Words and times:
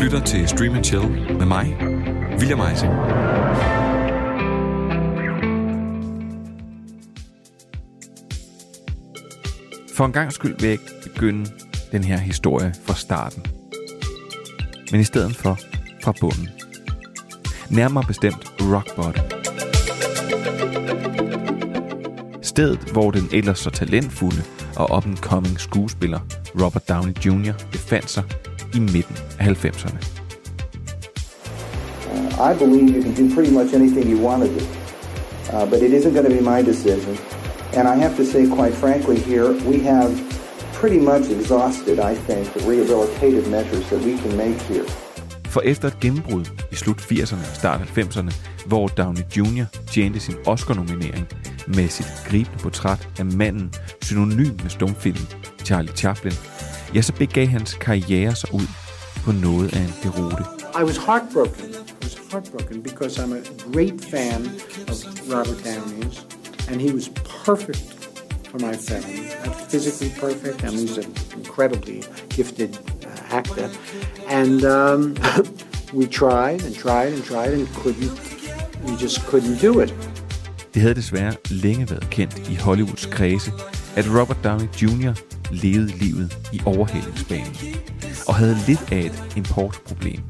lytter 0.00 0.24
til 0.24 0.48
Stream 0.48 0.74
and 0.74 0.84
Chill 0.84 1.08
med 1.38 1.46
mig, 1.46 1.76
William 2.38 2.60
Eising. 2.60 2.92
For 9.96 10.04
en 10.04 10.12
gang 10.12 10.32
skyld 10.32 10.54
vil 10.60 10.64
jeg 10.64 10.72
ikke 10.72 11.10
begynde 11.12 11.50
den 11.92 12.04
her 12.04 12.16
historie 12.16 12.74
fra 12.86 12.94
starten. 12.94 13.44
Men 14.92 15.00
i 15.00 15.04
stedet 15.04 15.36
for 15.36 15.58
fra 16.04 16.12
bunden. 16.20 16.48
Nærmere 17.70 18.04
bestemt 18.06 18.52
rock 18.60 18.96
bottom. 18.96 19.24
Stedet, 22.42 22.90
hvor 22.92 23.10
den 23.10 23.28
ellers 23.32 23.58
så 23.58 23.70
talentfulde 23.70 24.42
og 24.76 24.96
up-and-coming 24.96 25.58
skuespiller 25.58 26.20
Robert 26.62 26.88
Downey 26.88 27.12
Jr. 27.26 27.52
befandt 27.72 28.10
sig 28.10 28.24
i 28.74 28.78
midten 28.78 29.16
af 29.38 29.46
90'erne. 29.46 30.20
I 32.50 32.54
believe 32.54 32.88
you 32.96 33.02
can 33.02 33.14
do 33.14 33.34
pretty 33.34 33.52
much 33.52 33.74
anything 33.74 34.08
you 34.08 34.18
want 34.28 34.40
to 34.44 34.48
do, 34.58 34.64
uh, 35.52 35.66
but 35.70 35.82
it 35.82 35.92
isn't 35.92 36.14
going 36.14 36.28
to 36.30 36.34
be 36.38 36.42
my 36.54 36.62
decision. 36.62 37.14
And 37.76 37.86
I 37.88 37.96
have 38.04 38.16
to 38.16 38.24
say, 38.24 38.42
quite 38.58 38.74
frankly, 38.74 39.16
here 39.18 39.48
we 39.70 39.76
have 39.92 40.10
pretty 40.80 40.98
much 40.98 41.24
exhausted, 41.30 41.98
I 41.98 42.14
think, 42.26 42.52
the 42.54 42.60
rehabilitative 42.60 43.46
measures 43.50 43.84
that 43.90 44.00
we 44.06 44.16
can 44.22 44.36
make 44.36 44.58
here. 44.62 44.86
For 45.44 45.60
efter 45.60 45.88
et 45.88 46.00
gennembrud 46.00 46.44
i 46.72 46.74
slut 46.74 47.00
80'erne 47.00 47.50
og 47.50 47.54
start 47.54 47.80
90'erne, 47.80 48.34
hvor 48.66 48.88
Downey 48.88 49.22
Jr. 49.36 49.64
tjente 49.92 50.20
sin 50.20 50.34
Oscar-nominering 50.46 51.28
med 51.66 51.88
sit 51.88 52.12
gribende 52.28 52.58
portræt 52.58 53.08
af 53.18 53.26
manden 53.26 53.72
synonym 54.02 54.52
med 54.62 54.70
stumfilm 54.70 55.18
Charlie 55.64 55.96
Chaplin, 55.96 56.32
ja, 56.94 57.02
så 57.02 57.12
begav 57.12 57.46
hans 57.46 57.74
karriere 57.74 58.34
sig 58.34 58.54
ud 58.54 58.66
på 59.24 59.32
noget 59.32 59.72
af 59.76 59.80
en 59.80 59.94
deroute. 60.02 60.44
I 60.80 60.82
was 60.82 60.96
heartbroken. 60.96 61.64
I 62.00 62.04
was 62.04 62.14
heartbroken 62.30 62.82
because 62.82 63.18
I'm 63.18 63.32
a 63.32 63.42
great 63.72 64.04
fan 64.10 64.40
of 64.88 64.96
Robert 65.34 65.58
Downey's, 65.64 66.18
and 66.70 66.80
he 66.80 66.94
was 66.94 67.10
perfect 67.46 68.00
for 68.50 68.58
my 68.58 68.74
film. 68.88 69.04
Not 69.44 69.56
physically 69.70 70.10
perfect. 70.20 70.64
I 70.64 70.70
mean, 70.70 70.86
he's 70.86 70.98
an 70.98 71.14
incredibly 71.36 72.02
gifted 72.36 72.78
uh, 73.06 73.36
actor, 73.38 73.70
and 74.28 74.64
um, 74.64 75.14
we 75.98 76.06
tried 76.06 76.62
and 76.66 76.74
tried 76.74 77.12
and 77.12 77.24
tried 77.24 77.52
and 77.52 77.68
couldn't. 77.74 78.12
We 78.84 78.96
just 78.96 79.26
couldn't 79.26 79.58
do 79.60 79.80
it. 79.80 79.92
Det 80.74 80.82
havde 80.82 80.94
desværre 80.94 81.34
længe 81.50 81.90
været 81.90 82.10
kendt 82.10 82.50
i 82.50 82.54
Hollywoods 82.54 83.06
kredse, 83.06 83.52
at 83.96 84.06
Robert 84.20 84.44
Downey 84.44 84.66
Jr. 84.82 85.12
levede 85.50 85.98
livet 85.98 86.38
i 86.52 86.60
overhældingsbanen, 86.64 87.56
og 88.26 88.34
havde 88.34 88.58
lidt 88.66 88.92
af 88.92 88.98
et 88.98 89.24
importproblem, 89.36 90.20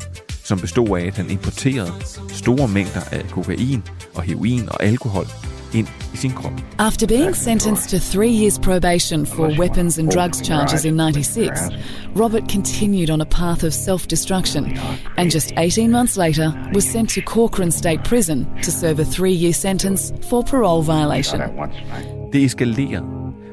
som 0.45 0.59
bestod 0.59 0.99
af, 0.99 1.07
at 1.07 1.17
han 1.17 1.31
importerede 1.31 1.93
store 2.29 2.69
mængder 2.69 3.01
af 3.13 3.25
kokain 3.31 3.83
og 4.15 4.23
heroin 4.23 4.69
og 4.69 4.83
alkohol 4.83 5.27
ind 5.75 5.89
i 6.15 6.17
sin 6.17 6.31
krop. 6.31 6.53
After 6.79 7.07
being 7.07 7.35
sentenced 7.35 7.91
to 7.91 7.99
three 7.99 8.31
years 8.31 8.59
probation 8.59 9.27
for 9.27 9.59
weapons 9.59 9.99
and 9.99 10.11
drugs 10.11 10.41
charges 10.41 10.85
in 10.85 10.97
96, 10.97 11.61
Robert 12.15 12.49
continued 12.49 13.11
on 13.11 13.21
a 13.21 13.25
path 13.25 13.65
of 13.65 13.73
self 13.73 14.07
destruction 14.07 14.79
and 15.17 15.31
just 15.31 15.53
18 15.57 15.91
months 15.91 16.17
later 16.17 16.53
was 16.75 16.85
sent 16.85 17.11
to 17.11 17.21
Corcoran 17.21 17.71
State 17.71 18.05
Prison 18.05 18.47
to 18.63 18.71
serve 18.71 19.01
a 19.01 19.05
three 19.05 19.33
year 19.33 19.53
sentence 19.53 20.13
for 20.31 20.43
parole 20.43 20.83
violation. 20.83 21.41
Det 22.33 22.45
eskalerede, 22.45 23.07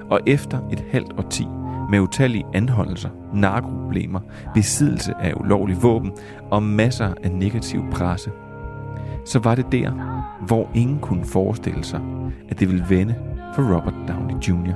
og 0.10 0.20
efter 0.28 0.60
et 0.72 0.84
halvt 0.92 1.14
årti 1.18 1.46
med 1.90 2.00
utallige 2.00 2.46
anholdelser, 2.54 3.10
narkoproblemer, 3.34 4.20
besiddelse 4.54 5.14
af 5.22 5.34
ulovlige 5.36 5.78
våben 5.78 6.12
og 6.52 6.64
masser 6.64 7.14
af 7.24 7.32
negativ 7.32 7.82
presse, 7.92 8.30
så 9.28 9.40
var 9.40 9.56
det 9.56 9.72
der, 9.72 9.92
hvor 10.46 10.70
ingen 10.74 11.00
kunne 11.00 11.26
forestille 11.26 11.84
sig, 11.84 12.02
at 12.50 12.60
det 12.60 12.68
ville 12.68 12.86
vende 12.90 13.16
for 13.56 13.76
Robert 13.76 13.94
Downey 14.08 14.34
Jr. 14.48 14.74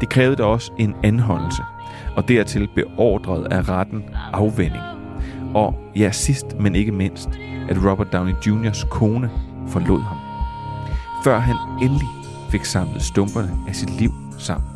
Det 0.00 0.08
krævede 0.08 0.36
da 0.36 0.42
også 0.42 0.72
en 0.78 0.94
anholdelse, 1.02 1.62
og 2.16 2.28
dertil 2.28 2.68
beordret 2.74 3.52
af 3.52 3.68
retten 3.68 4.04
afvending. 4.32 4.82
Og 5.54 5.74
ja, 5.96 6.10
sidst 6.10 6.46
men 6.60 6.74
ikke 6.74 6.92
mindst, 6.92 7.28
at 7.68 7.84
Robert 7.90 8.12
Downey 8.12 8.32
Jr.'s 8.46 8.86
kone 8.90 9.30
forlod 9.68 10.00
ham. 10.00 10.16
Før 11.24 11.38
han 11.38 11.56
endelig 11.82 12.08
fik 12.50 12.64
samlet 12.64 13.02
stumperne 13.02 13.50
af 13.68 13.74
sit 13.74 14.00
liv 14.00 14.10
sammen. 14.38 14.68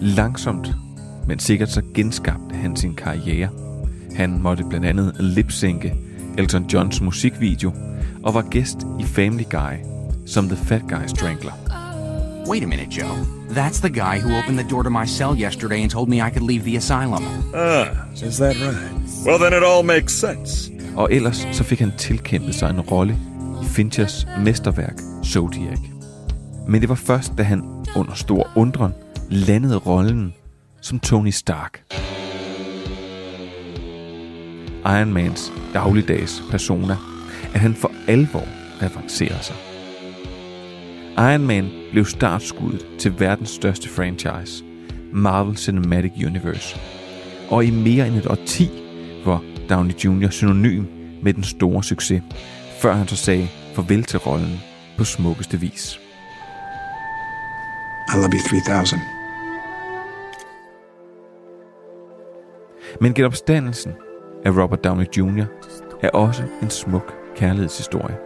Langsomt, 0.00 0.74
men 1.26 1.38
sikkert 1.38 1.68
så 1.68 1.82
genskabte 1.94 2.54
han 2.54 2.76
sin 2.76 2.94
karriere. 2.94 3.63
Han 4.14 4.42
måtte 4.42 4.64
blandt 4.64 4.86
andet 4.86 5.16
lipsynke 5.20 5.94
Elton 6.38 6.66
Johns 6.72 7.00
musikvideo 7.00 7.72
og 8.22 8.34
var 8.34 8.42
gæst 8.50 8.78
i 9.00 9.04
Family 9.04 9.44
Guy 9.50 9.76
som 10.26 10.48
The 10.48 10.56
Fat 10.56 10.82
Guy 10.88 11.06
Strangler. 11.06 11.52
Wait 12.48 12.62
a 12.62 12.66
minute, 12.66 13.00
Joe. 13.00 13.16
That's 13.50 13.80
the 13.80 13.90
guy 13.90 14.18
who 14.20 14.38
opened 14.38 14.58
the 14.58 14.68
door 14.70 14.82
to 14.82 14.90
my 14.90 15.06
cell 15.06 15.42
yesterday 15.42 15.82
and 15.82 15.90
told 15.90 16.08
me 16.08 16.16
I 16.16 16.30
could 16.30 16.46
leave 16.50 16.64
the 16.64 16.76
asylum. 16.76 17.24
Ah, 17.54 17.86
is 18.26 18.36
that 18.36 18.56
right? 18.56 19.26
Well, 19.26 19.38
then 19.38 19.52
it 19.52 19.64
all 19.64 19.84
makes 19.84 20.12
sense. 20.12 20.70
Og 20.96 21.12
ellers 21.12 21.46
så 21.52 21.64
fik 21.64 21.80
han 21.80 21.92
tilkæmpet 21.98 22.54
sig 22.54 22.70
en 22.70 22.80
rolle 22.80 23.18
i 23.62 23.64
Finchers 23.64 24.26
mesterværk 24.44 25.00
Zodiac. 25.24 25.78
Men 26.68 26.80
det 26.80 26.88
var 26.88 26.94
først, 26.94 27.32
da 27.38 27.42
han 27.42 27.62
under 27.96 28.14
stor 28.14 28.50
undren 28.56 28.92
landede 29.30 29.76
rollen 29.76 30.34
som 30.80 30.98
Tony 30.98 31.30
Stark. 31.30 31.84
Iron 34.86 35.12
Mans 35.12 35.52
dagligdags 35.74 36.42
persona, 36.50 36.96
at 37.54 37.60
han 37.60 37.74
for 37.74 37.92
alvor 38.08 38.48
revancerede 38.82 39.42
sig. 39.42 39.56
Iron 41.18 41.46
Man 41.46 41.70
blev 41.92 42.04
startskuddet 42.04 42.86
til 42.98 43.20
verdens 43.20 43.50
største 43.50 43.88
franchise, 43.88 44.64
Marvel 45.12 45.56
Cinematic 45.56 46.12
Universe. 46.26 46.76
Og 47.50 47.64
i 47.64 47.70
mere 47.70 48.08
end 48.08 48.16
et 48.16 48.26
årti 48.26 48.70
var 49.24 49.42
Downey 49.70 49.94
Jr. 49.94 50.30
synonym 50.30 50.84
med 51.22 51.34
den 51.34 51.44
store 51.44 51.84
succes, 51.84 52.22
før 52.80 52.94
han 52.94 53.08
så 53.08 53.16
sagde 53.16 53.48
farvel 53.74 54.04
til 54.04 54.18
rollen 54.18 54.60
på 54.98 55.04
smukkeste 55.04 55.60
vis. 55.60 56.00
I 58.08 58.16
love 58.16 58.32
you 58.32 58.62
3000. 58.62 59.00
Men 63.00 63.14
genopstandelsen 63.14 63.92
af 64.44 64.50
Robert 64.62 64.84
Downey 64.84 65.06
Jr. 65.18 65.44
er 66.02 66.10
også 66.10 66.42
en 66.62 66.70
smuk 66.70 67.14
kærlighedshistorie. 67.36 68.16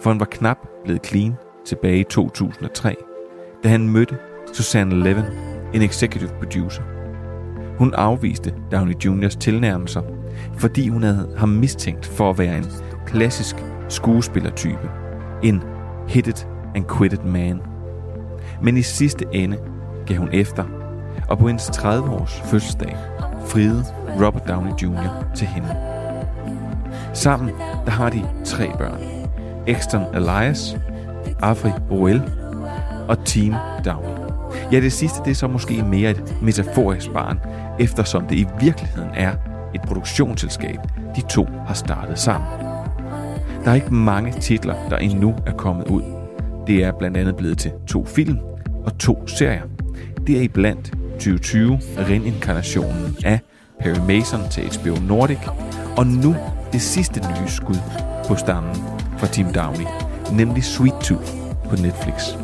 For 0.00 0.10
han 0.10 0.20
var 0.20 0.26
knap 0.30 0.58
blevet 0.84 1.06
clean 1.06 1.34
tilbage 1.66 2.00
i 2.00 2.04
2003, 2.04 2.96
da 3.64 3.68
han 3.68 3.88
mødte 3.88 4.18
Susanne 4.52 5.02
Levin, 5.02 5.24
en 5.74 5.82
executive 5.82 6.30
producer. 6.38 6.82
Hun 7.78 7.94
afviste 7.94 8.54
Downey 8.72 8.94
Jr.'s 9.04 9.36
tilnærmelser, 9.36 10.02
fordi 10.58 10.88
hun 10.88 11.02
havde 11.02 11.34
ham 11.36 11.48
mistænkt 11.48 12.06
for 12.06 12.30
at 12.30 12.38
være 12.38 12.58
en 12.58 12.66
klassisk 13.06 13.56
skuespillertype. 13.88 14.90
En 15.42 15.62
hit 16.08 16.26
it 16.26 16.48
and 16.74 16.84
quit 16.84 17.12
it 17.12 17.24
man. 17.24 17.60
Men 18.62 18.76
i 18.76 18.82
sidste 18.82 19.24
ende 19.32 19.58
gav 20.06 20.16
hun 20.16 20.28
efter, 20.32 20.64
og 21.28 21.38
på 21.38 21.46
hendes 21.46 21.70
30-års 21.70 22.40
fødselsdag 22.44 22.96
friede 23.46 23.84
Robert 24.20 24.48
Downey 24.48 24.70
Jr. 24.82 25.24
til 25.34 25.46
hende. 25.46 25.68
Sammen 27.14 27.50
der 27.84 27.90
har 27.90 28.10
de 28.10 28.22
tre 28.44 28.70
børn. 28.78 29.00
Exton 29.66 30.02
Elias, 30.14 30.76
Afri 31.40 31.70
Boel 31.88 32.22
og 33.08 33.24
Team 33.24 33.54
Downey. 33.84 34.22
Ja, 34.72 34.80
det 34.80 34.92
sidste 34.92 35.18
det 35.24 35.30
er 35.30 35.34
så 35.34 35.46
måske 35.46 35.82
mere 35.82 36.10
et 36.10 36.36
metaforisk 36.42 37.12
barn, 37.12 37.38
eftersom 37.80 38.26
det 38.26 38.36
i 38.36 38.46
virkeligheden 38.60 39.10
er 39.14 39.32
et 39.74 39.82
produktionsselskab, 39.82 40.78
de 41.16 41.20
to 41.20 41.46
har 41.66 41.74
startet 41.74 42.18
sammen. 42.18 42.48
Der 43.64 43.70
er 43.70 43.74
ikke 43.74 43.94
mange 43.94 44.32
titler, 44.32 44.74
der 44.90 44.96
endnu 44.96 45.34
er 45.46 45.52
kommet 45.52 45.88
ud. 45.88 46.02
Det 46.66 46.84
er 46.84 46.92
blandt 46.92 47.16
andet 47.16 47.36
blevet 47.36 47.58
til 47.58 47.72
to 47.86 48.04
film 48.04 48.38
og 48.84 48.98
to 48.98 49.26
serier. 49.26 49.62
Det 50.26 50.38
er 50.38 50.42
iblandt 50.42 50.92
2020 51.12 51.80
reinkarnationen 51.98 53.16
af 53.24 53.40
Perry 53.82 54.16
Mason 54.16 54.48
til 54.50 54.70
HBO 54.78 55.00
Nordic, 55.00 55.38
og 55.96 56.06
nu 56.06 56.36
det 56.72 56.82
sidste 56.82 57.20
nye 57.20 57.48
skud 57.48 57.78
på 58.28 58.36
stammen 58.36 58.74
fra 59.18 59.26
Team 59.26 59.52
Downey, 59.52 59.86
nemlig 60.32 60.64
Sweet 60.64 60.94
Tooth 61.00 61.32
på 61.68 61.76
Netflix. 61.76 62.34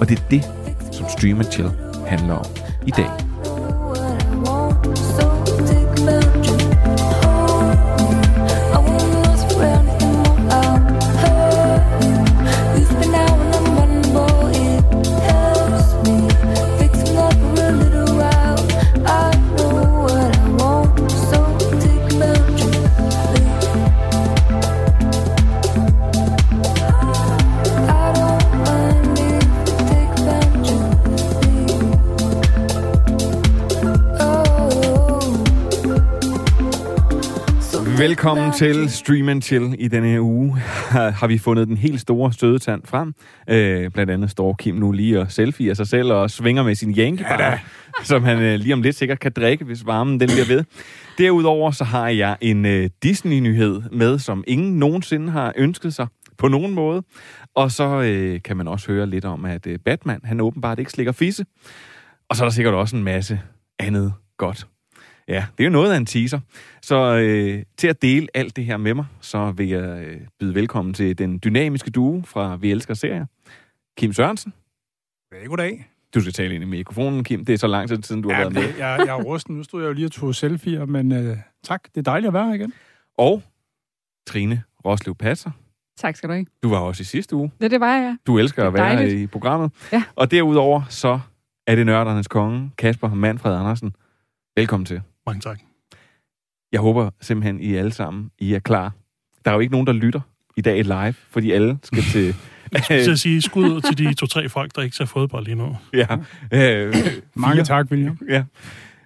Og 0.00 0.08
det 0.08 0.18
er 0.18 0.22
det, 0.30 0.50
som 0.92 1.08
Stream 1.08 1.42
Chill 1.42 1.70
handler 2.06 2.34
om 2.34 2.46
i 2.86 2.90
dag. 2.90 3.25
Velkommen 38.06 38.52
til 38.52 38.90
Stream 38.90 39.28
and 39.28 39.42
Chill. 39.42 39.74
I 39.78 39.88
denne 39.88 40.08
her 40.08 40.20
uge 40.20 40.56
har 41.20 41.26
vi 41.26 41.38
fundet 41.38 41.68
den 41.68 41.76
helt 41.76 42.00
store 42.00 42.32
stødetand 42.32 42.82
frem. 42.84 43.14
Øh, 43.50 43.90
blandt 43.90 44.12
andet 44.12 44.30
står 44.30 44.54
Kim 44.58 44.74
nu 44.74 44.92
lige 44.92 45.20
og 45.20 45.32
selfie 45.32 45.70
af 45.70 45.76
sig 45.76 45.86
selv 45.86 46.12
og 46.12 46.30
svinger 46.30 46.62
med 46.62 46.74
sin 46.74 46.94
Yankee 46.98 47.26
bar, 47.28 47.42
ja, 47.42 47.58
som 48.04 48.24
han 48.24 48.42
øh, 48.42 48.58
lige 48.58 48.72
om 48.74 48.82
lidt 48.82 48.96
sikkert 48.96 49.20
kan 49.20 49.32
drikke, 49.36 49.64
hvis 49.64 49.86
varmen 49.86 50.20
den 50.20 50.28
bliver 50.28 50.46
ved. 50.46 50.64
Derudover 51.18 51.70
så 51.70 51.84
har 51.84 52.08
jeg 52.08 52.36
en 52.40 52.66
øh, 52.66 52.90
Disney-nyhed 53.02 53.82
med, 53.92 54.18
som 54.18 54.44
ingen 54.46 54.78
nogensinde 54.78 55.30
har 55.30 55.52
ønsket 55.56 55.94
sig 55.94 56.06
på 56.38 56.48
nogen 56.48 56.74
måde. 56.74 57.02
Og 57.54 57.70
så 57.70 58.02
øh, 58.02 58.42
kan 58.42 58.56
man 58.56 58.68
også 58.68 58.92
høre 58.92 59.06
lidt 59.06 59.24
om, 59.24 59.44
at 59.44 59.66
øh, 59.66 59.78
Batman, 59.84 60.20
han 60.24 60.40
åbenbart 60.40 60.78
ikke 60.78 60.90
slikker 60.90 61.12
fisse. 61.12 61.44
Og 62.28 62.36
så 62.36 62.44
er 62.44 62.48
der 62.48 62.52
sikkert 62.52 62.74
også 62.74 62.96
en 62.96 63.04
masse 63.04 63.40
andet 63.78 64.12
godt. 64.38 64.66
Ja, 65.28 65.46
det 65.58 65.64
er 65.64 65.68
jo 65.68 65.72
noget 65.72 65.92
af 65.92 65.96
en 65.96 66.06
teaser. 66.06 66.40
Så 66.82 67.16
øh, 67.16 67.62
til 67.76 67.88
at 67.88 68.02
dele 68.02 68.26
alt 68.34 68.56
det 68.56 68.64
her 68.64 68.76
med 68.76 68.94
mig, 68.94 69.06
så 69.20 69.50
vil 69.50 69.68
jeg 69.68 70.04
øh, 70.06 70.20
byde 70.40 70.54
velkommen 70.54 70.94
til 70.94 71.18
den 71.18 71.40
dynamiske 71.44 71.90
duo 71.90 72.22
fra 72.22 72.56
Vi 72.56 72.70
Elsker 72.70 72.94
Serier. 72.94 73.26
Kim 73.98 74.12
Sørensen. 74.12 74.52
Ja, 75.32 75.46
goddag. 75.46 75.90
Du 76.14 76.20
skal 76.20 76.32
tale 76.32 76.54
ind 76.54 76.64
i 76.64 76.66
mikrofonen, 76.66 77.24
Kim. 77.24 77.44
Det 77.44 77.52
er 77.52 77.56
så 77.56 77.66
lang 77.66 77.88
tid 77.88 78.02
siden, 78.02 78.22
du 78.22 78.28
ja, 78.28 78.34
har 78.34 78.42
været 78.42 78.54
med. 78.54 78.62
Jeg, 78.62 79.04
jeg 79.06 79.18
er 79.18 79.22
rusten. 79.22 79.56
Nu 79.56 79.62
stod 79.62 79.82
jeg 79.82 79.88
jo 79.88 79.92
lige 79.92 80.06
og 80.06 80.12
tog 80.12 80.30
selfie'er, 80.30 80.84
men 80.84 81.12
øh, 81.12 81.36
tak. 81.64 81.84
Det 81.94 81.96
er 81.96 82.02
dejligt 82.02 82.28
at 82.28 82.34
være 82.34 82.46
her 82.46 82.54
igen. 82.54 82.72
Og 83.18 83.42
Trine 84.26 84.62
Roslev 84.84 85.14
Passer. 85.14 85.50
Tak 85.96 86.16
skal 86.16 86.28
du 86.28 86.34
have. 86.34 86.46
Du 86.62 86.68
var 86.68 86.78
også 86.78 87.00
i 87.00 87.04
sidste 87.04 87.36
uge. 87.36 87.52
Det, 87.60 87.70
det 87.70 87.80
var 87.80 87.94
jeg, 87.94 88.02
ja. 88.02 88.16
Du 88.26 88.38
elsker 88.38 88.66
at 88.66 88.74
være 88.74 88.94
dejligt. 88.94 89.20
i 89.20 89.26
programmet. 89.26 89.72
Ja. 89.92 90.02
Og 90.16 90.30
derudover 90.30 90.82
så 90.88 91.20
er 91.66 91.74
det 91.74 91.86
nørdernes 91.86 92.28
konge, 92.28 92.70
Kasper 92.78 93.14
Manfred 93.14 93.54
Andersen. 93.54 93.94
Velkommen 94.56 94.84
til. 94.84 95.02
Mange 95.26 95.40
tak. 95.40 95.60
Jeg 96.72 96.80
håber 96.80 97.10
simpelthen, 97.20 97.60
I 97.60 97.74
alle 97.74 97.92
sammen, 97.92 98.30
I 98.38 98.54
er 98.54 98.58
klar. 98.58 98.92
Der 99.44 99.50
er 99.50 99.54
jo 99.54 99.60
ikke 99.60 99.72
nogen, 99.72 99.86
der 99.86 99.92
lytter 99.92 100.20
i 100.56 100.60
dag 100.60 100.84
live, 100.84 101.12
fordi 101.12 101.50
alle 101.52 101.78
skal 101.82 102.02
til... 102.12 102.34
Jeg 102.72 102.82
skal 102.82 103.18
sige 103.18 103.42
skud 103.42 103.80
til 103.80 103.98
de 103.98 104.14
to-tre 104.14 104.48
folk, 104.48 104.76
der 104.76 104.82
ikke 104.82 104.96
ser 104.96 105.04
fodbold 105.04 105.44
lige 105.44 105.54
nu. 105.54 105.76
Ja. 105.92 106.06
Øh, 106.52 106.94
Mange 107.34 107.64
tak, 107.64 107.86
William. 107.90 108.18
Ja. 108.28 108.44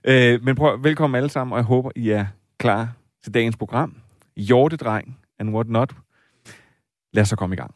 Øh, 0.04 0.44
men 0.44 0.56
prøv, 0.56 0.84
velkommen 0.84 1.16
alle 1.16 1.28
sammen, 1.30 1.52
og 1.52 1.56
jeg 1.58 1.64
håber, 1.64 1.90
I 1.96 2.10
er 2.10 2.26
klar 2.58 2.92
til 3.24 3.34
dagens 3.34 3.56
program. 3.56 3.96
Hjortedreng 4.36 5.18
and 5.38 5.50
what 5.54 5.68
not. 5.68 5.94
Lad 7.12 7.22
os 7.22 7.28
så 7.28 7.36
komme 7.36 7.54
i 7.54 7.56
gang. 7.56 7.74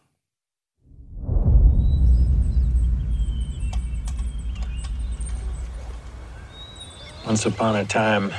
Once 7.26 7.46
upon 7.46 7.76
a 7.76 7.84
time, 7.86 8.30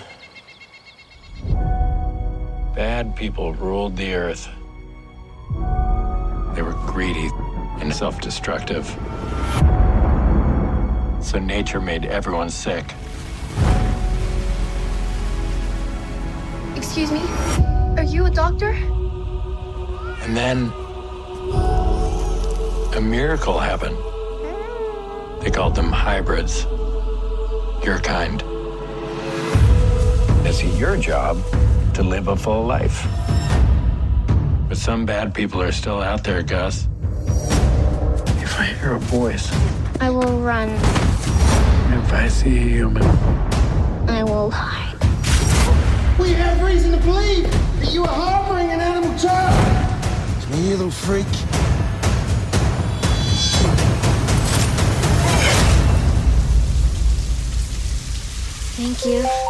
bad 2.76 3.16
people 3.16 3.52
ruled 3.56 3.98
the 3.98 4.14
earth. 4.14 4.48
They 6.54 6.62
were 6.62 6.78
greedy 6.86 7.32
and 7.80 7.92
self 7.92 8.22
destructive. 8.22 8.86
So 11.20 11.40
nature 11.40 11.82
made 11.82 12.06
everyone 12.06 12.52
sick. 12.52 12.86
Excuse 16.76 17.12
me? 17.12 17.22
Are 17.98 18.04
you 18.04 18.28
a 18.28 18.30
doctor? 18.30 18.70
And 20.22 20.38
then 20.38 20.72
a 22.96 23.02
miracle 23.02 23.58
happened. 23.58 23.98
They 25.42 25.50
called 25.50 25.74
them 25.74 25.92
hybrids. 25.92 26.66
Your 27.84 28.00
kind. 28.00 28.44
It's 30.48 30.64
your 30.78 30.96
job 30.96 31.42
to 31.96 32.04
live 32.04 32.28
a 32.28 32.36
full 32.36 32.66
life. 32.66 33.08
But 34.70 34.78
some 34.78 35.04
bad 35.04 35.34
people 35.34 35.60
are 35.60 35.72
still 35.72 36.02
out 36.02 36.24
there, 36.24 36.44
Gus. 36.44 36.88
If 38.44 38.60
I 38.60 38.66
hear 38.66 38.94
a 38.94 39.00
voice, 39.00 39.52
I 40.00 40.12
will 40.12 40.40
run. 40.42 40.70
If 40.70 42.14
I 42.14 42.28
see 42.28 42.58
a 42.58 42.62
human, 42.62 43.04
I 44.08 44.24
will 44.24 44.52
hide. 44.52 44.94
We 46.20 46.34
have 46.34 46.62
reason 46.62 46.92
to 46.92 47.00
believe 47.00 47.52
that 47.80 47.92
you 47.92 48.04
are 48.04 48.08
harboring 48.08 48.70
an 48.70 48.80
animal 48.80 49.18
child. 49.18 49.98
It's 50.38 50.48
me, 50.52 50.70
you 50.70 50.76
little 50.78 50.92
freak. 50.92 51.26
Thank 58.78 59.06
you. 59.06 59.45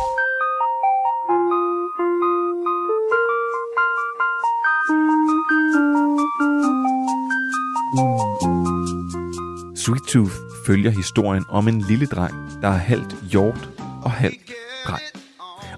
Sweet 9.86 10.04
Tooth 10.08 10.34
følger 10.66 10.92
historien 10.92 11.46
om 11.50 11.68
en 11.68 11.82
lille 11.82 12.06
dreng, 12.06 12.34
der 12.62 12.68
er 12.68 12.78
halvt 12.78 13.16
hjort 13.32 13.70
og 14.04 14.12
halvt 14.12 14.52
dreng, 14.88 15.02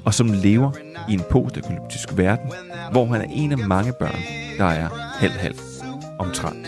og 0.06 0.14
som 0.14 0.28
lever 0.28 0.72
i 1.10 1.14
en 1.14 1.22
postapokalyptisk 1.32 2.18
verden, 2.18 2.52
hvor 2.92 3.06
han 3.06 3.22
er 3.22 3.28
en 3.30 3.52
af 3.52 3.58
mange 3.58 3.94
børn, 4.00 4.22
der 4.58 4.66
er 4.66 4.90
halvt-halvt 5.20 5.62
omtrent. 6.20 6.68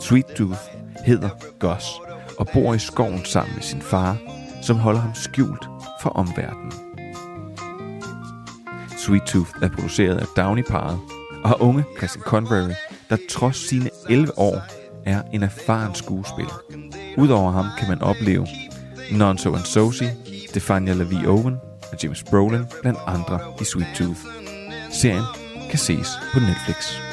Sweet 0.00 0.24
Tooth 0.36 0.58
hedder 1.06 1.28
Gus 1.58 1.84
og 2.38 2.48
bor 2.52 2.74
i 2.74 2.78
skoven 2.78 3.24
sammen 3.24 3.54
med 3.54 3.62
sin 3.62 3.82
far, 3.82 4.16
som 4.62 4.76
holder 4.76 5.00
ham 5.00 5.14
skjult 5.14 5.68
for 6.02 6.10
omverdenen. 6.10 6.72
Sweet 8.98 9.22
Tooth 9.22 9.50
er 9.62 9.68
produceret 9.68 10.18
af 10.18 10.26
Downey-paret 10.36 10.98
og 11.42 11.48
har 11.48 11.62
unge 11.62 11.84
Christian 11.98 12.22
Convery, 12.22 12.72
der 13.10 13.16
trods 13.30 13.68
sine 13.68 13.90
11 14.08 14.38
år 14.38 14.77
er 15.08 15.22
en 15.32 15.42
erfaren 15.42 15.94
skuespiller. 15.94 16.62
Udover 17.16 17.52
ham 17.52 17.66
kan 17.78 17.88
man 17.88 18.02
opleve 18.02 18.46
Nonso 19.12 19.54
and 19.54 19.64
Sosie, 19.64 20.16
Stefania 20.48 20.92
Lavie 20.92 21.28
Owen 21.28 21.56
og 21.92 22.02
James 22.02 22.22
Brolin 22.22 22.64
blandt 22.82 22.98
andre 23.06 23.40
i 23.60 23.64
Sweet 23.64 23.88
Tooth. 23.96 24.20
Serien 24.90 25.24
kan 25.70 25.78
ses 25.78 26.08
på 26.32 26.40
Netflix. 26.40 27.07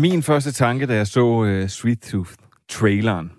Min 0.00 0.22
første 0.22 0.52
tanke, 0.52 0.86
da 0.86 0.94
jeg 0.94 1.06
så 1.06 1.26
uh, 1.26 1.68
Sweet 1.68 2.14
Tooth-traileren, 2.14 3.32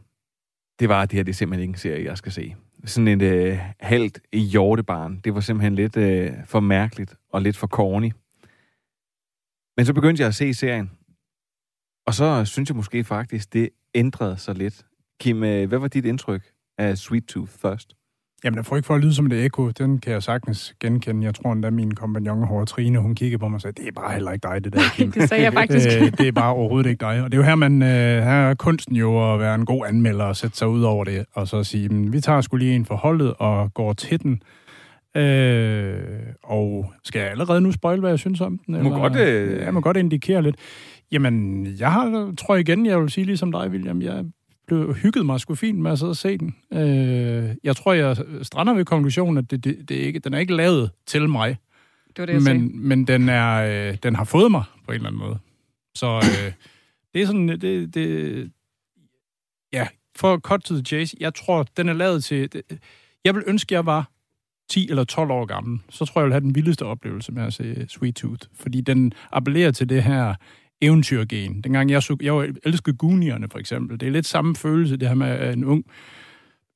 det 0.79 0.89
var, 0.89 1.01
at 1.01 1.11
det 1.11 1.17
her 1.17 1.23
det 1.23 1.31
er 1.31 1.35
simpelthen 1.35 1.61
ikke 1.61 1.71
en 1.71 1.77
serie, 1.77 2.05
jeg 2.05 2.17
skal 2.17 2.31
se. 2.31 2.55
Sådan 2.85 3.21
et 3.21 3.51
uh, 3.51 3.57
halvt 3.79 4.19
hjortebarn. 4.33 5.19
Det 5.23 5.33
var 5.33 5.39
simpelthen 5.39 5.75
lidt 5.75 5.97
uh, 5.97 6.45
for 6.45 6.59
mærkeligt 6.59 7.15
og 7.29 7.41
lidt 7.41 7.57
for 7.57 7.67
corny. 7.67 8.11
Men 9.77 9.85
så 9.85 9.93
begyndte 9.93 10.21
jeg 10.21 10.27
at 10.27 10.35
se 10.35 10.53
serien. 10.53 10.91
Og 12.07 12.13
så 12.13 12.45
synes 12.45 12.69
jeg 12.69 12.75
måske 12.75 13.03
faktisk, 13.03 13.53
det 13.53 13.69
ændrede 13.95 14.37
sig 14.37 14.55
lidt. 14.55 14.85
Kim, 15.19 15.37
uh, 15.37 15.41
hvad 15.41 15.77
var 15.77 15.87
dit 15.87 16.05
indtryk 16.05 16.51
af 16.77 16.97
Sweet 16.97 17.25
Tooth 17.25 17.51
først? 17.51 17.98
Jamen, 18.43 18.57
der 18.57 18.63
får 18.63 18.75
ikke 18.75 18.85
for 18.85 18.95
at 18.95 19.01
lyde 19.01 19.13
som 19.13 19.25
et 19.25 19.45
ekko. 19.45 19.69
Den 19.69 19.97
kan 19.97 20.13
jeg 20.13 20.23
sagtens 20.23 20.75
genkende. 20.79 21.25
Jeg 21.25 21.35
tror 21.35 21.53
endda, 21.53 21.69
min 21.69 21.95
kompagnon 21.95 22.43
Hårde 22.43 22.65
Trine, 22.65 22.99
hun 22.99 23.15
kiggede 23.15 23.39
på 23.39 23.47
mig 23.47 23.55
og 23.55 23.61
sagde, 23.61 23.81
det 23.81 23.87
er 23.87 23.91
bare 23.91 24.13
heller 24.13 24.31
ikke 24.31 24.47
dig, 24.47 24.63
det 24.63 24.73
der. 24.73 24.79
Kim. 24.95 25.11
det 25.11 25.29
sagde 25.29 25.43
jeg 25.43 25.53
faktisk. 25.61 25.87
Øh, 26.01 26.11
det 26.17 26.27
er 26.27 26.31
bare 26.31 26.53
overhovedet 26.53 26.89
ikke 26.89 26.99
dig. 26.99 27.23
Og 27.23 27.31
det 27.31 27.33
er 27.33 27.41
jo 27.41 27.43
her, 27.43 27.55
man, 27.55 27.81
øh, 27.81 27.87
her 28.23 28.49
er 28.49 28.53
kunsten 28.53 28.95
jo 28.95 29.33
at 29.33 29.39
være 29.39 29.55
en 29.55 29.65
god 29.65 29.85
anmelder 29.87 30.25
og 30.25 30.35
sætte 30.35 30.57
sig 30.57 30.67
ud 30.67 30.81
over 30.81 31.03
det, 31.03 31.25
og 31.33 31.47
så 31.47 31.63
sige, 31.63 31.89
men, 31.89 32.13
vi 32.13 32.21
tager 32.21 32.41
skulle 32.41 32.65
lige 32.65 32.75
en 32.75 32.85
forholdet 32.85 33.33
og 33.39 33.73
går 33.73 33.93
til 33.93 34.23
den. 34.23 34.41
Øh, 35.17 35.99
og 36.43 36.93
skal 37.03 37.19
jeg 37.19 37.31
allerede 37.31 37.61
nu 37.61 37.71
spoil, 37.71 37.99
hvad 37.99 38.09
jeg 38.09 38.19
synes 38.19 38.41
om 38.41 38.57
den? 38.57 38.83
Må 38.83 38.89
godt, 38.89 39.15
øh... 39.15 39.61
Jeg 39.61 39.73
må 39.73 39.81
godt 39.81 39.97
indikere 39.97 40.41
lidt. 40.41 40.55
Jamen, 41.11 41.67
jeg 41.79 41.91
har, 41.91 42.33
tror 42.37 42.55
igen, 42.55 42.85
jeg 42.85 43.01
vil 43.01 43.09
sige 43.09 43.25
ligesom 43.25 43.51
dig, 43.51 43.69
William, 43.69 44.01
jeg 44.01 44.25
blev 44.69 44.93
hygget 44.93 45.25
mig 45.25 45.39
sgu 45.39 45.55
fint 45.55 45.79
med 45.79 45.91
at 45.91 45.99
sidde 45.99 46.09
og 46.09 46.17
se 46.17 46.37
den. 46.37 46.55
Øh, 46.73 47.55
jeg 47.63 47.75
tror, 47.75 47.93
jeg 47.93 48.17
strander 48.41 48.73
ved 48.73 48.85
konklusionen, 48.85 49.37
at 49.37 49.51
det, 49.51 49.63
det, 49.63 49.89
det 49.89 49.95
ikke, 49.95 50.19
den 50.19 50.33
er 50.33 50.39
ikke 50.39 50.55
lavet 50.55 50.91
til 51.05 51.29
mig. 51.29 51.57
Det 52.07 52.17
var 52.17 52.25
det, 52.25 52.43
men, 52.43 52.87
men 52.87 53.07
den, 53.07 53.29
er, 53.29 53.55
øh, 53.89 53.97
den 54.03 54.15
har 54.15 54.23
fået 54.23 54.51
mig 54.51 54.63
på 54.85 54.91
en 54.91 54.95
eller 54.95 55.07
anden 55.07 55.19
måde. 55.19 55.39
Så 55.95 56.07
øh, 56.15 56.53
det 57.13 57.21
er 57.21 57.25
sådan, 57.25 57.47
det, 57.47 57.95
det, 57.95 58.51
ja, 59.73 59.87
for 60.15 60.37
cut 60.37 60.61
to 60.61 60.73
the 60.75 60.83
chase, 60.85 61.17
jeg 61.19 61.35
tror, 61.35 61.67
den 61.77 61.89
er 61.89 61.93
lavet 61.93 62.23
til, 62.23 62.53
det, 62.53 62.61
jeg 63.25 63.35
vil 63.35 63.43
ønske, 63.47 63.73
jeg 63.73 63.85
var 63.85 64.11
10 64.69 64.89
eller 64.89 65.03
12 65.03 65.31
år 65.31 65.45
gammel, 65.45 65.79
så 65.89 66.05
tror 66.05 66.21
jeg, 66.21 66.23
jeg 66.23 66.25
vil 66.25 66.33
have 66.33 66.41
den 66.41 66.55
vildeste 66.55 66.85
oplevelse 66.85 67.31
med 67.31 67.43
at 67.43 67.53
se 67.53 67.85
Sweet 67.89 68.15
Tooth. 68.15 68.47
Fordi 68.53 68.81
den 68.81 69.13
appellerer 69.31 69.71
til 69.71 69.89
det 69.89 70.03
her 70.03 70.35
eventyrgen. 70.81 71.61
Dengang 71.61 71.91
jeg 71.91 72.03
så, 72.03 72.17
jeg 72.21 72.53
elskede 72.63 72.97
Goonierne 72.97 73.47
for 73.51 73.59
eksempel. 73.59 73.99
Det 73.99 74.07
er 74.07 74.11
lidt 74.11 74.25
samme 74.25 74.55
følelse, 74.55 74.97
det 74.97 75.07
her 75.07 75.15
med 75.15 75.53
en 75.53 75.65
ung 75.65 75.85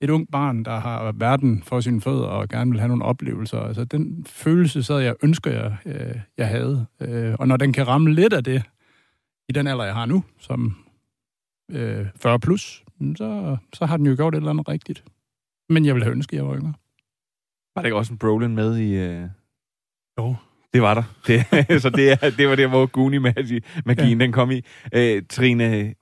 et 0.04 0.10
ung 0.10 0.32
barn, 0.32 0.66
der 0.66 0.80
har 0.80 1.12
verden 1.12 1.64
for 1.64 1.80
sine 1.80 2.02
fødder 2.02 2.26
og 2.26 2.50
gerne 2.50 2.72
vil 2.72 2.80
have 2.80 2.88
nogle 2.88 3.06
oplevelser. 3.06 3.60
Altså, 3.60 3.84
den 3.84 4.26
følelse 4.26 4.84
sad 4.84 5.00
jeg 5.00 5.16
ønsker, 5.24 5.52
jeg, 5.52 5.78
øh, 5.86 6.20
jeg 6.38 6.48
havde. 6.48 6.86
Øh, 7.00 7.36
og 7.40 7.48
når 7.48 7.58
den 7.58 7.74
kan 7.74 7.88
ramme 7.88 8.14
lidt 8.14 8.34
af 8.34 8.44
det, 8.44 8.64
i 9.50 9.52
den 9.52 9.68
alder, 9.68 9.84
jeg 9.84 9.94
har 9.94 10.06
nu, 10.06 10.24
som 10.40 10.76
øh, 11.72 12.06
40 12.16 12.40
plus, 12.40 12.84
så, 13.16 13.58
så 13.74 13.86
har 13.86 13.98
den 13.98 14.06
jo 14.06 14.16
gjort 14.16 14.36
et 14.36 14.38
eller 14.38 14.50
andet 14.50 14.68
rigtigt. 14.68 15.04
Men 15.70 15.86
jeg 15.86 15.96
ville 15.96 16.06
have 16.06 16.16
ønsket, 16.16 16.38
at 16.38 16.42
jeg 16.42 16.48
var 16.48 16.56
yngre. 16.56 16.74
Var 17.76 17.82
der 17.82 17.86
ikke 17.86 17.98
også 17.98 18.14
en 18.14 18.20
Brolin 18.20 18.56
med 18.56 18.78
i... 18.78 18.94
Øh... 18.94 19.28
Jo. 20.20 20.36
Det 20.74 20.82
var 20.82 20.94
der. 20.94 21.04
Det, 21.28 21.42
så 21.82 21.90
det, 21.90 22.12
er, 22.12 22.30
det 22.38 22.50
var 22.50 22.56
der, 22.56 22.68
hvor 22.68 22.86
Goonie-magien 22.86 23.62
ja. 23.88 24.26
den 24.26 24.32
kom 24.32 24.52
i. 24.52 24.62
Øh, 24.94 25.24
Trine, 25.30 25.94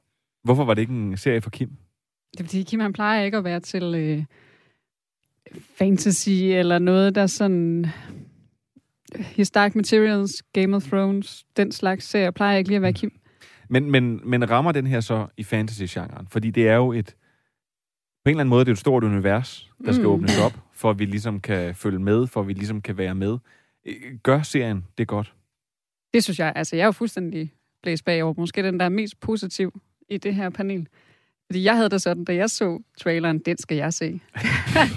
hvorfor 0.44 0.64
var 0.64 0.74
det 0.74 0.82
ikke 0.82 0.94
en 0.94 1.18
serie 1.18 1.42
for 1.42 1.50
Kim? 1.50 1.70
Det 2.32 2.40
er 2.40 2.44
fordi, 2.44 2.64
Kim 2.64 2.80
han 2.80 2.94
plejer 2.94 3.24
ikke 3.24 3.38
at 3.38 3.44
være 3.44 3.60
til 3.60 3.96
øh, 3.96 4.24
fantasy 5.78 6.30
eller 6.30 6.80
noget, 6.80 7.16
der 7.16 7.28
sådan... 7.28 7.86
His 9.16 9.52
Dark 9.52 9.76
Materials, 9.76 10.44
Game 10.54 10.76
of 10.76 10.84
Thrones, 10.84 11.46
den 11.58 11.72
slags 11.72 12.06
serie 12.06 12.32
plejer 12.32 12.58
ikke 12.58 12.70
lige 12.70 12.76
at 12.76 12.82
være 12.82 12.94
Kim. 12.94 13.12
Men, 13.70 13.92
men, 13.92 14.22
men 14.24 14.50
rammer 14.50 14.72
den 14.72 14.88
her 14.88 15.00
så 15.00 15.28
i 15.38 15.44
fantasy-genren? 15.44 16.28
Fordi 16.30 16.52
det 16.52 16.68
er 16.68 16.76
jo 16.76 16.92
et... 16.92 17.16
På 18.24 18.30
en 18.30 18.30
eller 18.30 18.40
anden 18.40 18.50
måde, 18.50 18.66
det 18.66 18.70
er 18.72 18.74
et 18.74 18.80
stort 18.80 19.04
univers, 19.04 19.70
der 19.86 19.92
skal 19.92 20.06
mm. 20.06 20.12
åbnes 20.12 20.40
op, 20.40 20.54
for 20.74 20.90
at 20.90 21.00
vi 21.00 21.06
ligesom 21.06 21.40
kan 21.40 21.76
følge 21.76 22.00
med, 22.00 22.28
for 22.28 22.42
at 22.42 22.48
vi 22.48 22.54
ligesom 22.54 22.82
kan 22.82 22.98
være 22.98 23.16
med. 23.16 23.38
Gør 24.24 24.42
serien 24.42 24.86
det 24.98 25.08
godt? 25.08 25.34
Det 26.14 26.24
synes 26.24 26.40
jeg. 26.40 26.54
Altså, 26.56 26.76
jeg 26.76 26.82
er 26.82 26.88
jo 26.88 26.92
fuldstændig 26.92 27.54
blæst 27.84 28.06
bagover. 28.06 28.34
Måske 28.38 28.64
den, 28.64 28.80
der 28.80 28.86
er 28.86 28.90
mest 28.90 29.20
positiv 29.20 29.82
i 30.10 30.18
det 30.18 30.36
her 30.36 30.50
panel. 30.50 30.88
Fordi 31.46 31.64
jeg 31.64 31.76
havde 31.76 31.90
det 31.90 32.02
sådan, 32.02 32.26
da 32.26 32.36
jeg 32.36 32.50
så 32.50 32.80
traileren, 33.00 33.40
den 33.40 33.58
skal 33.58 33.78
jeg 33.78 33.94
se. 33.94 34.12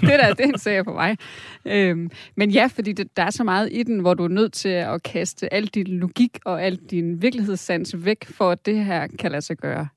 det 0.01 0.09
der, 0.09 0.33
det 0.33 0.45
er 0.45 0.49
en 0.49 0.59
serie 0.59 0.83
for 0.83 0.93
mig. 0.93 1.17
Øhm, 1.65 2.11
men 2.35 2.51
ja, 2.51 2.67
fordi 2.67 2.93
det, 2.93 3.17
der 3.17 3.23
er 3.23 3.29
så 3.29 3.43
meget 3.43 3.69
i 3.71 3.83
den, 3.83 3.99
hvor 3.99 4.13
du 4.13 4.23
er 4.23 4.27
nødt 4.27 4.53
til 4.53 4.69
at 4.69 5.03
kaste 5.03 5.53
al 5.53 5.67
din 5.67 5.87
logik 5.87 6.39
og 6.45 6.63
al 6.63 6.75
din 6.75 7.21
virkelighedssans 7.21 8.05
væk, 8.05 8.25
for 8.25 8.51
at 8.51 8.65
det 8.65 8.85
her 8.85 9.07
kan 9.07 9.31
lade 9.31 9.41
sig 9.41 9.57
gøre. 9.57 9.87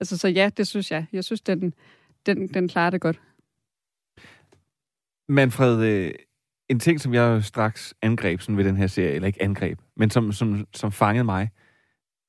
Altså, 0.00 0.18
så 0.18 0.28
ja, 0.28 0.50
det 0.56 0.66
synes 0.66 0.90
jeg. 0.90 1.06
Jeg 1.12 1.24
synes, 1.24 1.40
den, 1.40 1.74
den, 2.26 2.48
den 2.48 2.68
klarer 2.68 2.90
det 2.90 3.00
godt. 3.00 3.20
Manfred, 5.28 5.84
øh, 5.84 6.14
en 6.68 6.80
ting, 6.80 7.00
som 7.00 7.14
jeg 7.14 7.44
straks 7.44 7.94
angreb 8.02 8.40
sådan 8.40 8.56
ved 8.56 8.64
den 8.64 8.76
her 8.76 8.86
serie, 8.86 9.10
eller 9.10 9.26
ikke 9.26 9.42
angreb, 9.42 9.78
men 9.96 10.10
som, 10.10 10.32
som, 10.32 10.66
som 10.74 10.92
fangede 10.92 11.24
mig, 11.24 11.50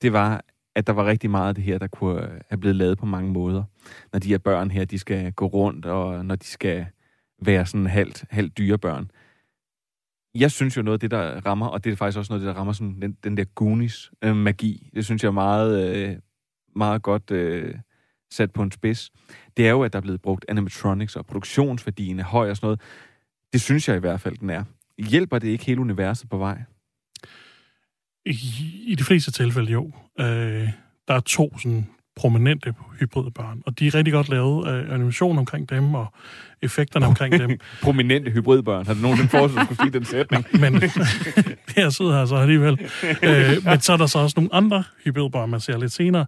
det 0.01 0.13
var, 0.13 0.45
at 0.75 0.87
der 0.87 0.93
var 0.93 1.05
rigtig 1.05 1.29
meget 1.29 1.49
af 1.49 1.55
det 1.55 1.63
her, 1.63 1.77
der 1.77 1.87
kunne 1.87 2.23
øh, 2.23 2.41
have 2.49 2.59
blevet 2.59 2.75
lavet 2.75 2.97
på 2.97 3.05
mange 3.05 3.31
måder. 3.31 3.63
Når 4.13 4.19
de 4.19 4.29
her 4.29 4.37
børn 4.37 4.71
her, 4.71 4.85
de 4.85 4.99
skal 4.99 5.31
gå 5.31 5.45
rundt, 5.45 5.85
og 5.85 6.25
når 6.25 6.35
de 6.35 6.45
skal 6.45 6.85
være 7.41 7.65
sådan 7.65 7.87
halvt, 7.87 8.25
halvt 8.29 8.57
dyrebørn. 8.57 9.11
Jeg 10.35 10.51
synes 10.51 10.77
jo 10.77 10.81
noget 10.81 10.95
af 10.95 10.99
det, 10.99 11.11
der 11.11 11.45
rammer, 11.45 11.67
og 11.67 11.83
det 11.83 11.91
er 11.91 11.95
faktisk 11.95 12.17
også 12.17 12.33
noget 12.33 12.41
af 12.41 12.45
det, 12.45 12.53
der 12.55 12.59
rammer 12.59 12.73
sådan 12.73 13.01
den, 13.01 13.17
den 13.23 13.37
der 13.37 13.43
Goonies-magi. 13.43 14.83
Øh, 14.85 14.95
det 14.95 15.05
synes 15.05 15.23
jeg 15.23 15.27
er 15.27 15.33
meget, 15.33 15.97
øh, 15.97 16.15
meget 16.75 17.01
godt 17.01 17.31
øh, 17.31 17.75
sat 18.31 18.51
på 18.51 18.63
en 18.63 18.71
spids. 18.71 19.11
Det 19.57 19.67
er 19.67 19.71
jo, 19.71 19.83
at 19.83 19.93
der 19.93 19.99
er 19.99 20.01
blevet 20.01 20.21
brugt 20.21 20.45
animatronics, 20.47 21.15
og 21.15 21.25
produktionsværdien 21.25 22.19
er 22.19 22.23
høj 22.23 22.49
og 22.49 22.55
sådan 22.55 22.65
noget. 22.65 22.81
Det 23.53 23.61
synes 23.61 23.87
jeg 23.87 23.97
i 23.97 23.99
hvert 23.99 24.21
fald, 24.21 24.37
den 24.37 24.49
er. 24.49 24.63
Hjælper 24.97 25.39
det 25.39 25.47
ikke 25.47 25.65
hele 25.65 25.81
universet 25.81 26.29
på 26.29 26.37
vej? 26.37 26.57
I, 28.25 28.37
i 28.87 28.95
de 28.95 29.03
fleste 29.03 29.31
tilfælde 29.31 29.71
jo. 29.71 29.91
Øh, 30.19 30.69
der 31.07 31.13
er 31.13 31.19
to 31.19 31.57
sådan 31.57 31.87
prominente 32.15 32.73
hybride 32.99 33.31
børn, 33.31 33.61
og 33.65 33.79
de 33.79 33.87
er 33.87 33.95
rigtig 33.95 34.13
godt 34.13 34.29
lavet 34.29 34.67
af 34.67 34.93
animation 34.93 35.37
omkring 35.37 35.69
dem, 35.69 35.95
og 35.95 36.13
effekterne 36.61 37.05
omkring 37.05 37.39
dem. 37.39 37.59
prominente 37.83 38.31
hybridbørn. 38.31 38.85
Har 38.85 38.93
du 38.93 38.99
nogensinde 38.99 39.29
forestillet, 39.29 39.61
at 39.61 39.65
skulle 39.65 39.81
sige 39.81 39.99
den 39.99 40.05
sætning? 40.05 40.45
men 40.61 40.73
jeg 41.83 41.93
sidder 41.93 42.17
her 42.17 42.25
så 42.25 42.35
alligevel. 42.35 42.79
Øh, 43.23 43.65
men 43.65 43.79
så 43.79 43.93
er 43.93 43.97
der 43.97 44.05
så 44.05 44.19
også 44.19 44.33
nogle 44.37 44.53
andre 44.53 44.83
hybridbørn, 45.05 45.49
man 45.49 45.59
ser 45.59 45.77
lidt 45.77 45.91
senere, 45.91 46.25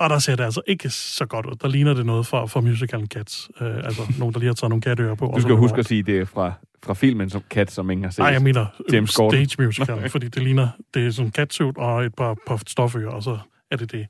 og 0.00 0.10
der 0.10 0.18
ser 0.18 0.36
det 0.36 0.44
altså 0.44 0.60
ikke 0.66 0.90
så 0.90 1.26
godt 1.26 1.46
ud. 1.46 1.54
Der 1.54 1.68
ligner 1.68 1.94
det 1.94 2.06
noget 2.06 2.26
fra, 2.26 2.46
fra 2.46 2.60
musicalen 2.60 3.06
Cats. 3.06 3.50
Øh, 3.60 3.76
altså 3.76 4.02
nogen, 4.18 4.34
der 4.34 4.40
lige 4.40 4.48
har 4.48 4.54
taget 4.54 4.68
nogle 4.68 4.82
katteører 4.82 5.14
på. 5.14 5.32
Du 5.36 5.40
skal 5.40 5.54
huske 5.54 5.78
at 5.78 5.86
sige, 5.86 6.02
det 6.02 6.18
er 6.18 6.24
fra, 6.24 6.52
fra 6.82 6.94
filmen 6.94 7.30
som 7.30 7.42
Cats, 7.50 7.72
som 7.72 7.90
ingen 7.90 8.04
har 8.04 8.10
set. 8.10 8.18
Nej, 8.18 8.28
jeg 8.28 8.42
mener 8.42 8.66
James 8.92 9.10
stage 9.10 9.62
musical, 9.62 10.10
fordi 10.10 10.28
det 10.28 10.42
ligner, 10.42 10.68
det 10.94 11.06
er 11.06 11.10
sådan 11.10 11.26
en 11.26 11.32
catsuit 11.32 11.76
og 11.76 12.04
et 12.04 12.14
par, 12.14 12.36
par 12.46 12.60
stofører, 12.66 13.10
og 13.10 13.22
så 13.22 13.38
er 13.70 13.76
det 13.76 13.92
det. 13.92 14.06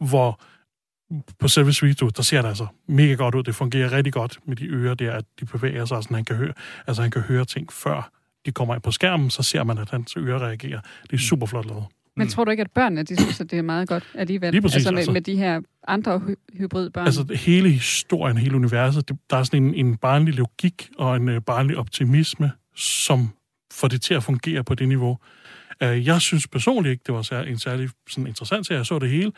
Hvor 0.00 0.40
på 1.38 1.48
selve 1.48 1.72
Sweet 1.72 2.00
der 2.16 2.22
ser 2.22 2.42
det 2.42 2.48
altså 2.48 2.66
mega 2.88 3.14
godt 3.14 3.34
ud. 3.34 3.42
Det 3.42 3.54
fungerer 3.54 3.92
rigtig 3.92 4.12
godt 4.12 4.38
med 4.46 4.56
de 4.56 4.66
ører 4.66 4.94
der, 4.94 5.12
at 5.12 5.24
de 5.40 5.44
bevæger 5.44 5.84
sig, 5.84 6.02
så 6.02 6.14
han 6.14 6.24
kan 6.24 6.36
høre, 6.36 6.52
altså 6.86 7.02
han 7.02 7.10
kan 7.10 7.22
høre 7.22 7.44
ting 7.44 7.72
før 7.72 8.10
de 8.46 8.52
kommer 8.52 8.74
ind 8.74 8.82
på 8.82 8.90
skærmen, 8.90 9.30
så 9.30 9.42
ser 9.42 9.64
man, 9.64 9.78
at 9.78 9.90
hans 9.90 10.16
ører 10.16 10.38
reagerer. 10.38 10.80
Det 11.02 11.12
er 11.12 11.18
super 11.18 11.46
flot 11.46 11.66
lavet. 11.66 11.84
Men 12.18 12.24
mm. 12.24 12.30
tror 12.30 12.44
du 12.44 12.50
ikke, 12.50 12.60
at 12.60 12.70
børnene, 12.70 13.02
de 13.02 13.16
synes, 13.20 13.40
at 13.40 13.50
det 13.50 13.58
er 13.58 13.62
meget 13.62 13.88
godt 13.88 14.04
alligevel? 14.14 14.52
Lige 14.52 14.62
præcis, 14.62 14.76
altså, 14.76 14.90
med, 14.90 14.98
altså. 14.98 15.12
med 15.12 15.20
de 15.20 15.36
her 15.36 15.60
andre 15.88 16.18
hy- 16.18 16.58
hybridbørn? 16.58 17.06
Altså 17.06 17.34
hele 17.34 17.70
historien, 17.70 18.38
hele 18.38 18.56
universet, 18.56 19.08
det, 19.08 19.16
der 19.30 19.36
er 19.36 19.42
sådan 19.42 19.64
en, 19.64 19.74
en 19.74 19.96
barnlig 19.96 20.34
logik 20.34 20.90
og 20.98 21.16
en 21.16 21.28
uh, 21.28 21.42
barnlig 21.42 21.76
optimisme, 21.76 22.52
som 22.76 23.28
får 23.72 23.88
det 23.88 24.02
til 24.02 24.14
at 24.14 24.22
fungere 24.22 24.64
på 24.64 24.74
det 24.74 24.88
niveau. 24.88 25.18
Uh, 25.84 26.06
jeg 26.06 26.20
synes 26.20 26.48
personligt 26.48 26.92
ikke, 26.92 27.02
det 27.06 27.14
var 27.14 27.22
sær- 27.22 27.42
en 27.42 27.58
særlig 27.58 27.90
sådan, 28.08 28.26
interessant 28.26 28.66
serie. 28.66 28.78
Jeg 28.78 28.86
så 28.86 28.98
det 28.98 29.10
hele. 29.10 29.32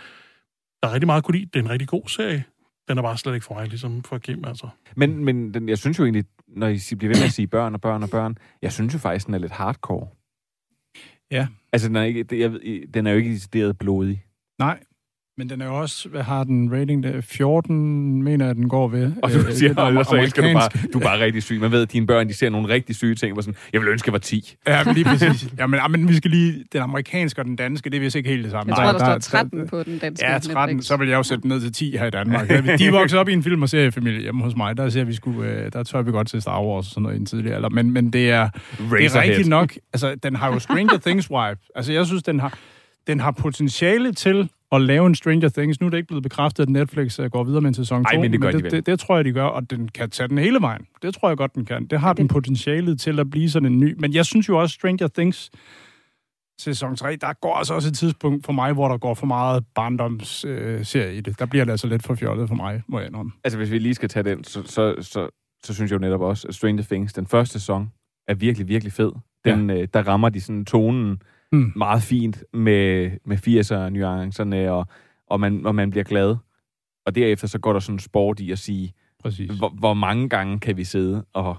Der 0.83 0.89
er 0.89 0.93
rigtig 0.93 1.07
meget 1.07 1.19
at 1.19 1.25
kunne 1.25 1.39
lide. 1.39 1.47
Det 1.47 1.57
er 1.57 1.65
en 1.65 1.71
rigtig 1.71 1.89
god 1.89 2.09
serie. 2.09 2.45
Den 2.89 2.99
er 2.99 3.03
bare 3.03 3.19
slet 3.19 3.35
ikke 3.35 3.47
for 3.47 3.55
mig, 3.55 3.69
ligesom 3.69 4.03
for 4.03 4.19
Kim, 4.19 4.45
altså. 4.45 4.69
Men, 4.97 5.25
men 5.25 5.55
den, 5.55 5.69
jeg 5.69 5.79
synes 5.79 5.99
jo 5.99 6.05
egentlig, 6.05 6.25
når 6.49 6.69
I 6.69 6.81
bliver 6.99 7.15
ved 7.15 7.21
med 7.21 7.27
at 7.27 7.33
sige 7.33 7.47
børn 7.47 7.75
og 7.75 7.81
børn 7.81 8.03
og 8.03 8.11
børn, 8.11 8.37
jeg 8.63 8.73
synes 8.73 8.95
jo 8.95 8.99
faktisk, 8.99 9.27
den 9.27 9.35
er 9.35 9.39
lidt 9.39 9.53
hardcore. 9.53 10.07
Ja. 11.31 11.47
Altså, 11.73 11.89
den 11.89 11.97
er, 11.97 12.03
ikke, 12.03 12.41
jeg, 12.41 12.51
den 12.95 13.07
er 13.07 13.11
jo 13.11 13.17
ikke 13.17 13.31
decideret 13.31 13.79
blodig. 13.79 14.25
Nej, 14.59 14.81
men 15.41 15.51
den 15.51 15.61
er 15.61 15.67
jo 15.67 15.81
også, 15.81 16.09
hvad 16.09 16.23
har 16.23 16.45
den 16.45 16.73
rating 16.73 17.03
der? 17.03 17.21
14, 17.21 18.23
mener 18.23 18.47
jeg, 18.47 18.55
den 18.55 18.69
går 18.69 18.89
ved. 18.89 19.13
Og 19.23 19.31
du 19.31 19.39
øh, 19.39 19.53
siger, 19.53 19.75
og 19.99 20.07
så 20.07 20.17
elsker 20.17 20.43
du 20.43 20.53
bare, 20.53 20.69
du 20.93 20.99
er 20.99 21.03
bare 21.03 21.21
rigtig 21.21 21.43
syg. 21.43 21.61
Man 21.61 21.73
ved, 21.73 21.83
at 21.83 21.93
dine 21.93 22.07
børn, 22.07 22.29
de 22.29 22.35
ser 22.35 22.51
nogle 22.51 22.69
rigtig 22.69 22.97
syge 22.97 23.15
ting, 23.15 23.33
hvor 23.33 23.43
sådan, 23.43 23.55
jeg 23.73 23.81
vil 23.81 23.89
ønske, 23.89 24.09
jeg 24.09 24.13
var 24.13 24.19
10. 24.19 24.55
Ja, 24.67 24.85
men 24.85 24.95
lige 24.95 25.05
præcis. 25.05 25.49
ja, 25.59 25.67
men, 25.67 25.81
men 25.91 26.09
vi 26.09 26.15
skal 26.15 26.31
lige, 26.31 26.65
den 26.73 26.81
amerikanske 26.81 27.41
og 27.41 27.45
den 27.45 27.57
danske, 27.57 27.91
det 27.91 27.97
er 27.97 28.01
vist 28.01 28.17
ikke 28.17 28.29
helt 28.29 28.45
det 28.45 28.51
samme. 28.51 28.77
Jeg 28.77 28.93
tror, 28.93 28.99
der, 28.99 29.13
der, 29.13 29.21
står 29.21 29.39
13 29.39 29.61
der, 29.61 29.67
på 29.67 29.83
den 29.83 29.99
danske. 29.99 30.27
Ja, 30.27 30.39
13, 30.39 30.77
Netflix. 30.77 30.87
så 30.87 30.97
vil 30.97 31.09
jeg 31.09 31.17
jo 31.17 31.23
sætte 31.23 31.49
ned 31.49 31.61
til 31.61 31.73
10 31.73 31.97
her 31.97 32.07
i 32.07 32.11
Danmark. 32.11 32.49
De 32.49 32.55
er 32.87 32.91
vokset 32.91 33.19
op 33.19 33.29
i 33.29 33.33
en 33.33 33.43
film- 33.43 33.63
og 33.63 33.69
seriefamilie 33.69 34.21
hjemme 34.21 34.43
hos 34.43 34.57
mig. 34.57 34.77
Der 34.77 34.89
ser 34.89 35.05
vi 35.05 35.15
sgu, 35.15 35.43
øh, 35.43 35.73
der 35.73 35.83
tør 35.83 36.03
vi 36.03 36.11
godt 36.11 36.29
til 36.29 36.43
Star 36.43 36.63
Wars 36.63 36.87
og 36.87 36.91
sådan 36.91 37.03
noget 37.03 37.17
i 37.17 37.21
en 37.21 37.27
tidligere 37.27 37.57
alder. 37.57 37.69
Men, 37.69 37.91
men 37.91 38.13
det 38.13 38.31
er, 38.31 38.49
det 38.79 39.17
er 39.17 39.23
rigtigt 39.23 39.49
nok. 39.49 39.75
Altså, 39.93 40.15
den 40.15 40.37
har 40.37 40.53
jo 40.53 40.59
Stranger 40.59 40.99
Things 40.99 41.31
vibe. 41.31 41.61
Altså, 41.75 41.93
jeg 41.93 42.07
synes, 42.07 42.23
den 42.23 42.41
har, 42.41 42.59
den 43.07 43.21
har 43.21 43.31
potentiale 43.31 44.13
til 44.13 44.49
at 44.73 44.81
lave 44.81 45.07
en 45.07 45.15
Stranger 45.15 45.49
Things. 45.49 45.81
Nu 45.81 45.87
er 45.87 45.91
det 45.91 45.97
ikke 45.97 46.07
blevet 46.07 46.23
bekræftet, 46.23 46.63
at 46.63 46.69
Netflix 46.69 47.21
øh, 47.21 47.31
går 47.31 47.45
videre 47.45 47.61
med 47.61 47.69
en 47.69 47.75
sæson 47.75 48.05
2. 48.05 48.11
Nej, 48.11 48.23
men 48.23 48.33
det 48.33 48.41
gør 48.41 48.53
men 48.53 48.59
de 48.59 48.63
det, 48.63 48.73
det, 48.73 48.87
det, 48.87 49.01
tror 49.01 49.17
jeg, 49.17 49.25
de 49.25 49.33
gør, 49.33 49.45
og 49.45 49.71
den 49.71 49.89
kan 49.89 50.11
tage 50.11 50.29
den 50.29 50.39
hele 50.39 50.61
vejen. 50.61 50.87
Det 51.03 51.15
tror 51.15 51.29
jeg 51.29 51.37
godt, 51.37 51.55
den 51.55 51.65
kan. 51.65 51.87
Det 51.87 52.01
har 52.01 52.13
den 52.13 52.29
potentiale 52.29 52.97
til 52.97 53.21
at 53.21 53.31
blive 53.31 53.51
sådan 53.51 53.73
en 53.73 53.81
ny. 53.81 53.97
Men 53.99 54.15
jeg 54.15 54.27
synes 54.27 54.49
jo 54.49 54.59
også, 54.59 54.73
Stranger 54.73 55.09
Things 55.09 55.51
sæson 56.61 56.97
3, 56.97 57.17
der 57.17 57.33
går 57.33 57.55
altså 57.55 57.75
også 57.75 57.89
et 57.89 57.95
tidspunkt 57.95 58.47
for 58.47 58.53
mig, 58.53 58.73
hvor 58.73 58.89
der 58.89 58.99
går 58.99 59.15
for 59.15 59.27
meget 59.27 59.65
barndomsserie 59.75 61.11
øh, 61.11 61.15
i 61.15 61.21
det. 61.21 61.39
Der 61.39 61.47
bliver 61.47 61.65
det 61.65 61.73
altså 61.73 61.87
lidt 61.87 62.03
for 62.03 62.15
fjollet 62.15 62.49
for 62.49 62.55
mig, 62.55 62.83
må 62.89 62.99
jeg 62.99 63.09
indrømme. 63.09 63.33
Altså, 63.45 63.59
hvis 63.59 63.71
vi 63.71 63.79
lige 63.79 63.95
skal 63.95 64.09
tage 64.09 64.23
den, 64.23 64.45
så, 64.45 64.63
så, 64.63 64.95
så, 65.01 65.29
så 65.65 65.75
synes 65.75 65.91
jeg 65.91 66.01
jo 66.01 66.01
netop 66.01 66.21
også, 66.21 66.49
at 66.49 66.55
Stranger 66.55 66.85
Things, 66.85 67.13
den 67.13 67.27
første 67.27 67.53
sæson, 67.53 67.93
er 68.29 68.35
virkelig, 68.35 68.69
virkelig 68.69 68.93
fed. 68.93 69.13
Den, 69.45 69.71
ja. 69.71 69.77
øh, 69.77 69.89
der 69.95 70.09
rammer 70.09 70.29
de 70.29 70.41
sådan 70.41 70.65
tonen 70.65 71.23
mm. 71.53 71.73
meget 71.77 72.03
fint 72.03 72.45
med, 72.53 73.11
med 73.25 73.37
80'er-nuancerne, 73.37 74.71
og, 74.71 74.87
og, 75.27 75.41
man, 75.41 75.67
og 75.67 75.75
man 75.75 75.91
bliver 75.91 76.05
glad. 76.05 76.37
Og 77.07 77.15
derefter 77.15 77.47
så 77.47 77.59
går 77.59 77.73
der 77.73 77.81
sådan 77.81 77.99
sport 77.99 78.41
i 78.41 78.51
at 78.53 78.59
sige, 78.59 78.95
Præcis. 79.23 79.51
Hvor, 79.51 79.69
hvor 79.69 79.95
mange 79.95 80.29
gange 80.29 80.59
kan 80.59 80.77
vi 80.77 80.85
sidde 80.85 81.25
og, 81.33 81.57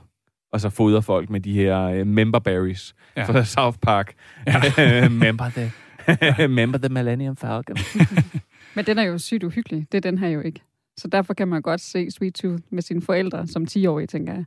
og 0.51 0.61
så 0.61 0.69
fodre 0.69 1.01
folk 1.01 1.29
med 1.29 1.39
de 1.39 1.53
her 1.53 2.01
uh, 2.01 2.07
member 2.07 2.39
berries 2.39 2.95
ja. 3.17 3.23
fra 3.23 3.43
South 3.43 3.77
Park. 3.81 4.13
Ja. 4.47 5.09
member 5.25 5.49
the, 5.49 5.71
member 6.59 6.77
the 6.77 6.89
Millennium 6.89 7.35
Falcon. 7.35 7.77
Men 8.75 8.85
den 8.85 8.97
er 8.97 9.03
jo 9.03 9.17
sygt 9.17 9.43
uhyggelig. 9.43 9.87
Det 9.91 9.97
er 9.97 10.11
den 10.11 10.17
her 10.17 10.27
jo 10.27 10.41
ikke. 10.41 10.61
Så 10.97 11.07
derfor 11.07 11.33
kan 11.33 11.47
man 11.47 11.61
godt 11.61 11.81
se 11.81 12.11
Sweet 12.11 12.33
Tooth 12.33 12.63
med 12.69 12.81
sine 12.81 13.01
forældre 13.01 13.47
som 13.47 13.67
10-årige, 13.71 14.07
tænker 14.07 14.33
jeg. 14.33 14.45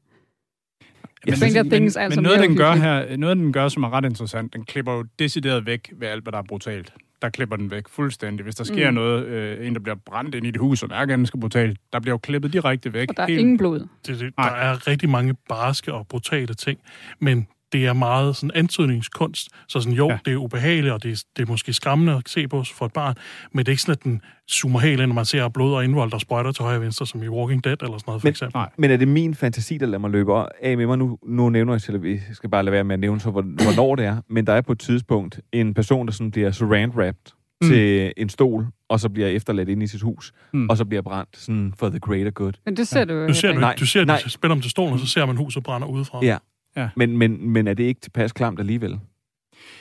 Ja, 1.26 1.34
Stranger 1.34 1.62
men, 1.62 1.70
Things 1.70 1.96
men, 1.96 2.02
altså 2.04 2.20
men 2.20 2.24
noget, 2.24 2.40
den 2.40 2.56
gør 2.56 2.72
her, 2.72 3.16
noget, 3.16 3.36
den 3.36 3.52
gør, 3.52 3.68
som 3.68 3.82
er 3.82 3.92
ret 3.92 4.04
interessant, 4.04 4.52
den 4.52 4.64
klipper 4.64 4.92
jo 4.92 5.04
decideret 5.18 5.66
væk 5.66 5.92
ved 5.96 6.08
alt, 6.08 6.22
hvad 6.22 6.32
der 6.32 6.38
er 6.38 6.42
brutalt. 6.48 6.92
Der 7.22 7.28
klipper 7.30 7.56
den 7.56 7.70
væk 7.70 7.88
fuldstændig. 7.88 8.44
Hvis 8.44 8.54
der 8.54 8.64
sker 8.64 8.90
mm. 8.90 8.94
noget, 8.94 9.24
øh, 9.26 9.66
en, 9.66 9.74
der 9.74 9.80
bliver 9.80 9.96
brændt 10.06 10.34
ind 10.34 10.46
i 10.46 10.50
det 10.50 10.60
hus, 10.60 10.78
som 10.78 10.90
er 10.94 11.06
ganske 11.06 11.38
brutalt, 11.38 11.78
der 11.92 12.00
bliver 12.00 12.12
jo 12.12 12.18
klippet 12.18 12.52
direkte 12.52 12.92
væk. 12.92 13.10
Og 13.10 13.16
der 13.16 13.22
er 13.22 13.26
Helt... 13.26 13.40
ingen 13.40 13.58
blod. 13.58 13.80
Det, 14.06 14.20
det, 14.20 14.32
der 14.36 14.42
er 14.42 14.86
rigtig 14.86 15.08
mange 15.08 15.34
barske 15.48 15.94
og 15.94 16.06
brutale 16.06 16.54
ting, 16.54 16.78
men 17.20 17.46
det 17.74 17.86
er 17.86 17.92
meget 17.92 18.36
sådan 18.36 18.50
antydningskunst. 18.54 19.48
Så 19.68 19.80
sådan, 19.80 19.92
jo, 19.92 20.08
ja. 20.08 20.18
det 20.24 20.32
er 20.32 20.36
ubehageligt, 20.36 20.94
og 20.94 21.02
det 21.02 21.12
er, 21.12 21.22
det 21.36 21.42
er 21.42 21.46
måske 21.46 21.72
skræmmende 21.72 22.12
at 22.12 22.22
se 22.26 22.48
på 22.48 22.64
for 22.74 22.86
et 22.86 22.92
barn, 22.92 23.14
men 23.52 23.58
det 23.58 23.68
er 23.68 23.72
ikke 23.72 23.82
sådan, 23.82 23.92
at 23.92 24.04
den 24.04 24.20
zoomer 24.50 24.80
helt 24.80 25.00
ind, 25.00 25.08
når 25.08 25.14
man 25.14 25.24
ser 25.24 25.48
blod 25.48 25.74
og 25.74 25.84
indvold, 25.84 26.10
der 26.10 26.18
sprøjter 26.18 26.52
til 26.52 26.62
højre 26.64 26.76
og 26.76 26.82
venstre, 26.82 27.06
som 27.06 27.22
i 27.22 27.28
Walking 27.28 27.64
Dead 27.64 27.76
eller 27.82 27.98
sådan 27.98 28.02
noget, 28.06 28.20
for 28.20 28.26
men, 28.26 28.30
eksempel. 28.30 28.56
Nej. 28.58 28.68
Men 28.78 28.90
er 28.90 28.96
det 28.96 29.08
min 29.08 29.34
fantasi, 29.34 29.78
der 29.78 29.86
lader 29.86 29.98
mig 29.98 30.10
løbe 30.10 30.32
af 30.62 30.76
med 30.76 30.86
mig? 30.86 30.98
Nu, 30.98 31.18
nu 31.26 31.48
nævner 31.48 31.72
jeg 31.72 31.82
til, 31.82 31.92
at 31.92 32.02
vi 32.02 32.20
skal 32.32 32.50
bare 32.50 32.62
lade 32.62 32.72
være 32.72 32.84
med 32.84 32.94
at 32.94 33.00
nævne 33.00 33.20
så, 33.20 33.30
hvornår 33.30 33.94
det 33.94 34.04
er. 34.04 34.16
Men 34.28 34.46
der 34.46 34.52
er 34.52 34.60
på 34.60 34.72
et 34.72 34.78
tidspunkt 34.78 35.40
en 35.52 35.74
person, 35.74 36.06
der 36.06 36.12
sådan 36.12 36.30
bliver 36.30 36.50
surround-wrapped 36.50 37.56
mm. 37.60 37.68
til 37.68 38.12
en 38.16 38.28
stol, 38.28 38.66
og 38.88 39.00
så 39.00 39.08
bliver 39.08 39.28
efterladt 39.28 39.68
ind 39.68 39.82
i 39.82 39.86
sit 39.86 40.02
hus, 40.02 40.32
mm. 40.52 40.68
og 40.68 40.76
så 40.76 40.84
bliver 40.84 41.02
brændt 41.02 41.36
sådan 41.36 41.74
for 41.78 41.88
the 41.88 41.98
greater 41.98 42.30
good. 42.30 42.52
Men 42.64 42.76
det 42.76 42.88
ser 42.88 43.04
du 43.04 43.14
jo 43.14 43.28
Du 43.28 43.34
ser, 43.34 43.52
du, 43.52 43.60
Nej, 43.60 43.74
du 43.80 43.86
ser 43.86 44.04
nej. 44.04 44.20
det 44.24 44.32
spiller 44.32 44.54
om 44.54 44.60
til 44.60 44.70
stolen, 44.70 44.92
og 44.92 44.98
så 44.98 45.06
ser 45.06 45.26
man 45.26 45.36
huset 45.36 45.62
brænder 45.62 45.88
udefra. 45.88 46.24
Ja. 46.24 46.38
Ja. 46.76 46.88
Men, 46.96 47.18
men, 47.18 47.48
men 47.50 47.68
er 47.68 47.74
det 47.74 47.84
ikke 47.84 48.00
tilpas 48.00 48.32
klamt 48.32 48.60
alligevel? 48.60 48.90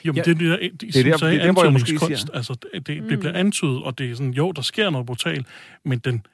Jo, 0.04 0.12
men 0.12 0.16
Ja. 0.16 0.22
det, 0.22 0.30
er 0.30 0.34
det, 0.34 0.40
der, 0.50 0.56
det, 0.56 0.80
Det 0.80 0.88
er 0.88 1.02
det, 1.02 1.04
der- 1.04 1.16
der, 1.18 1.30
det 1.30 1.42
er 1.44 1.52
måske 1.52 1.66
antydningskunst. 1.66 2.20
siger- 2.22 2.34
Altså, 2.36 2.54
det, 2.74 2.86
det, 2.86 3.02
det 3.10 3.18
bliver 3.20 3.32
antydet, 3.34 3.82
og 3.82 3.98
det 3.98 4.10
er 4.10 4.14
sådan, 4.14 4.32
jo, 4.32 4.52
der 4.52 4.62
sker 4.62 4.90
noget 4.90 5.06
brutalt, 5.06 5.46
men 5.84 5.98
den, 5.98 6.26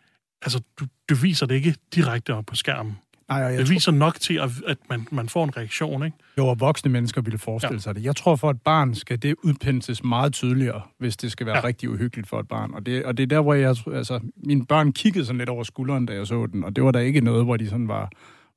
altså, 0.43 0.61
du, 0.81 0.87
du 1.11 1.15
viser 1.15 1.47
det 1.47 1.55
ikke 1.55 1.75
direkte 1.95 2.35
op 2.35 2.47
på 2.47 2.57
skærmen. 2.57 2.99
Nej, 3.29 3.45
og 3.45 3.51
jeg 3.51 3.59
Det 3.59 3.67
tror- 3.67 3.73
viser 3.75 3.93
nok 3.93 4.21
til, 4.21 4.35
at, 4.35 4.51
at 4.67 4.77
man, 4.91 5.07
man 5.11 5.29
får 5.29 5.45
en 5.45 5.57
reaktion, 5.57 6.05
ikke? 6.05 6.17
Jo, 6.39 6.47
og 6.47 6.61
voksne 6.61 6.91
mennesker 6.91 7.21
ville 7.21 7.39
forestille 7.39 7.75
ja. 7.75 7.81
sig 7.81 7.95
det. 7.95 8.05
Jeg 8.05 8.17
tror, 8.17 8.37
for 8.37 8.51
et 8.51 8.63
barn 8.63 8.95
skal 8.95 9.23
det 9.23 9.35
udpensles 9.43 10.05
meget 10.05 10.33
tydeligere, 10.33 10.83
hvis 10.99 11.17
det 11.17 11.33
skal 11.33 11.47
være 11.47 11.57
ja. 11.57 11.65
rigtig 11.65 11.91
uhyggeligt 11.91 12.29
for 12.29 12.41
et 12.41 12.49
barn. 12.49 12.75
Og 12.75 12.87
det, 12.87 13.05
og 13.05 13.17
det 13.17 13.23
er 13.23 13.27
der, 13.27 13.41
hvor 13.41 13.55
jeg... 13.55 13.77
Altså, 13.95 14.21
mine 14.37 14.67
børn 14.67 14.93
kiggede 14.93 15.25
sådan 15.25 15.39
lidt 15.39 15.49
over 15.49 15.63
skulderen, 15.65 16.07
da 16.07 16.13
jeg 16.15 16.27
så 16.27 16.47
den, 16.47 16.65
og 16.65 16.77
det 16.77 16.85
var 16.85 16.91
der 16.91 17.01
ikke 17.01 17.21
noget, 17.21 17.45
hvor 17.45 17.57
de 17.57 17.69
sådan 17.69 17.89
var, 17.89 18.11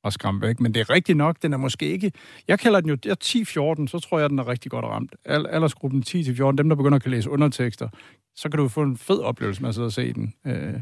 var 0.04 0.10
skræmt 0.10 0.42
væk. 0.42 0.60
Men 0.60 0.74
det 0.74 0.80
er 0.80 0.90
rigtigt 0.90 1.18
nok, 1.18 1.36
den 1.42 1.52
er 1.52 1.56
måske 1.56 1.86
ikke... 1.88 2.12
Jeg 2.48 2.58
kalder 2.58 2.80
den 2.80 2.90
jo... 2.90 2.96
Jeg 3.04 3.10
er 3.10 3.74
10-14, 3.84 3.86
så 3.86 3.98
tror 4.08 4.18
jeg, 4.18 4.30
den 4.30 4.38
er 4.38 4.48
rigtig 4.48 4.70
godt 4.70 4.84
ramt. 4.84 5.14
Al, 5.24 5.46
aldersgruppen 5.46 6.04
10-14, 6.08 6.42
dem, 6.56 6.68
der 6.68 6.76
begynder 6.76 6.96
at 6.96 7.02
kan 7.02 7.10
læse 7.10 7.30
undertekster, 7.30 7.88
så 8.36 8.48
kan 8.48 8.58
du 8.58 8.68
få 8.68 8.82
en 8.82 8.96
fed 8.96 9.18
oplevelse 9.20 9.60
med 9.62 9.68
at 9.68 9.74
sidde 9.74 9.86
og 9.86 9.92
se 9.92 10.12
den. 10.12 10.34
Øh, 10.46 10.72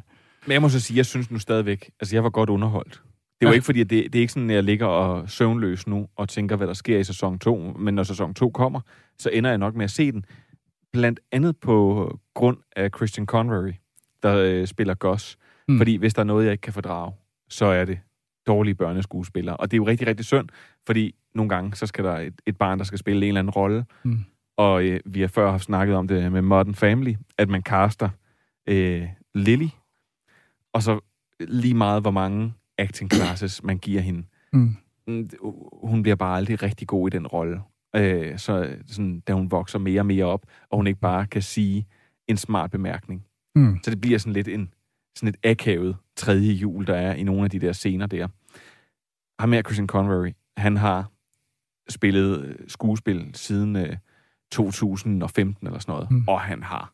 Men 0.47 0.53
jeg 0.53 0.63
må 0.63 0.69
så 0.69 0.81
sige, 0.81 0.97
jeg 0.97 1.07
synes 1.07 1.31
nu 1.31 1.39
stadigvæk, 1.39 1.91
altså 2.01 2.17
jeg 2.17 2.25
var 2.25 2.31
godt 2.31 2.51
underholdt. 2.51 2.93
Det 2.93 3.47
er 3.47 3.47
jo 3.47 3.49
Ja. 3.49 3.55
ikke 3.55 3.65
fordi, 3.65 3.79
det, 3.85 3.91
det 4.13 4.15
er 4.15 4.21
ikke 4.21 4.33
sådan, 4.33 4.51
at 4.51 4.57
jeg 4.57 4.63
ligger 4.65 4.87
og 4.87 5.31
søvnløs 5.31 5.87
nu 5.87 6.09
og 6.17 6.29
tænker, 6.29 6.57
hvad 6.57 6.67
der 6.67 6.73
sker 6.73 6.99
i 6.99 7.05
sæson 7.05 7.39
2. 7.39 7.57
Men 7.79 7.95
når 7.95 8.03
sæson 8.03 8.35
2 8.35 8.51
kommer, 8.51 8.81
så 9.19 9.31
ender 9.33 9.51
jeg 9.51 9.59
nok 9.59 9.75
med 9.75 9.85
at 9.85 9.91
se 9.91 10.13
den. 10.13 10.25
Blandt 10.93 11.21
andet 11.33 11.57
på 11.57 12.19
grund 12.35 12.57
af 12.77 12.91
Christian 12.97 13.27
Convery, 13.27 13.73
der 14.23 14.37
øh, 14.37 14.67
spiller. 14.67 14.95
Mm. 15.69 15.75
Mm. 15.75 15.79
Fordi 15.79 15.97
hvis 15.97 16.15
der 16.15 16.21
er 16.21 16.25
noget, 16.25 16.45
jeg 16.45 16.53
ikke 16.53 16.63
kan 16.63 16.73
fordrage, 16.73 17.13
så 17.49 17.67
er 17.67 17.85
det 17.85 17.99
dårlige 18.47 18.75
børneskuespillere. 18.75 19.57
Og 19.57 19.71
det 19.71 19.75
er 19.75 19.79
jo 19.79 19.87
rigtig, 19.87 20.07
rigtig 20.07 20.27
synd, 20.27 20.49
fordi 20.87 21.15
nogle 21.35 21.49
gange, 21.49 21.77
så 21.77 21.87
skal 21.87 22.05
der 22.05 22.19
et, 22.19 22.35
et 22.47 22.57
barn, 22.57 22.79
der 22.79 22.85
skal 22.85 22.99
spille 22.99 23.23
en 23.23 23.29
eller 23.29 23.39
anden 23.39 23.51
rolle. 23.51 23.85
Mm. 24.03 24.25
Og 24.57 24.85
øh, 24.85 25.01
vi 25.05 25.21
har 25.21 25.29
før 25.29 25.51
haft 25.51 25.65
snakket 25.65 25.97
om 25.97 26.09
det 26.09 26.33
med 26.33 26.43
Modern 26.43 26.75
Family, 26.75 27.15
at 27.39 27.49
man 27.49 27.63
caster 27.63 28.09
øh, 28.69 29.09
Lily, 29.35 29.69
og 30.73 30.83
så 30.83 31.01
lige 31.41 31.75
meget, 31.75 32.03
hvor 32.03 32.11
mange 32.11 32.55
acting 32.79 33.13
classes 33.13 33.63
man 33.63 33.79
giver 33.79 34.01
hende. 34.01 34.25
Mm. 34.53 34.77
Mm, 35.07 35.31
Hun 35.83 36.03
bliver 36.03 36.17
bare 36.17 36.37
aldrig 36.37 36.63
rigtig 36.63 36.89
god 36.89 37.09
i 37.09 37.11
den 37.11 37.27
rolle. 37.27 37.61
Øh, 37.97 38.39
så 38.39 38.77
sådan, 38.87 39.21
da 39.21 39.33
hun 39.33 39.51
vokser 39.51 39.79
mere 39.79 40.01
og 40.01 40.07
mere 40.07 40.25
op, 40.25 40.47
og 40.71 40.77
hun 40.77 40.87
ikke 40.87 41.01
bare 41.01 41.27
kan 41.27 41.43
sige 41.43 41.87
en 42.29 42.37
smart 42.37 42.71
bemærkning. 42.71 43.25
Mm. 43.55 43.79
Så 43.83 43.91
det 43.91 44.01
bliver 44.01 44.19
sådan 44.19 44.33
lidt 44.33 44.49
en 44.49 44.73
sådan 45.17 45.29
et 45.29 45.37
akavet 45.51 45.97
tredje 46.17 46.53
jul, 46.53 46.87
der 46.87 46.95
er 46.95 47.15
i 47.15 47.23
nogle 47.23 47.45
af 47.45 47.51
de 47.51 47.59
der 47.59 47.73
scener 47.73 48.07
der. 48.07 48.29
Ham 49.43 49.53
her, 49.53 49.63
Christian 49.63 49.87
Convery, 49.87 50.33
han 50.57 50.77
har 50.77 51.11
spillet 51.89 52.41
øh, 52.45 52.55
skuespil 52.69 53.31
siden 53.35 53.77
øh, 53.77 53.97
2015 54.53 55.67
eller 55.67 55.79
sådan 55.79 55.93
noget, 55.93 56.11
Mm. 56.11 56.17
mm. 56.17 56.25
og 56.29 56.41
han 56.41 56.63
har 56.63 56.93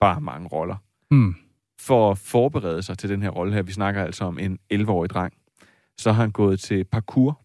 bare 0.00 0.20
mange 0.20 0.48
roller. 0.48 0.76
Mm. 1.10 1.34
For 1.80 2.10
at 2.10 2.18
forberede 2.18 2.82
sig 2.82 2.98
til 2.98 3.08
den 3.08 3.22
her 3.22 3.28
rolle 3.30 3.52
her, 3.54 3.62
vi 3.62 3.72
snakker 3.72 4.04
altså 4.04 4.24
om 4.24 4.38
en 4.38 4.58
11-årig 4.72 5.10
dreng, 5.10 5.32
så 5.98 6.12
har 6.12 6.22
han 6.22 6.30
gået 6.30 6.60
til 6.60 6.84
parkour 6.84 7.40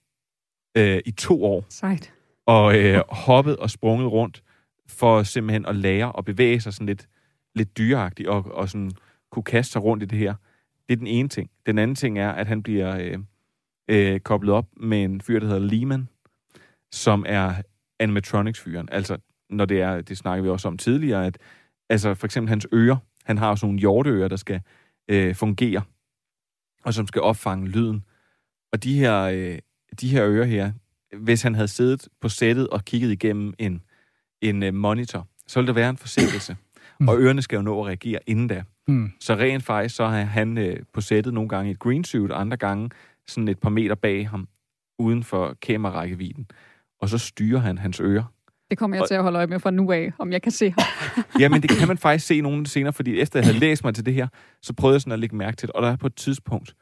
øh, 0.77 0.99
i 1.05 1.11
to 1.11 1.43
år, 1.45 1.65
Sejt. 1.69 2.13
og 2.45 2.77
øh, 2.79 3.03
hoppet 3.09 3.57
og 3.57 3.69
sprunget 3.69 4.11
rundt, 4.11 4.43
for 4.87 5.23
simpelthen 5.23 5.65
at 5.65 5.75
lære 5.75 6.13
at 6.17 6.25
bevæge 6.25 6.61
sig 6.61 6.73
sådan 6.73 6.87
lidt, 6.87 7.07
lidt 7.55 7.77
dyreagtigt, 7.77 8.29
og, 8.29 8.45
og 8.53 8.69
sådan 8.69 8.91
kunne 9.31 9.43
kaste 9.43 9.71
sig 9.71 9.83
rundt 9.83 10.03
i 10.03 10.05
det 10.05 10.17
her. 10.17 10.33
Det 10.89 10.93
er 10.93 10.97
den 10.97 11.07
ene 11.07 11.29
ting. 11.29 11.49
Den 11.65 11.77
anden 11.77 11.95
ting 11.95 12.19
er, 12.19 12.31
at 12.31 12.47
han 12.47 12.63
bliver 12.63 12.97
øh, 12.97 13.19
øh, 13.87 14.19
koblet 14.19 14.53
op 14.53 14.65
med 14.77 15.03
en 15.03 15.21
fyr, 15.21 15.39
der 15.39 15.47
hedder 15.47 15.59
Lehman, 15.59 16.09
som 16.91 17.25
er 17.27 17.53
animatronics-fyren. 17.99 18.89
Altså, 18.91 19.17
når 19.49 19.65
det 19.65 19.81
er, 19.81 20.01
det 20.01 20.17
snakker 20.17 20.43
vi 20.43 20.49
også 20.49 20.67
om 20.67 20.77
tidligere, 20.77 21.25
at 21.25 21.37
altså 21.89 22.13
for 22.13 22.27
eksempel 22.27 22.49
hans 22.49 22.67
ører, 22.73 22.97
han 23.25 23.37
har 23.37 23.55
sådan 23.55 23.67
nogle 23.67 23.79
hjorteører, 23.79 24.27
der 24.27 24.35
skal 24.35 24.61
øh, 25.07 25.35
fungere, 25.35 25.81
og 26.83 26.93
som 26.93 27.07
skal 27.07 27.21
opfange 27.21 27.67
lyden. 27.67 28.05
Og 28.71 28.83
de 28.83 28.99
her, 28.99 29.21
øh, 29.21 29.59
de 30.01 30.09
her 30.09 30.25
ører 30.25 30.45
her, 30.45 30.71
hvis 31.17 31.41
han 31.41 31.55
havde 31.55 31.67
siddet 31.67 32.07
på 32.21 32.29
sættet 32.29 32.67
og 32.67 32.85
kigget 32.85 33.11
igennem 33.11 33.53
en, 33.59 33.81
en 34.41 34.63
øh, 34.63 34.73
monitor, 34.73 35.27
så 35.47 35.59
ville 35.59 35.67
der 35.67 35.73
være 35.73 35.89
en 35.89 35.97
forsinkelse. 35.97 36.57
Mm. 36.99 37.07
Og 37.07 37.19
ørerne 37.19 37.41
skal 37.41 37.55
jo 37.55 37.61
nå 37.61 37.79
at 37.81 37.87
reagere 37.87 38.19
inden 38.27 38.47
da. 38.47 38.63
Mm. 38.87 39.11
Så 39.19 39.35
rent 39.35 39.63
faktisk, 39.63 39.95
så 39.95 40.03
er 40.03 40.09
han 40.23 40.57
øh, 40.57 40.77
på 40.93 41.01
sættet 41.01 41.33
nogle 41.33 41.49
gange 41.49 41.69
i 41.69 41.71
et 41.71 41.79
green 41.79 42.03
suit, 42.03 42.31
og 42.31 42.41
andre 42.41 42.57
gange 42.57 42.89
sådan 43.27 43.47
et 43.47 43.59
par 43.59 43.69
meter 43.69 43.95
bag 43.95 44.29
ham, 44.29 44.47
uden 44.99 45.23
for 45.23 45.57
kamerarækkevidden. 45.61 46.47
Og 47.01 47.09
så 47.09 47.17
styrer 47.17 47.59
han 47.59 47.77
hans 47.77 47.99
ører. 47.99 48.23
Det 48.69 48.77
kommer 48.77 48.97
jeg 48.97 49.01
Og- 49.01 49.07
til 49.07 49.15
at 49.15 49.23
holde 49.23 49.37
øje 49.37 49.47
med 49.47 49.59
fra 49.59 49.71
nu 49.71 49.91
af, 49.91 50.11
om 50.19 50.31
jeg 50.31 50.41
kan 50.41 50.51
se 50.51 50.69
ham. 50.77 50.83
Jamen, 51.41 51.61
det 51.61 51.69
kan 51.69 51.87
man 51.87 51.97
faktisk 51.97 52.27
se 52.27 52.41
nogle 52.41 52.67
senere, 52.67 52.93
fordi 52.93 53.19
efter 53.19 53.39
jeg 53.39 53.45
havde 53.45 53.59
læst 53.59 53.83
mig 53.83 53.95
til 53.95 54.05
det 54.05 54.13
her, 54.13 54.27
så 54.61 54.73
prøvede 54.73 54.95
jeg 54.95 55.01
sådan 55.01 55.13
at 55.13 55.19
lægge 55.19 55.35
mærke 55.35 55.57
til 55.57 55.67
det. 55.67 55.75
Og 55.75 55.81
der 55.81 55.89
er 55.91 55.95
på 55.95 56.07
et 56.07 56.15
tidspunkt, 56.15 56.75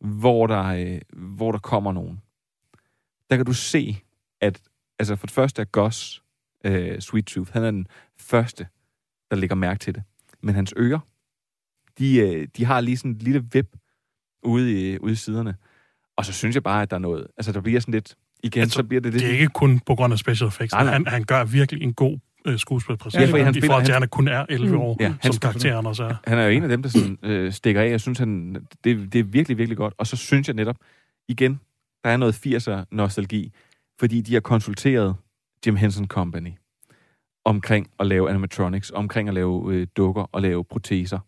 hvor 0.00 0.46
der, 0.46 0.64
øh, 0.64 1.00
hvor 1.12 1.52
der 1.52 1.58
kommer 1.58 1.92
nogen. 1.92 2.20
Der 3.30 3.36
kan 3.36 3.46
du 3.46 3.52
se, 3.52 3.96
at 4.40 4.60
altså 4.98 5.16
for 5.16 5.26
det 5.26 5.34
første 5.34 5.62
er 5.62 5.66
Gus 5.66 6.22
øh, 6.64 7.00
Sweet 7.00 7.26
Tooth, 7.26 7.52
han 7.52 7.62
er 7.64 7.70
den 7.70 7.86
første, 8.18 8.66
der 9.32 9.38
lægger 9.38 9.56
mærke 9.56 9.78
til 9.78 9.94
det. 9.94 10.02
Men 10.42 10.54
hans 10.54 10.74
ører, 10.76 10.98
de, 11.98 12.16
øh, 12.18 12.48
de 12.56 12.64
har 12.64 12.80
lige 12.80 12.96
sådan 12.96 13.10
et 13.10 13.22
lille 13.22 13.44
vip 13.52 13.76
ude 14.42 14.92
i, 14.92 14.98
ude 14.98 15.12
i 15.12 15.16
siderne. 15.16 15.54
Og 16.16 16.24
så 16.24 16.32
synes 16.32 16.54
jeg 16.54 16.62
bare, 16.62 16.82
at 16.82 16.90
der 16.90 16.96
er 16.96 17.00
noget... 17.00 17.26
Altså, 17.36 17.52
der 17.52 17.60
bliver 17.60 17.80
sådan 17.80 17.92
lidt... 17.94 18.14
Igen, 18.42 18.62
altså, 18.62 18.76
så 18.76 18.84
bliver 18.84 19.00
det 19.00 19.12
lidt... 19.12 19.22
Det 19.22 19.28
er 19.30 19.34
ikke 19.34 19.46
kun 19.48 19.80
på 19.86 19.94
grund 19.94 20.12
af 20.12 20.18
special 20.18 20.48
effects. 20.48 20.72
Nej, 20.72 20.84
nej. 20.84 20.92
Han, 20.92 21.06
han 21.06 21.24
gør 21.24 21.44
virkelig 21.44 21.82
en 21.82 21.94
god 21.94 22.18
øh, 22.44 22.58
skuespilpræstation. 22.58 23.26
Ja, 23.28 23.32
fordi 23.32 23.42
han 23.42 23.56
I 23.56 23.60
forhold 23.60 23.84
til, 23.84 23.92
at 23.92 23.98
han- 24.00 24.08
kun 24.08 24.28
er 24.28 24.46
11 24.48 24.76
år, 24.76 24.96
Ja, 25.00 25.14
han 25.20 25.32
som 25.32 25.40
karakteren 25.40 25.86
også 25.86 26.04
er. 26.04 26.14
Han 26.26 26.38
er 26.38 26.42
jo 26.44 26.50
en 26.50 26.62
af 26.62 26.68
dem, 26.68 26.82
der 26.82 26.88
sådan, 26.90 27.18
øh, 27.22 27.52
stikker 27.52 27.82
af. 27.82 27.90
Jeg 27.90 28.00
synes, 28.00 28.18
han, 28.18 28.54
det, 28.84 29.12
det 29.12 29.18
er 29.18 29.22
virkelig, 29.22 29.58
virkelig 29.58 29.76
godt. 29.76 29.94
Og 29.98 30.06
så 30.06 30.16
synes 30.16 30.48
jeg 30.48 30.54
netop, 30.56 30.76
igen, 31.28 31.60
der 32.04 32.10
er 32.10 32.16
noget 32.16 32.46
80'er 32.46 32.84
nostalgi, 32.90 33.52
fordi 34.00 34.20
de 34.20 34.32
har 34.34 34.40
konsulteret 34.40 35.16
Jim 35.66 35.76
Henson 35.76 36.06
Company 36.06 36.50
omkring 37.44 37.90
at 38.00 38.06
lave 38.06 38.30
animatronics, 38.30 38.90
omkring 38.90 39.28
at 39.28 39.34
lave 39.34 39.74
øh, 39.74 39.86
dukker 39.96 40.22
og 40.32 40.42
lave 40.42 40.64
proteser, 40.64 41.18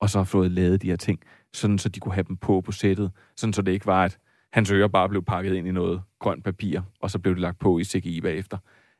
og 0.00 0.10
så 0.10 0.18
har 0.18 0.24
fået 0.24 0.50
lavet 0.50 0.82
de 0.82 0.86
her 0.86 0.96
ting, 0.96 1.20
sådan 1.52 1.78
så 1.78 1.88
de 1.88 2.00
kunne 2.00 2.14
have 2.14 2.24
dem 2.28 2.36
på 2.36 2.60
på 2.60 2.72
sættet, 2.72 3.10
sådan 3.36 3.52
så 3.52 3.62
det 3.62 3.72
ikke 3.72 3.86
var, 3.86 4.04
at 4.04 4.18
hans 4.52 4.70
ører 4.70 4.88
bare 4.88 5.08
blev 5.08 5.22
pakket 5.22 5.54
ind 5.54 5.68
i 5.68 5.72
noget 5.72 6.02
grønt 6.18 6.44
papir, 6.44 6.80
og 7.00 7.10
så 7.10 7.18
blev 7.18 7.34
det 7.34 7.40
lagt 7.40 7.58
på 7.58 7.78
i 7.78 7.84
CGI 7.84 8.20
bagefter. 8.20 8.58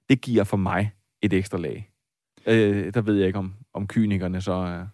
Det 0.09 0.21
giver 0.21 0.45
for 0.45 0.57
mig 0.57 0.93
et 1.23 1.33
ekstra 1.33 1.59
lag. 1.59 1.91
Øh, 2.47 2.95
der 2.95 3.01
ved 3.01 3.17
jeg 3.17 3.27
ikke, 3.27 3.39
om, 3.39 3.55
om 3.75 3.87
kynikerne 3.87 4.41
så 4.41 4.53
er... 4.53 4.87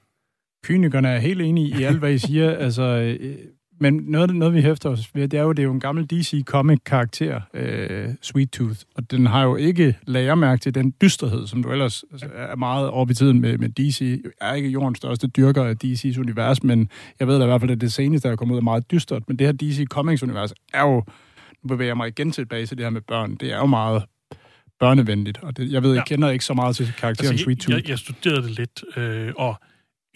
Kynikerne 0.64 1.08
er 1.08 1.18
helt 1.18 1.42
enige 1.42 1.80
i 1.80 1.82
alt, 1.82 1.98
hvad 1.98 2.12
I 2.12 2.18
siger. 2.18 2.50
altså, 2.66 2.82
øh, 2.82 3.38
men 3.80 3.94
noget, 4.06 4.34
noget, 4.36 4.54
vi 4.54 4.60
hæfter 4.62 4.90
os 4.90 5.14
ved, 5.14 5.28
det 5.28 5.38
er 5.38 5.42
jo, 5.42 5.52
det 5.52 5.58
er 5.58 5.62
jo 5.66 5.72
en 5.72 5.80
gammel 5.80 6.06
DC 6.10 6.42
Comic-karakter, 6.44 7.40
øh, 7.54 8.08
Sweet 8.22 8.50
Tooth, 8.50 8.78
og 8.94 9.10
den 9.10 9.26
har 9.26 9.42
jo 9.42 9.56
ikke 9.56 9.96
lagermærke 10.06 10.60
til 10.60 10.74
den 10.74 10.94
dysterhed, 11.02 11.46
som 11.46 11.62
du 11.62 11.70
ellers 11.72 12.04
altså, 12.12 12.26
er 12.34 12.56
meget 12.56 12.90
oppe 12.90 13.10
i 13.10 13.14
tiden 13.14 13.40
med, 13.40 13.58
med 13.58 13.68
DC. 13.68 14.22
Jeg 14.40 14.50
er 14.50 14.54
ikke 14.54 14.68
jordens 14.68 14.98
største 14.98 15.26
dyrker 15.26 15.64
af 15.64 15.74
DC's 15.84 16.20
univers, 16.20 16.62
men 16.62 16.88
jeg 17.20 17.28
ved 17.28 17.38
da 17.38 17.44
i 17.44 17.46
hvert 17.46 17.60
fald, 17.60 17.70
at 17.70 17.80
det 17.80 17.92
seneste, 17.92 18.28
der 18.28 18.32
er 18.32 18.36
kommet 18.36 18.54
ud, 18.54 18.58
er 18.58 18.62
meget 18.64 18.90
dystert. 18.90 19.22
Men 19.28 19.38
det 19.38 19.46
her 19.46 19.52
DC 19.52 19.84
Comics-univers 19.90 20.52
er 20.74 20.82
jo, 20.82 21.02
nu 21.62 21.68
bevæger 21.68 21.88
jeg 21.88 21.96
mig 21.96 22.08
igen 22.08 22.30
tilbage 22.32 22.66
til 22.66 22.76
det 22.78 22.84
her 22.86 22.90
med 22.90 23.00
børn, 23.00 23.34
det 23.34 23.52
er 23.52 23.56
jo 23.58 23.66
meget 23.66 24.02
børnevenligt, 24.80 25.38
og 25.42 25.56
det, 25.56 25.72
jeg 25.72 25.82
ved, 25.82 25.90
jeg 25.90 25.98
Ja. 26.10 26.14
kender 26.14 26.30
ikke 26.30 26.44
så 26.44 26.54
meget 26.54 26.76
til 26.76 26.92
karakteren 26.98 27.30
Altså, 27.32 27.44
Sweet 27.44 27.58
Tooth. 27.60 27.70
jeg, 27.76 27.82
jeg, 27.82 27.90
jeg 27.90 27.98
studerede 27.98 28.42
det 28.42 28.50
lidt, 28.58 28.84
øh, 28.96 29.32
og 29.36 29.56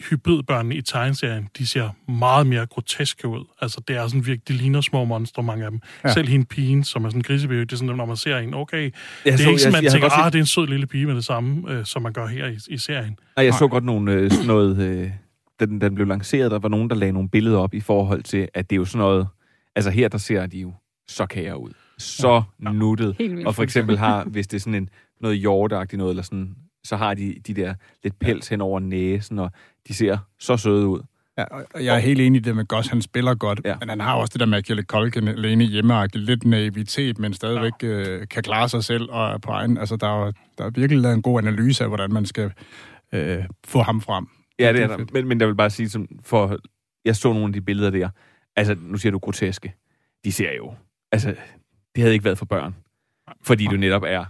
hybridbørnene 0.09 0.75
i 0.75 0.81
tegneserien, 0.81 1.47
de 1.57 1.67
ser 1.67 1.89
meget 2.11 2.47
mere 2.47 2.65
groteske 2.65 3.27
ud. 3.27 3.45
Altså, 3.61 3.81
det 3.87 3.95
er 3.97 4.07
sådan 4.07 4.25
virkelig, 4.25 4.47
de 4.47 4.53
ligner 4.53 4.81
små 4.81 5.05
monstre, 5.05 5.43
mange 5.43 5.65
af 5.65 5.71
dem. 5.71 5.79
Ja. 6.03 6.13
Selv 6.13 6.27
hende 6.27 6.45
pigen, 6.45 6.83
som 6.83 7.05
er 7.05 7.09
sådan 7.09 7.19
en 7.19 7.23
grisebaby, 7.23 7.59
det 7.59 7.71
er 7.71 7.75
sådan, 7.77 7.95
når 7.95 8.05
man 8.05 8.17
ser 8.17 8.37
en, 8.37 8.53
okay, 8.53 8.83
det 8.83 8.93
Jeg 9.25 9.33
er 9.33 9.37
så- 9.37 9.49
ikke 9.49 9.61
sådan, 9.61 9.73
man 9.73 9.83
jeg 9.83 9.91
tænker, 9.91 10.09
set- 10.09 10.15
ah, 10.17 10.31
det 10.31 10.37
er 10.37 10.41
en 10.43 10.45
sød 10.47 10.67
lille 10.67 10.87
pige 10.87 11.05
med 11.05 11.15
det 11.15 11.25
samme, 11.25 11.71
øh, 11.71 11.85
som 11.85 12.01
man 12.01 12.13
gør 12.13 12.27
her 12.27 12.47
i, 12.47 12.57
i 12.69 12.77
serien. 12.77 13.17
Nej, 13.35 13.45
jeg 13.45 13.53
så 13.53 13.67
godt 13.67 13.83
nogle, 13.83 14.11
øh, 14.13 14.31
sådan 14.31 14.47
noget, 14.47 14.77
øh, 14.77 15.11
da 15.59 15.65
den, 15.65 15.81
den 15.81 15.95
blev 15.95 16.07
lanceret, 16.07 16.51
der 16.51 16.59
var 16.59 16.69
nogen, 16.69 16.89
der 16.89 16.95
lagde 16.95 17.13
nogle 17.13 17.29
billeder 17.29 17.57
op 17.57 17.73
i 17.73 17.79
forhold 17.79 18.23
til, 18.23 18.47
at 18.53 18.69
det 18.69 18.75
er 18.75 18.77
jo 18.77 18.85
sådan 18.85 18.99
noget, 18.99 19.27
altså 19.75 19.91
her, 19.91 20.07
der 20.07 20.17
ser 20.17 20.45
de 20.45 20.57
jo 20.59 20.73
så 21.07 21.25
kære 21.25 21.61
ud. 21.61 21.69
så 21.97 22.41
ja. 22.63 22.71
nuttet. 22.71 23.15
Helt 23.19 23.31
vildt. 23.35 23.47
Og 23.47 23.55
for 23.55 23.63
eksempel 23.63 23.97
har, 23.97 24.23
hvis 24.31 24.47
det 24.47 24.57
er 24.57 24.61
sådan 24.61 24.75
en, 24.75 24.89
noget 25.21 25.37
hjorteagtigt 25.37 25.97
noget, 25.97 26.11
eller 26.11 26.23
sådan, 26.23 26.55
så 26.83 26.95
har 26.95 27.13
de 27.13 27.35
de 27.47 27.53
der 27.53 27.73
lidt 28.03 28.19
pels 28.19 28.47
hen 28.47 28.61
over 28.61 28.79
næsen, 28.79 29.39
og 29.39 29.51
de 29.87 29.93
ser 29.93 30.17
så 30.39 30.57
søde 30.57 30.87
ud. 30.87 31.01
Ja, 31.37 31.43
og 31.43 31.85
jeg 31.85 31.95
er 31.95 31.99
helt 31.99 32.21
enig 32.21 32.39
i 32.39 32.41
det 32.41 32.55
med 32.55 32.65
Goss, 32.65 32.87
han 32.87 33.01
spiller 33.01 33.35
godt, 33.35 33.61
ja. 33.65 33.75
men 33.79 33.89
han 33.89 33.99
har 33.99 34.15
også 34.15 34.31
det 34.31 34.39
der 34.39 34.45
med 34.45 34.63
Kjelle 34.63 34.83
Kolken 34.83 35.27
alene 35.27 35.63
hjemmeagtigt, 35.63 36.23
lidt 36.23 36.45
naivitet, 36.45 37.19
men 37.19 37.33
stadigvæk 37.33 37.73
ja. 37.83 37.87
øh, 37.87 38.27
kan 38.27 38.43
klare 38.43 38.69
sig 38.69 38.83
selv 38.83 39.09
og 39.09 39.31
er 39.31 39.37
på 39.37 39.51
egen. 39.51 39.77
Altså, 39.77 39.95
der 39.95 40.27
er, 40.27 40.31
der 40.57 40.65
er 40.65 40.69
virkelig 40.69 41.01
lavet 41.01 41.15
en 41.15 41.21
god 41.21 41.39
analyse 41.41 41.83
af, 41.83 41.89
hvordan 41.89 42.13
man 42.13 42.25
skal 42.25 42.51
øh, 43.11 43.43
få 43.67 43.81
ham 43.81 44.01
frem. 44.01 44.27
Ja, 44.59 44.73
det 44.73 44.81
er 44.81 44.87
der. 44.87 45.05
Men, 45.13 45.27
men 45.27 45.39
jeg 45.39 45.47
vil 45.47 45.55
bare 45.55 45.69
sige, 45.69 45.89
som 45.89 46.07
for, 46.23 46.57
jeg 47.05 47.15
så 47.15 47.33
nogle 47.33 47.45
af 47.45 47.53
de 47.53 47.61
billeder 47.61 47.89
der, 47.89 48.09
altså, 48.55 48.75
nu 48.81 48.97
siger 48.97 49.11
du 49.11 49.19
groteske, 49.19 49.73
de 50.25 50.31
ser 50.31 50.53
jo, 50.57 50.73
altså, 51.11 51.35
det 51.95 52.01
havde 52.01 52.13
ikke 52.13 52.25
været 52.25 52.37
for 52.37 52.45
børn, 52.45 52.75
fordi 53.43 53.65
du 53.65 53.75
netop 53.75 54.03
er 54.07 54.25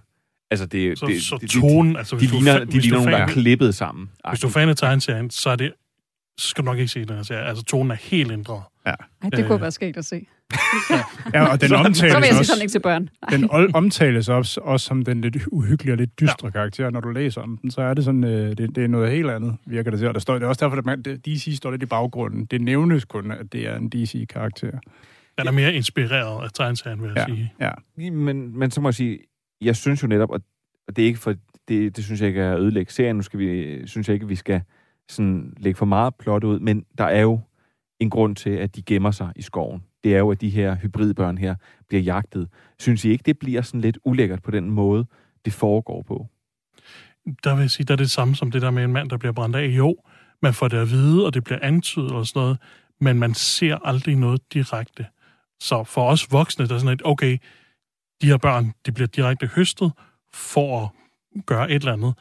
Altså, 0.52 0.66
det, 0.66 1.00
så, 1.00 1.06
det, 1.06 1.22
så 1.22 1.38
det, 1.42 1.50
tonen, 1.50 1.96
altså, 1.98 2.16
de, 2.16 2.26
ligner, 2.26 2.58
fan- 2.58 2.68
de 2.68 2.80
ligner 2.80 2.98
nogle, 2.98 3.12
der 3.12 3.18
er 3.18 3.28
klippet 3.28 3.76
sammen. 3.76 4.10
Hvis 4.30 4.40
du 4.40 4.48
er 4.48 4.52
fan 4.52 4.70
af 4.70 4.76
tegneserien, 4.76 5.30
så 5.30 5.50
er 5.50 5.56
det 5.56 5.74
så 6.38 6.48
skal 6.48 6.64
du 6.64 6.66
nok 6.66 6.78
ikke 6.78 6.92
se 6.92 7.06
den 7.06 7.16
her 7.16 7.24
serie. 7.24 7.46
Altså, 7.46 7.64
tonen 7.64 7.92
er 7.92 7.96
helt 7.96 8.32
ændret. 8.32 8.62
Ja. 8.86 8.94
Ej, 9.24 9.30
det 9.30 9.48
kunne 9.48 9.62
være 9.62 9.72
skægt 9.72 9.98
at 9.98 10.06
se. 10.06 10.26
Ja, 11.34 11.46
og 11.52 11.62
den 11.62 11.70
så, 11.70 11.76
omtales 11.76 11.98
så 12.14 12.20
vil 12.20 12.26
jeg 12.28 12.36
sige 12.36 12.46
sådan 12.46 12.62
ikke 12.62 12.72
til 12.72 12.80
børn. 12.80 13.10
den 13.32 13.44
ol- 13.52 13.72
omtales 13.74 14.30
også, 14.30 14.62
også 14.64 14.86
som 14.86 15.02
den 15.06 15.22
lidt 15.22 15.38
uhyggelige 15.52 15.94
og 15.94 15.98
lidt 15.98 16.20
dystre 16.20 16.48
ja. 16.48 16.50
karakter. 16.50 16.90
Når 16.90 17.00
du 17.00 17.10
læser 17.10 17.42
om 17.42 17.58
den, 17.58 17.72
så 17.72 17.82
er 17.82 17.94
det 17.94 18.04
sådan, 18.06 18.24
øh, 18.24 18.50
det, 18.58 18.76
det 18.76 18.84
er 18.84 18.88
noget 18.88 19.12
helt 19.12 19.30
andet, 19.30 19.56
virker 19.66 19.92
det 19.92 20.00
til. 20.00 20.08
Og 20.08 20.14
der 20.14 20.20
står, 20.20 20.34
det 20.34 20.44
er 20.44 20.48
også 20.48 20.66
derfor, 20.66 20.78
at 20.78 20.86
man, 20.86 21.02
det, 21.02 21.26
DC 21.26 21.54
står 21.58 21.72
lidt 21.72 21.84
i 21.84 21.86
baggrunden. 21.86 22.46
Det 22.46 22.62
nævnes 22.62 23.06
kun, 23.06 23.32
at 23.32 23.52
det 23.52 23.68
er 23.68 23.76
en 23.76 23.90
DC-karakter. 23.90 24.72
Den 25.40 25.48
er 25.48 25.52
mere 25.52 25.74
inspireret 25.74 26.44
af 26.44 26.50
tegneserien, 26.54 27.02
vil 27.02 27.12
jeg 27.16 27.26
Ja, 27.30 27.36
sige. 27.36 27.54
ja. 27.60 28.10
Men, 28.12 28.60
men 28.60 28.72
så 28.72 28.82
må 28.82 28.88
jeg 28.90 28.94
sige, 28.96 29.20
jeg 29.62 29.76
synes 29.76 30.04
jo 30.04 30.08
netop, 30.08 30.30
og 30.30 30.42
det 30.96 31.02
er 31.02 31.06
ikke 31.06 31.20
for, 31.20 31.36
det, 31.68 31.96
det 31.96 32.04
synes 32.04 32.22
jeg 32.22 32.28
ikke 32.28 32.42
er 32.42 32.54
at 32.54 32.60
ødelægge 32.60 32.92
serien, 32.92 33.16
nu 33.16 33.22
skal 33.22 33.40
vi, 33.40 33.82
synes 33.88 34.08
jeg 34.08 34.14
ikke, 34.14 34.28
vi 34.28 34.36
skal 34.36 34.62
sådan 35.10 35.54
lægge 35.58 35.78
for 35.78 35.86
meget 35.86 36.16
plot 36.16 36.44
ud, 36.44 36.60
men 36.60 36.86
der 36.98 37.04
er 37.04 37.22
jo 37.22 37.40
en 38.00 38.10
grund 38.10 38.36
til, 38.36 38.50
at 38.50 38.76
de 38.76 38.82
gemmer 38.82 39.12
sig 39.12 39.32
i 39.36 39.42
skoven. 39.42 39.84
Det 40.04 40.16
er 40.16 40.20
jo, 40.20 40.32
at 40.32 40.42
de 40.42 40.50
her 40.50 40.76
hybridbørn 40.76 41.38
her 41.38 41.56
bliver 41.88 42.02
jagtet. 42.02 42.48
Synes 42.80 43.06
I 43.06 43.10
ikke, 43.10 43.24
det 43.26 43.40
bliver 43.40 43.62
sådan 43.62 43.82
lidt 43.82 43.98
ulækkert 44.06 44.44
på 44.44 44.52
den 44.52 44.70
måde, 44.70 45.06
det 45.46 45.54
foregår 45.54 46.02
på? 46.02 46.28
Der 47.44 47.56
vil 47.56 47.62
jeg 47.62 47.70
sige, 47.70 47.86
der 47.86 47.94
er 47.94 47.98
det 47.98 48.12
samme 48.12 48.36
som 48.36 48.52
det 48.52 48.62
der 48.62 48.72
med 48.72 48.84
en 48.84 48.94
mand, 48.94 49.10
der 49.10 49.18
bliver 49.18 49.34
brændt 49.34 49.56
af. 49.56 49.68
Jo, 49.68 49.96
man 50.42 50.54
får 50.54 50.68
det 50.68 50.78
at 50.78 50.90
vide, 50.90 51.26
og 51.26 51.34
det 51.34 51.44
bliver 51.44 51.60
antydet 51.62 52.12
og 52.12 52.28
sådan 52.28 52.40
noget, 52.40 52.58
men 53.02 53.20
man 53.20 53.34
ser 53.34 53.78
aldrig 53.84 54.16
noget 54.16 54.54
direkte. 54.54 55.06
Så 55.60 55.84
for 55.84 56.10
os 56.10 56.32
voksne, 56.32 56.68
der 56.68 56.76
er 56.76 56.80
sådan 56.80 56.94
et, 56.94 57.02
okay, 57.06 57.38
de 58.22 58.28
her 58.28 58.38
børn, 58.38 58.74
de 58.86 58.92
bliver 58.92 59.08
direkte 59.08 59.48
høstet 59.48 59.92
for 60.34 60.84
at 60.84 61.46
gøre 61.46 61.72
et 61.72 61.76
eller 61.76 61.94
andet. 61.94 62.14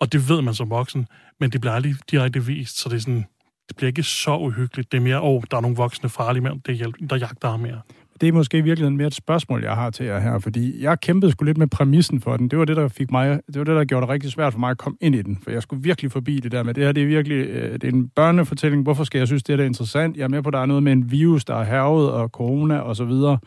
Og 0.00 0.12
det 0.12 0.28
ved 0.28 0.42
man 0.42 0.54
som 0.54 0.70
voksen, 0.70 1.06
men 1.40 1.50
det 1.50 1.60
bliver 1.60 1.74
aldrig 1.74 1.94
direkte 2.10 2.46
vist, 2.46 2.78
så 2.78 2.88
det 2.88 2.96
er 2.96 3.00
sådan, 3.00 3.24
det 3.68 3.76
bliver 3.76 3.88
ikke 3.88 4.02
så 4.02 4.36
uhyggeligt. 4.36 4.92
Det 4.92 4.98
er 4.98 5.02
mere, 5.02 5.20
åh, 5.20 5.34
oh, 5.34 5.42
der 5.50 5.56
er 5.56 5.60
nogle 5.60 5.76
voksne 5.76 6.08
farlige 6.08 6.42
mænd, 6.42 6.60
det 6.60 6.76
hjælp, 6.76 6.94
der 7.10 7.16
jagter 7.16 7.50
ham 7.50 7.60
mere. 7.60 7.80
Det 8.20 8.28
er 8.28 8.32
måske 8.32 8.58
i 8.58 8.60
virkeligheden 8.60 8.96
mere 8.96 9.06
et 9.06 9.14
spørgsmål, 9.14 9.62
jeg 9.64 9.74
har 9.74 9.90
til 9.90 10.06
jer 10.06 10.20
her, 10.20 10.38
fordi 10.38 10.82
jeg 10.82 11.00
kæmpede 11.00 11.32
sgu 11.32 11.44
lidt 11.44 11.58
med 11.58 11.66
præmissen 11.66 12.20
for 12.20 12.36
den. 12.36 12.48
Det 12.48 12.58
var 12.58 12.64
det, 12.64 12.76
der 12.76 12.88
fik 12.88 13.10
mig, 13.10 13.40
det 13.46 13.58
var 13.58 13.64
det, 13.64 13.76
der 13.76 13.84
gjorde 13.84 14.06
det 14.06 14.10
rigtig 14.10 14.30
svært 14.30 14.52
for 14.52 14.60
mig 14.60 14.70
at 14.70 14.78
komme 14.78 14.98
ind 15.00 15.14
i 15.14 15.22
den, 15.22 15.38
for 15.42 15.50
jeg 15.50 15.62
skulle 15.62 15.82
virkelig 15.82 16.12
forbi 16.12 16.40
det 16.40 16.52
der 16.52 16.62
med, 16.62 16.74
det 16.74 16.84
her 16.84 16.92
det 16.92 17.02
er 17.02 17.06
virkelig, 17.06 17.46
øh, 17.46 17.72
det 17.72 17.84
er 17.84 17.88
en 17.88 18.08
børnefortælling, 18.08 18.82
hvorfor 18.82 19.04
skal 19.04 19.18
jeg 19.18 19.26
synes, 19.26 19.42
det 19.42 19.52
er, 19.52 19.56
det 19.56 19.64
er 19.64 19.66
interessant? 19.66 20.16
Jeg 20.16 20.24
er 20.24 20.28
med 20.28 20.42
på, 20.42 20.48
at 20.48 20.52
der 20.52 20.58
er 20.58 20.66
noget 20.66 20.82
med 20.82 20.92
en 20.92 21.10
virus, 21.10 21.44
der 21.44 21.54
er 21.54 21.64
hervet, 21.64 22.10
og 22.10 22.28
corona 22.28 22.78
og 22.78 22.96
så 22.96 23.04
videre. 23.04 23.38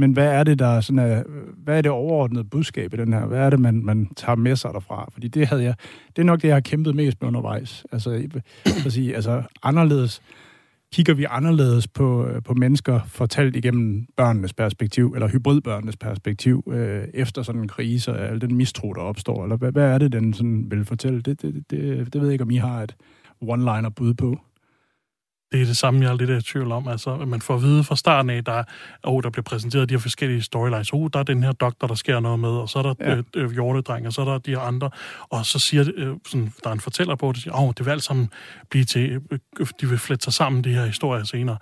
Men 0.00 0.12
hvad 0.12 0.26
er 0.26 0.44
det, 0.44 0.58
der 0.58 0.80
sådan 0.80 0.98
er, 0.98 1.22
hvad 1.56 1.78
er 1.78 1.82
det 1.82 1.90
overordnede 1.90 2.44
budskab 2.44 2.94
i 2.94 2.96
den 2.96 3.12
her? 3.12 3.26
Hvad 3.26 3.38
er 3.38 3.50
det, 3.50 3.60
man, 3.60 3.84
man 3.84 4.08
tager 4.16 4.36
med 4.36 4.56
sig 4.56 4.70
derfra? 4.74 5.08
Fordi 5.12 5.28
det 5.28 5.46
havde 5.46 5.62
jeg, 5.62 5.74
det 6.16 6.22
er 6.22 6.26
nok 6.26 6.42
det, 6.42 6.48
jeg 6.48 6.56
har 6.56 6.60
kæmpet 6.60 6.94
mest 6.94 7.20
med 7.20 7.28
undervejs. 7.28 7.84
Altså, 7.92 8.28
at 8.86 8.92
sige, 8.92 9.14
altså 9.14 9.42
anderledes, 9.62 10.22
kigger 10.92 11.14
vi 11.14 11.26
anderledes 11.30 11.88
på, 11.88 12.26
øh, 12.26 12.42
på 12.42 12.54
mennesker 12.54 13.00
fortalt 13.06 13.56
igennem 13.56 14.06
børnenes 14.16 14.52
perspektiv, 14.52 15.12
eller 15.14 15.28
hybridbørnenes 15.28 15.96
perspektiv, 15.96 16.64
øh, 16.72 17.04
efter 17.14 17.42
sådan 17.42 17.60
en 17.60 17.68
krise 17.68 18.12
og 18.12 18.28
al 18.28 18.40
den 18.40 18.54
mistro, 18.54 18.92
der 18.92 19.00
opstår? 19.00 19.42
Eller 19.42 19.56
hvad, 19.56 19.72
hvad 19.72 19.84
er 19.84 19.98
det, 19.98 20.12
den 20.12 20.34
sådan 20.34 20.70
vil 20.70 20.84
fortælle? 20.84 21.20
Det, 21.20 21.42
det, 21.42 21.54
det, 21.70 22.12
det 22.12 22.20
ved 22.20 22.28
jeg 22.28 22.32
ikke, 22.32 22.44
om 22.44 22.50
I 22.50 22.56
har 22.56 22.82
et 22.82 22.96
one-liner 23.42 23.88
bud 23.88 24.14
på. 24.14 24.38
Det 25.52 25.62
er 25.62 25.66
det 25.66 25.76
samme, 25.76 26.04
jeg 26.04 26.10
er 26.10 26.16
lidt 26.16 26.30
i 26.30 26.52
tvivl 26.52 26.72
om. 26.72 26.88
Altså, 26.88 27.16
man 27.16 27.40
får 27.40 27.54
at 27.54 27.62
vide 27.62 27.84
fra 27.84 27.96
starten 27.96 28.30
af, 28.30 28.44
der, 28.44 28.62
oh, 29.02 29.22
der 29.22 29.30
bliver 29.30 29.42
præsenteret 29.42 29.88
de 29.88 29.94
her 29.94 30.00
forskellige 30.00 30.42
storylines. 30.42 30.92
Oh, 30.92 31.10
der 31.12 31.18
er 31.18 31.22
den 31.22 31.42
her 31.42 31.52
doktor, 31.52 31.86
der 31.86 31.94
sker 31.94 32.20
noget 32.20 32.38
med, 32.38 32.48
og 32.48 32.68
så 32.68 32.78
er 32.78 32.82
der 32.82 32.94
ja. 33.00 33.16
øh, 33.16 33.24
øh, 33.36 33.50
hjortedreng, 33.52 34.06
og 34.06 34.12
så 34.12 34.20
er 34.20 34.24
der 34.24 34.38
de 34.38 34.50
her 34.50 34.60
andre. 34.60 34.90
Og 35.22 35.46
så 35.46 35.58
siger 35.58 35.84
øh, 35.96 36.16
sådan, 36.26 36.52
der 36.64 36.70
er 36.70 36.74
en 36.74 36.80
fortæller 36.80 37.14
på, 37.14 37.32
det 37.32 37.42
siger, 37.42 37.54
oh, 37.54 37.72
det 37.78 37.86
vil 37.86 37.90
alt 37.90 38.02
sammen 38.02 38.30
blive 38.70 38.84
til, 38.84 39.20
øh, 39.30 39.66
de 39.80 39.88
vil 39.88 39.98
flette 39.98 40.24
sig 40.24 40.32
sammen, 40.32 40.64
de 40.64 40.74
her 40.74 40.86
historier 40.86 41.24
senere. 41.24 41.56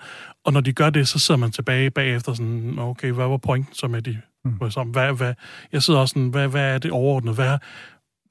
Og 0.44 0.52
når 0.52 0.60
de 0.60 0.72
gør 0.72 0.90
det, 0.90 1.08
så 1.08 1.18
sidder 1.18 1.38
man 1.38 1.50
tilbage 1.50 1.90
bagefter 1.90 2.34
sådan, 2.34 2.78
okay, 2.78 3.12
hvad 3.12 3.26
var 3.28 3.36
pointen 3.36 3.74
så 3.74 3.88
med 3.88 4.02
de? 4.02 4.18
Mm. 4.44 4.52
Hvad, 4.86 5.16
hvad, 5.16 5.34
jeg 5.72 5.82
sidder 5.82 6.00
også 6.00 6.12
sådan, 6.12 6.28
hvad, 6.28 6.48
hvad 6.48 6.74
er 6.74 6.78
det 6.78 6.90
overordnet? 6.90 7.34
Hvad, 7.34 7.58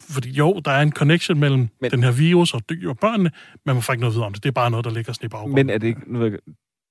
fordi 0.01 0.29
jo, 0.31 0.61
der 0.65 0.71
er 0.71 0.81
en 0.81 0.91
connection 0.91 1.39
mellem 1.39 1.67
men, 1.81 1.91
den 1.91 2.03
her 2.03 2.11
virus 2.11 2.53
og, 2.53 2.61
dyr 2.69 2.89
og 2.89 2.97
børnene, 2.97 3.31
men 3.65 3.75
man 3.75 3.81
får 3.83 3.93
ikke 3.93 4.01
noget 4.01 4.13
at 4.13 4.15
vide 4.15 4.25
om 4.25 4.33
det. 4.33 4.43
Det 4.43 4.49
er 4.49 4.53
bare 4.53 4.71
noget, 4.71 4.85
der 4.85 4.91
ligger 4.91 5.13
sådan 5.13 5.25
i 5.25 5.29
baggrunden. 5.29 5.55
Men 5.55 5.69
er 5.69 5.77
det 5.77 5.87
ikke... 5.87 6.13
Nu, 6.13 6.19
ved 6.19 6.31
jeg- 6.31 6.39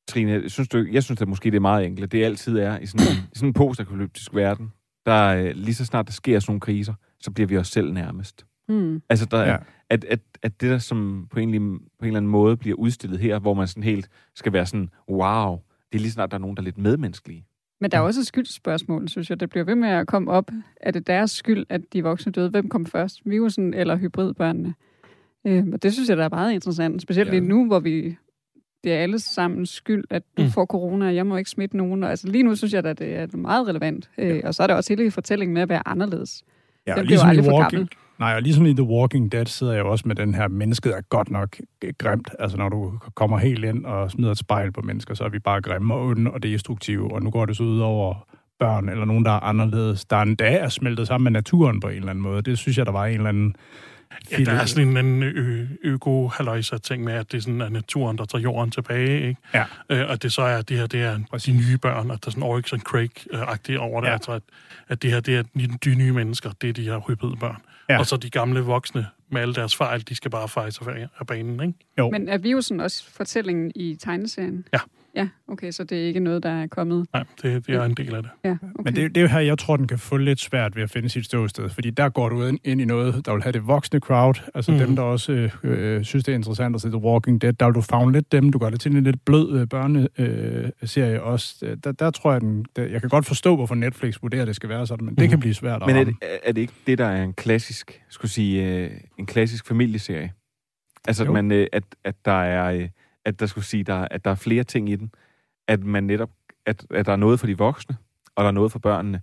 Trine, 0.09 0.49
synes 0.51 0.69
du, 0.69 0.85
jeg 0.92 1.03
synes 1.05 1.23
at 1.23 1.29
måske, 1.29 1.51
det 1.51 1.57
er 1.57 1.61
meget 1.61 1.87
enkelt. 1.87 2.12
Det 2.12 2.25
altid 2.25 2.59
er 2.59 2.79
i 2.79 2.87
sådan 2.87 3.07
en, 3.07 3.12
i 3.33 3.37
sådan 3.37 3.49
en 3.49 3.53
postapokalyptisk 3.53 4.35
verden, 4.35 4.73
der 5.07 5.27
øh, 5.27 5.53
lige 5.55 5.75
så 5.75 5.85
snart 5.85 6.07
der 6.07 6.12
sker 6.12 6.40
sådan 6.40 6.51
nogle 6.51 6.61
kriser, 6.61 6.95
så 7.21 7.31
bliver 7.31 7.47
vi 7.49 7.57
os 7.59 7.69
selv 7.69 7.92
nærmest. 7.92 8.47
Hmm. 8.69 9.03
Altså, 9.09 9.27
der, 9.27 9.40
Ja. 9.42 9.57
at, 9.90 10.05
at, 10.05 10.21
at 10.42 10.61
det 10.61 10.71
der 10.71 10.79
som 10.79 11.27
på 11.31 11.38
en, 11.40 11.49
eller 11.49 11.61
anden- 11.61 11.79
på 11.79 11.85
en 12.03 12.07
eller 12.07 12.16
anden 12.19 12.31
måde 12.31 12.57
bliver 12.57 12.77
udstillet 12.77 13.19
her, 13.21 13.38
hvor 13.38 13.55
man 13.55 13.69
sådan 13.69 13.83
helt 13.83 14.09
skal 14.35 14.53
være 14.53 14.66
sådan, 14.66 14.88
wow, 15.11 15.59
det 15.92 15.99
er 15.99 16.03
lige 16.03 16.11
snart, 16.12 16.31
der 16.31 16.37
er 16.37 16.40
nogen, 16.40 16.57
der 16.57 16.62
er 16.62 16.64
lidt 16.64 16.79
medmenneskelige. 16.79 17.47
Men 17.81 17.91
der 17.91 17.97
er 17.97 18.01
også 18.01 18.21
et 18.21 18.27
skyldsspørgsmål, 18.27 19.09
synes 19.09 19.31
jeg. 19.31 19.41
Det 19.41 19.51
bliver 19.51 19.65
ved 19.65 19.75
med 19.75 19.89
at 19.89 20.07
komme 20.07 20.31
op. 20.31 20.51
Er 20.81 20.91
det 20.91 21.07
deres 21.07 21.31
skyld, 21.31 21.67
at 21.69 21.81
de 21.93 22.03
voksne 22.03 22.33
døde? 22.33 22.49
Hvem 22.51 22.69
kom 22.69 22.87
først? 22.87 23.21
Virusen 23.25 23.75
eller 23.75 23.97
hybridbørnene? 23.97 24.75
Øhm, 25.47 25.73
og 25.73 25.83
det 25.83 25.93
synes 25.93 26.09
jeg, 26.09 26.17
der 26.17 26.25
er 26.25 26.29
meget 26.29 26.53
interessant. 26.53 27.03
Specielt 27.03 27.29
Ja. 27.29 27.39
lige 27.39 27.49
nu, 27.49 27.67
hvor 27.67 27.81
vi 27.81 28.17
det 28.85 28.93
er 28.95 28.99
alle 28.99 29.19
sammen 29.19 29.67
skyld, 29.67 30.05
at 30.11 30.23
du 30.37 30.43
mm. 30.43 30.51
får 30.51 30.65
corona, 30.67 31.07
og 31.07 31.15
jeg 31.15 31.27
må 31.27 31.37
ikke 31.37 31.51
smitte 31.51 31.77
nogen. 31.77 32.05
Og 32.05 32.11
altså 32.11 32.29
lige 32.29 32.43
nu 32.43 32.55
synes 32.55 32.73
jeg, 32.73 32.85
at 32.87 32.99
det 32.99 33.15
er 33.17 33.37
meget 33.37 33.69
relevant. 33.69 34.11
Øh, 34.19 34.41
og 34.45 34.55
så 34.55 34.62
er 34.62 34.67
der 34.67 34.75
også 34.75 34.93
hele 34.97 35.11
fortællingen 35.11 35.55
med 35.55 35.62
at 35.62 35.69
være 35.69 35.89
anderledes. 35.89 36.45
Ja, 36.87 36.95
Den 36.95 37.07
ligesom 37.07 37.31
i 37.33 37.41
Walking 37.41 37.89
nej, 38.19 38.35
og 38.35 38.43
ligesom 38.43 38.67
i 38.67 38.75
The 38.75 38.83
Walking 38.83 39.33
Dead 39.33 39.47
sidder 39.47 39.73
jeg 39.73 39.81
jo 39.81 39.91
også 39.91 40.09
med 40.09 40.15
den 40.15 40.35
her, 40.35 40.49
mennesket 40.49 40.97
er 40.97 41.01
godt 41.01 41.31
nok 41.31 41.57
grimt. 41.99 42.31
Altså 42.39 42.57
når 42.57 42.69
du 42.69 42.99
kommer 43.15 43.39
helt 43.39 43.65
ind 43.65 43.85
og 43.85 44.11
smider 44.11 44.31
et 44.31 44.39
spejl 44.39 44.73
på 44.73 44.81
mennesker, 44.81 45.15
så 45.15 45.25
er 45.25 45.29
vi 45.29 45.39
bare 45.39 45.61
grimme 45.61 45.95
og 45.95 46.07
onde 46.07 46.31
og 46.31 46.43
destruktive, 46.43 47.15
og 47.15 47.23
nu 47.23 47.31
går 47.31 47.47
det 47.47 47.57
så 47.57 47.63
ud 47.63 47.81
over 47.81 48.27
børn 48.59 48.89
eller 48.89 49.05
nogen, 49.05 49.25
der 49.25 49.31
er 49.31 49.41
anderledes. 49.41 50.05
Der 50.05 50.17
endda 50.17 50.57
er 50.57 50.69
smeltet 50.69 51.07
sammen 51.07 51.25
med 51.25 51.33
naturen 51.33 51.81
på 51.81 51.89
en 51.89 51.97
eller 51.97 52.11
anden 52.11 52.23
måde. 52.23 52.43
Det 52.43 52.59
synes 52.59 52.79
jeg, 52.79 52.87
der 52.87 52.93
var 52.93 53.07
en 53.07 53.17
eller 53.17 53.29
anden... 53.29 53.57
Ja, 54.33 54.45
der 54.45 54.53
er 54.53 54.65
sådan 54.67 54.89
en 54.89 54.97
anden 54.97 55.23
ø- 55.23 55.67
øko 55.85 56.29
ting 56.79 57.05
med, 57.05 57.13
at 57.13 57.33
det 57.33 57.39
er 57.39 57.43
sådan 57.43 57.61
at 57.61 57.73
naturen, 57.73 58.19
der 58.19 58.25
tager 58.25 58.43
jorden 58.43 58.71
tilbage, 58.71 59.29
ikke? 59.29 59.41
Ja. 59.55 59.65
Øh, 59.91 60.09
og 60.11 60.23
det 60.23 60.33
så 60.33 60.43
er, 60.43 60.59
at 60.59 60.69
det 60.69 60.79
her, 60.79 60.87
det 60.87 61.03
er 61.03 61.19
de 61.53 61.53
nye 61.53 61.79
børn, 61.79 62.11
at 62.11 62.25
der 62.25 62.29
er 62.29 62.31
sådan 62.31 62.43
Oryx 62.43 62.73
and 62.73 62.83
Craig-agtigt 62.89 63.77
over 63.79 64.01
det, 64.01 64.09
Ja. 64.09 64.13
altså 64.13 64.33
at, 64.33 64.43
at 64.89 65.03
det 65.03 65.11
her, 65.11 65.21
det 65.21 65.37
er 65.37 65.43
de, 65.43 65.67
nye 65.95 66.13
mennesker, 66.13 66.51
det 66.61 66.69
er 66.69 66.73
de 66.73 66.83
her 66.83 67.01
hybridbørn. 67.09 67.57
Ja. 67.89 67.95
Ja. 67.95 67.99
Og 68.01 68.07
så 68.07 68.17
de 68.17 68.31
gamle 68.31 68.61
voksne 68.61 69.07
med 69.31 69.41
alle 69.41 69.55
deres 69.55 69.77
fejl, 69.77 70.05
de 70.09 70.15
skal 70.15 70.31
bare 70.31 70.49
af- 70.89 71.09
af 71.19 71.27
banen, 71.27 71.61
ikke? 71.69 71.79
Jo. 71.99 72.11
Men 72.11 72.29
er 72.29 72.39
virusen 72.39 72.81
også 72.81 73.05
fortællingen 73.11 73.73
i 73.75 73.97
tegneserien? 74.01 74.65
Ja. 74.73 74.79
Ja, 75.17 75.29
okay, 75.49 75.71
så 75.71 75.85
det 75.85 76.03
er 76.03 76.07
ikke 76.07 76.21
noget, 76.21 76.43
der 76.43 76.51
er 76.51 76.67
kommet. 76.67 77.07
Nej, 77.13 77.25
det, 77.43 77.67
det 77.67 77.75
er 77.75 77.85
en 77.85 77.95
del 77.95 78.15
af 78.15 78.23
det. 78.23 78.31
Ja, 78.45 78.51
okay. 78.51 78.67
Men 78.85 78.97
det, 78.97 79.15
det 79.15 79.17
er 79.17 79.23
jo 79.23 79.29
her, 79.29 79.41
jeg 79.41 79.59
tror, 79.59 79.77
den 79.77 79.87
kan 79.87 79.99
få 79.99 80.17
lidt 80.17 80.41
svært 80.41 80.77
ved 80.77 80.83
at 80.83 80.91
finde 80.91 81.09
sit 81.09 81.25
ståsted, 81.25 81.69
fordi 81.69 81.91
der 81.91 82.09
går 82.09 82.29
du 82.29 82.47
ind, 82.47 82.59
ind 82.65 82.81
i 82.81 82.85
noget, 82.85 83.27
der 83.27 83.33
vil 83.33 83.43
have 83.43 83.53
det 83.53 83.67
voksne 83.67 84.01
crowd, 84.01 84.35
altså 84.55 84.73
mm. 84.73 84.77
Mhm. 84.79 84.87
dem, 84.87 84.97
der 84.97 85.03
også 85.03 85.33
øh, 85.33 85.53
øh, 85.63 86.05
synes, 86.05 86.25
det 86.25 86.33
er 86.33 86.37
interessant 86.37 86.75
at 86.75 86.81
se 86.81 86.89
The 86.89 86.97
Walking 86.97 87.43
Dead, 87.43 87.53
der 87.53 87.67
vil 87.67 87.75
du 87.75 87.81
favne 87.81 88.13
lidt 88.13 88.33
dem, 88.33 88.53
du 88.53 88.59
gør 88.59 88.71
det 88.71 88.81
til 88.81 88.97
en 88.97 89.03
lidt 89.03 89.25
blød 89.25 89.61
øh, 89.61 89.69
børneserie 89.69 90.73
øh, 90.83 90.89
serie 90.89 91.23
også. 91.23 91.77
Der, 91.85 91.93
der 91.93 92.11
tror 92.11 92.33
jeg, 92.33 92.41
den, 92.41 92.67
der, 92.77 92.83
jeg 92.87 93.01
kan 93.01 93.11
godt 93.11 93.27
forstå, 93.27 93.57
hvorfor 93.57 93.75
Netflix 93.75 94.23
vurderer, 94.23 94.43
at 94.43 94.49
det 94.49 94.57
skal 94.57 94.69
være 94.69 94.87
sådan, 94.87 95.05
men 95.05 95.13
mm. 95.13 95.17
det 95.17 95.29
kan 95.29 95.41
blive 95.41 95.55
svært 95.55 95.83
at 95.83 95.87
Men 95.87 95.97
er 95.97 96.05
det, 96.05 96.15
er 96.45 96.53
det 96.53 96.61
ikke 96.61 96.75
det, 96.87 96.99
der 96.99 97.07
er 97.07 97.23
en 97.23 97.33
klassisk, 97.33 98.03
skulle 98.09 98.31
sige, 98.31 98.65
øh, 98.65 98.91
en 99.19 99.27
klassisk 99.27 99.67
familieserie? 99.67 100.33
Altså, 101.09 101.25
at, 101.25 101.33
man, 101.33 101.53
øh, 101.53 101.67
at, 101.73 101.83
at 102.05 102.15
der 102.25 102.43
er, 102.43 102.73
øh, 102.73 102.89
at 103.27 103.41
der 103.41 103.47
skulle 103.47 103.65
sige, 103.65 103.85
der, 103.85 104.09
at 104.11 104.25
der 104.25 104.31
er 104.31 104.35
flere 104.35 104.65
ting 104.65 104.91
i 104.91 104.97
den. 104.97 105.11
At 105.69 105.85
man 105.85 106.05
netop, 106.05 106.31
at, 106.67 106.87
at 106.91 107.07
der 107.07 107.12
er 107.12 107.17
noget 107.17 107.41
for 107.41 107.47
de 107.47 107.59
voksne, 107.59 107.97
og 108.35 108.45
der 108.45 108.49
er 108.49 108.55
noget 108.55 108.73
for 108.73 108.79
børnene. 108.79 109.21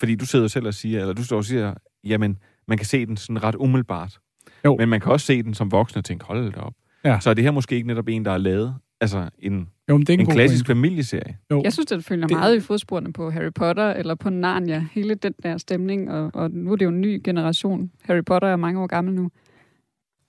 Fordi 0.00 0.14
du 0.14 0.26
sidder 0.26 0.48
selv 0.48 0.66
og 0.66 0.74
siger, 0.74 1.00
eller 1.00 1.14
du 1.14 1.24
står 1.24 1.36
og 1.36 1.44
siger, 1.44 1.74
jamen, 2.04 2.38
man 2.68 2.78
kan 2.78 2.86
se 2.86 3.06
den 3.06 3.16
sådan 3.16 3.42
ret 3.42 3.54
umiddelbart. 3.54 4.18
Jo. 4.64 4.76
Men 4.76 4.88
man 4.88 5.00
kan 5.00 5.12
også 5.12 5.26
se 5.26 5.42
den 5.42 5.54
som 5.54 5.72
voksne 5.72 6.00
og 6.00 6.04
tænke, 6.04 6.24
hold 6.24 6.52
da 6.52 6.60
op. 6.60 6.74
Ja. 7.04 7.20
Så 7.20 7.30
er 7.30 7.34
det 7.34 7.44
her 7.44 7.50
måske 7.50 7.74
ikke 7.74 7.88
netop 7.88 8.08
en, 8.08 8.24
der 8.24 8.30
er 8.30 8.38
lavet 8.38 8.74
altså 9.02 9.30
en, 9.38 9.68
jo, 9.88 9.98
det 9.98 10.10
er 10.10 10.14
en, 10.14 10.20
en 10.20 10.26
klassisk 10.26 10.66
point. 10.66 10.78
familieserie. 10.78 11.36
Jo. 11.50 11.62
Jeg 11.62 11.72
synes, 11.72 11.86
det 11.86 12.04
følger 12.04 12.26
det... 12.26 12.36
meget 12.36 12.56
i 12.56 12.60
fodsporene 12.60 13.12
på 13.12 13.30
Harry 13.30 13.52
Potter 13.54 13.90
eller 13.90 14.14
på 14.14 14.30
Narnia. 14.30 14.86
Hele 14.92 15.14
den 15.14 15.34
der 15.42 15.58
stemning, 15.58 16.10
og, 16.10 16.30
og 16.34 16.50
nu 16.50 16.72
er 16.72 16.76
det 16.76 16.84
jo 16.84 16.90
en 16.90 17.00
ny 17.00 17.20
generation. 17.24 17.90
Harry 18.02 18.24
Potter 18.26 18.48
er 18.48 18.56
mange 18.56 18.80
år 18.80 18.86
gammel 18.86 19.14
nu. 19.14 19.30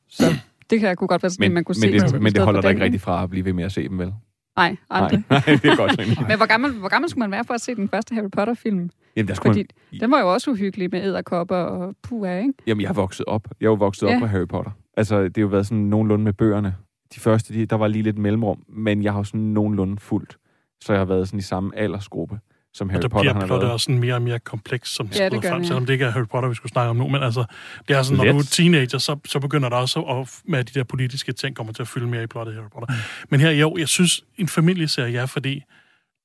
Så 0.07 0.23
det 0.69 0.79
kan 0.79 0.89
jeg 0.89 0.97
kunne 0.97 1.07
godt 1.07 1.23
være 1.23 1.29
sådan, 1.29 1.45
men, 1.45 1.53
man 1.53 1.63
kunne 1.63 1.75
men 1.81 1.99
se. 1.99 2.07
Det, 2.07 2.21
men 2.21 2.33
det 2.33 2.41
holder 2.41 2.61
dig 2.61 2.69
ikke 2.69 2.83
rigtig 2.83 3.01
fra 3.01 3.23
at 3.23 3.29
blive 3.29 3.45
ved 3.45 3.53
med 3.53 3.63
at 3.63 3.71
se 3.71 3.89
dem, 3.89 3.99
vel? 3.99 4.13
Nej, 4.57 4.75
aldrig. 4.89 5.23
Nej, 5.29 5.41
det 5.45 5.65
er 5.65 5.75
godt. 5.75 5.97
men 6.29 6.37
hvor 6.37 6.45
gammel, 6.45 6.71
hvor 6.71 6.89
gammel 6.89 7.09
skulle 7.09 7.19
man 7.19 7.31
være 7.31 7.43
for 7.43 7.53
at 7.53 7.61
se 7.61 7.75
den 7.75 7.89
første 7.89 8.15
Harry 8.15 8.29
Potter-film? 8.29 8.89
Jamen, 9.15 9.27
der 9.27 9.33
skulle 9.33 9.49
Fordi 9.49 9.65
man... 9.91 9.99
den 9.99 10.11
var 10.11 10.19
jo 10.19 10.33
også 10.33 10.51
uhyggelig 10.51 10.89
med 10.91 11.03
æderkopper 11.03 11.55
og 11.55 11.95
puha, 12.03 12.37
ikke? 12.37 12.53
Jamen, 12.67 12.81
jeg 12.81 12.89
er 12.89 12.93
vokset 12.93 13.25
op. 13.25 13.47
Jeg 13.59 13.65
er 13.65 13.69
jo 13.69 13.75
vokset 13.75 14.07
ja. 14.07 14.15
op 14.15 14.19
på 14.19 14.25
Harry 14.25 14.47
Potter. 14.47 14.71
Altså, 14.97 15.23
det 15.23 15.37
har 15.37 15.41
jo 15.41 15.47
været 15.47 15.67
sådan 15.67 15.83
nogenlunde 15.83 16.23
med 16.23 16.33
bøgerne. 16.33 16.75
De 17.15 17.19
første, 17.19 17.53
de, 17.53 17.65
der 17.65 17.75
var 17.75 17.87
lige 17.87 18.01
lidt 18.03 18.17
mellemrum, 18.17 18.63
men 18.69 19.03
jeg 19.03 19.11
har 19.11 19.19
jo 19.19 19.23
sådan 19.23 19.41
nogenlunde 19.41 19.97
fuldt. 19.97 20.37
Så 20.81 20.93
jeg 20.93 20.99
har 20.99 21.05
været 21.05 21.27
sådan 21.27 21.39
i 21.39 21.41
samme 21.41 21.75
aldersgruppe 21.75 22.39
som 22.73 22.89
Harry 22.89 22.97
og 22.97 23.01
der 23.01 23.07
Potter 23.07 23.33
bliver 23.33 23.45
plottet 23.45 23.71
også 23.71 23.83
sådan 23.83 23.99
mere 23.99 24.15
og 24.15 24.21
mere 24.21 24.39
kompleks, 24.39 24.89
som 24.89 25.09
ja, 25.15 25.29
det 25.29 25.43
frem, 25.43 25.61
ja. 25.61 25.67
selvom 25.67 25.85
det 25.85 25.93
ikke 25.93 26.05
er 26.05 26.11
Harry 26.11 26.25
Potter, 26.25 26.49
vi 26.49 26.55
skulle 26.55 26.71
snakke 26.71 26.89
om 26.89 26.95
nu. 26.95 27.07
Men 27.07 27.23
altså, 27.23 27.45
det 27.87 27.95
er 27.95 28.03
sådan, 28.03 28.17
når 28.17 28.23
Let. 28.23 28.33
du 28.33 28.39
er 28.39 28.43
teenager, 28.43 28.97
så, 28.97 29.17
så 29.25 29.39
begynder 29.39 29.69
der 29.69 29.75
også 29.75 29.99
at, 29.99 30.41
med 30.45 30.63
de 30.63 30.79
der 30.79 30.83
politiske 30.83 31.31
ting 31.31 31.55
kommer 31.55 31.73
til 31.73 31.81
at 31.81 31.87
fylde 31.87 32.07
mere 32.07 32.23
i 32.23 32.27
plottet 32.27 32.55
Harry 32.55 32.69
Potter. 32.73 32.95
Men 33.29 33.39
her, 33.39 33.51
jo, 33.51 33.75
jeg 33.77 33.87
synes, 33.87 34.23
en 34.37 34.47
familieserie, 34.47 35.11
ja, 35.11 35.25
fordi 35.25 35.63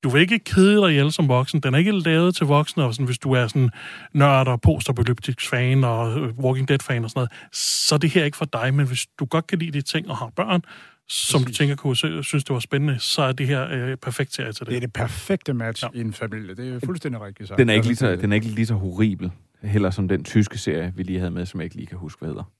du 0.03 0.09
vil 0.09 0.21
ikke 0.21 0.39
kede 0.39 0.81
dig 0.81 0.89
ihjel 0.89 1.11
som 1.11 1.27
voksen. 1.27 1.59
Den 1.59 1.73
er 1.73 1.77
ikke 1.77 1.91
lavet 1.91 2.35
til 2.35 2.45
voksne, 2.45 2.83
og 2.83 2.93
sådan, 2.93 3.05
hvis 3.05 3.17
du 3.17 3.31
er 3.31 3.47
sådan 3.47 3.69
nørd 4.13 4.47
og 4.47 4.61
postapokalyptisk 4.61 5.49
fan 5.49 5.83
og 5.83 6.21
Walking 6.21 6.67
Dead 6.67 6.79
fan 6.79 7.03
og 7.03 7.09
sådan 7.09 7.19
noget, 7.19 7.31
så 7.55 7.95
er 7.95 7.99
det 7.99 8.09
her 8.09 8.25
ikke 8.25 8.37
for 8.37 8.45
dig. 8.45 8.73
Men 8.73 8.87
hvis 8.87 9.07
du 9.19 9.25
godt 9.25 9.47
kan 9.47 9.59
lide 9.59 9.71
de 9.71 9.81
ting 9.81 10.09
og 10.09 10.17
har 10.17 10.31
børn, 10.35 10.61
som 11.09 11.41
Præcis. 11.41 11.57
du 11.57 11.61
tænker 11.61 11.75
kunne 11.75 11.95
synes, 12.23 12.43
det 12.43 12.53
var 12.53 12.59
spændende, 12.59 12.99
så 12.99 13.21
er 13.21 13.31
det 13.31 13.47
her 13.47 13.67
øh, 13.71 13.97
perfekt 13.97 14.31
til 14.31 14.45
til 14.45 14.59
det. 14.59 14.67
Det 14.67 14.75
er 14.75 14.79
det 14.79 14.93
perfekte 14.93 15.53
match 15.53 15.83
ja. 15.83 15.99
i 15.99 16.01
en 16.01 16.13
familie. 16.13 16.55
Det 16.55 16.73
er 16.73 16.79
fuldstændig 16.85 17.21
rigtigt 17.21 17.49
sagt. 17.49 17.57
Den 17.57 17.69
er 17.69 17.73
ikke 17.73 17.87
lige 17.87 17.95
så, 17.95 18.15
den 18.15 18.31
er 18.31 18.35
ikke 18.35 18.47
lige 18.47 18.65
så 18.65 18.73
horribel, 18.73 19.31
heller 19.63 19.89
som 19.89 20.07
den 20.07 20.23
tyske 20.23 20.57
serie, 20.57 20.93
vi 20.95 21.03
lige 21.03 21.19
havde 21.19 21.31
med, 21.31 21.45
som 21.45 21.59
jeg 21.59 21.65
ikke 21.65 21.75
lige 21.75 21.87
kan 21.87 21.97
huske, 21.97 22.19
hvad 22.19 22.29
hedder. 22.29 22.51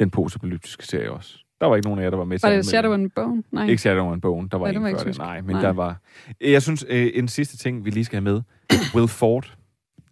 Den 0.00 0.10
postapokalyptiske 0.10 0.86
serie 0.86 1.10
også. 1.10 1.38
Der 1.60 1.66
var 1.66 1.76
ikke 1.76 1.88
nogen 1.88 2.00
af 2.00 2.04
jer, 2.04 2.10
der 2.10 2.16
var 2.16 2.24
med. 2.24 2.38
Var 2.42 2.50
det 2.50 2.66
Shadow 2.66 2.92
and 2.92 3.10
Bone? 3.10 3.42
Nej. 3.52 3.66
Ikke 3.66 3.82
Shadow 3.82 4.12
and 4.12 4.22
Bone. 4.22 4.48
Der 4.48 4.58
var, 4.58 4.68
ja, 4.68 4.78
var 4.78 4.88
ikke 4.88 5.00
før 5.00 5.10
det. 5.10 5.18
Nej, 5.18 5.40
men 5.40 5.50
Nej. 5.50 5.62
der 5.62 5.72
var... 5.72 6.00
Jeg 6.40 6.62
synes, 6.62 6.84
øh, 6.88 7.10
en 7.14 7.28
sidste 7.28 7.56
ting, 7.56 7.84
vi 7.84 7.90
lige 7.90 8.04
skal 8.04 8.16
have 8.16 8.34
med. 8.34 8.42
Will 8.94 9.08
Ford, 9.08 9.56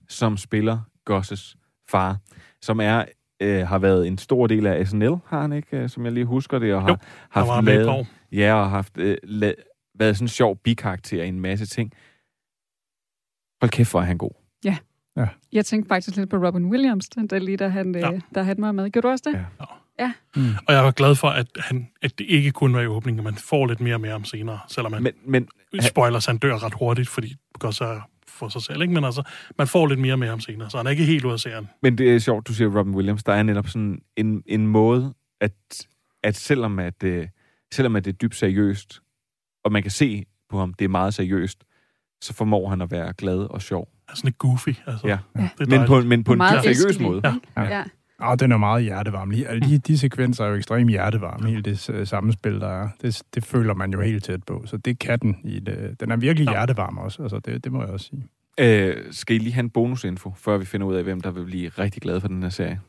som 0.09 0.37
spiller 0.37 0.79
Gosses 1.05 1.57
far, 1.89 2.19
som 2.61 2.81
er 2.81 3.05
øh, 3.43 3.67
har 3.67 3.79
været 3.79 4.07
en 4.07 4.19
stor 4.19 4.47
del 4.47 4.67
af 4.67 4.87
SNL, 4.87 5.15
har 5.27 5.41
han 5.41 5.53
ikke, 5.53 5.77
øh, 5.77 5.89
som 5.89 6.05
jeg 6.05 6.13
lige 6.13 6.25
husker 6.25 6.59
det, 6.59 6.75
og 6.75 6.83
har 6.83 6.89
jo, 6.89 6.97
haft 7.31 7.65
lavet, 7.65 8.07
ja, 8.33 8.55
og 8.55 8.71
haft 8.71 8.99
øh, 8.99 9.17
la, 9.23 9.53
været 9.99 10.17
sådan 10.17 10.25
en 10.25 10.29
sjov 10.29 10.57
bikarakter 10.57 11.23
i 11.23 11.29
en 11.29 11.41
masse 11.41 11.67
ting. 11.67 11.93
Hold 13.61 13.71
kæft, 13.71 13.91
hvor 13.91 14.01
er 14.01 14.05
han 14.05 14.19
god. 14.19 14.31
Ja. 14.65 14.77
ja. 15.17 15.29
Jeg 15.53 15.67
tænkte 15.67 15.89
faktisk 15.89 16.17
lidt 16.17 16.31
på 16.31 16.37
Robin 16.37 16.65
Williams, 16.65 17.09
der 17.09 17.39
lige 17.39 17.57
der 17.57 17.69
han, 17.69 17.95
ja. 17.95 18.13
øh, 18.13 18.21
der 18.35 18.43
han 18.43 18.57
mig 18.61 18.75
med. 18.75 18.91
Gjorde 18.91 19.09
du 19.09 19.11
også 19.11 19.25
det? 19.27 19.39
Ja. 19.39 19.65
Ja. 19.99 20.13
Mm. 20.37 20.55
Og 20.67 20.75
jeg 20.75 20.85
var 20.85 20.91
glad 20.91 21.15
for, 21.15 21.29
at, 21.29 21.47
han, 21.59 21.89
at 22.03 22.19
det 22.19 22.27
ikke 22.29 22.51
kun 22.51 22.75
var 22.75 22.81
i 22.81 22.87
åbningen, 22.87 23.25
man 23.25 23.35
får 23.35 23.67
lidt 23.67 23.81
mere 23.81 23.99
med 23.99 24.11
ham 24.11 24.25
senere, 24.25 24.59
selvom 24.69 24.93
man 24.93 25.03
men, 25.03 25.13
men, 25.27 25.49
spoiler, 25.83 26.27
han 26.27 26.39
dør 26.39 26.65
ret 26.65 26.75
hurtigt, 26.75 27.09
fordi 27.09 27.37
så 27.71 27.85
er 27.85 28.01
for 28.29 28.49
sig 28.49 28.63
selv, 28.63 28.83
ikke? 28.83 28.95
men 28.95 29.05
altså, 29.05 29.23
man 29.59 29.67
får 29.67 29.87
lidt 29.87 30.01
mere 30.01 30.17
med 30.17 30.29
ham 30.29 30.41
senere, 30.41 30.71
så 30.71 30.77
han 30.77 30.87
er 30.87 30.91
ikke 30.91 31.05
helt 31.05 31.25
ud 31.25 31.33
af 31.33 31.41
serien. 31.41 31.69
Men 31.83 31.99
det 31.99 32.15
er 32.15 32.19
sjovt, 32.19 32.49
du 32.49 32.55
siger 32.55 32.79
Robin 32.79 32.95
Williams. 32.95 33.25
Der 33.25 33.33
er 33.33 33.43
netop 33.43 33.69
sådan 33.69 34.03
en, 34.17 34.43
en 34.47 34.67
måde, 34.67 35.15
at, 35.41 35.87
at 36.23 36.37
selvom 36.37 36.79
at, 36.79 37.03
øh, 37.03 37.29
selvom 37.73 37.97
at 37.97 38.05
det 38.05 38.13
er 38.13 38.17
dybt 38.17 38.37
seriøst, 38.37 39.01
og 39.65 39.73
man 39.73 39.83
kan 39.83 39.91
se 39.91 40.25
på 40.51 40.59
ham, 40.59 40.75
det 40.75 40.85
er 40.85 40.89
meget 40.89 41.15
seriøst, 41.15 41.65
så 42.21 42.35
formår 42.35 42.69
han 42.69 42.81
at 42.81 42.91
være 42.91 43.13
glad 43.13 43.39
og 43.39 43.63
sjov. 43.63 43.89
Sådan 44.09 44.29
lidt 44.29 44.39
goofy. 44.39 44.69
Altså. 44.87 45.07
Ja. 45.07 45.19
ja. 45.39 45.49
Men, 45.59 45.87
på, 45.87 46.01
men 46.01 46.25
på 46.25 46.33
en 46.33 46.41
seriøs 46.63 46.99
måde. 47.01 47.21
Ja. 47.25 47.35
ja. 47.57 47.77
ja. 47.77 47.85
Ja, 48.21 48.35
den 48.35 48.53
er 48.53 48.57
meget 48.57 48.85
hjertevarm. 48.85 49.31
Lige, 49.31 49.61
de, 49.61 49.79
de 49.79 49.99
sekvenser 49.99 50.45
er 50.45 50.49
jo 50.49 50.55
ekstremt 50.55 50.91
hjertevarme, 50.91 51.49
hele 51.49 51.63
det 51.63 51.89
uh, 51.89 52.07
sammenspil, 52.07 52.61
der 52.61 52.69
er. 52.69 52.89
Det, 53.03 53.23
det 53.35 53.45
føler 53.45 53.75
man 53.75 53.93
jo 53.93 54.01
helt 54.01 54.25
tæt 54.25 54.45
på. 54.45 54.63
Så 54.67 54.77
det 54.77 54.99
kan 54.99 55.19
den. 55.19 55.37
I 55.45 55.59
det. 55.61 56.01
Den 56.01 56.11
er 56.11 56.17
virkelig 56.17 56.47
ja. 56.47 56.53
hjertevarm 56.53 56.99
også, 56.99 57.23
altså 57.23 57.39
det, 57.39 57.65
det 57.65 57.73
må 57.73 57.83
jeg 57.83 57.91
også 57.91 58.07
sige. 58.07 58.29
Øh, 58.61 59.13
skal 59.13 59.37
I 59.37 59.39
lige 59.39 59.53
have 59.53 59.63
en 59.63 59.71
bonusinfo, 59.71 60.33
før 60.37 60.59
vi 60.59 60.65
finder 60.65 60.87
ud 60.87 60.95
af, 60.95 61.03
hvem 61.03 61.21
der 61.21 61.31
vil 61.31 61.45
blive 61.45 61.69
rigtig 61.69 62.03
glad 62.03 62.21
for 62.21 62.29
den 62.29 62.43
her 62.43 62.51
serie? 62.51 62.81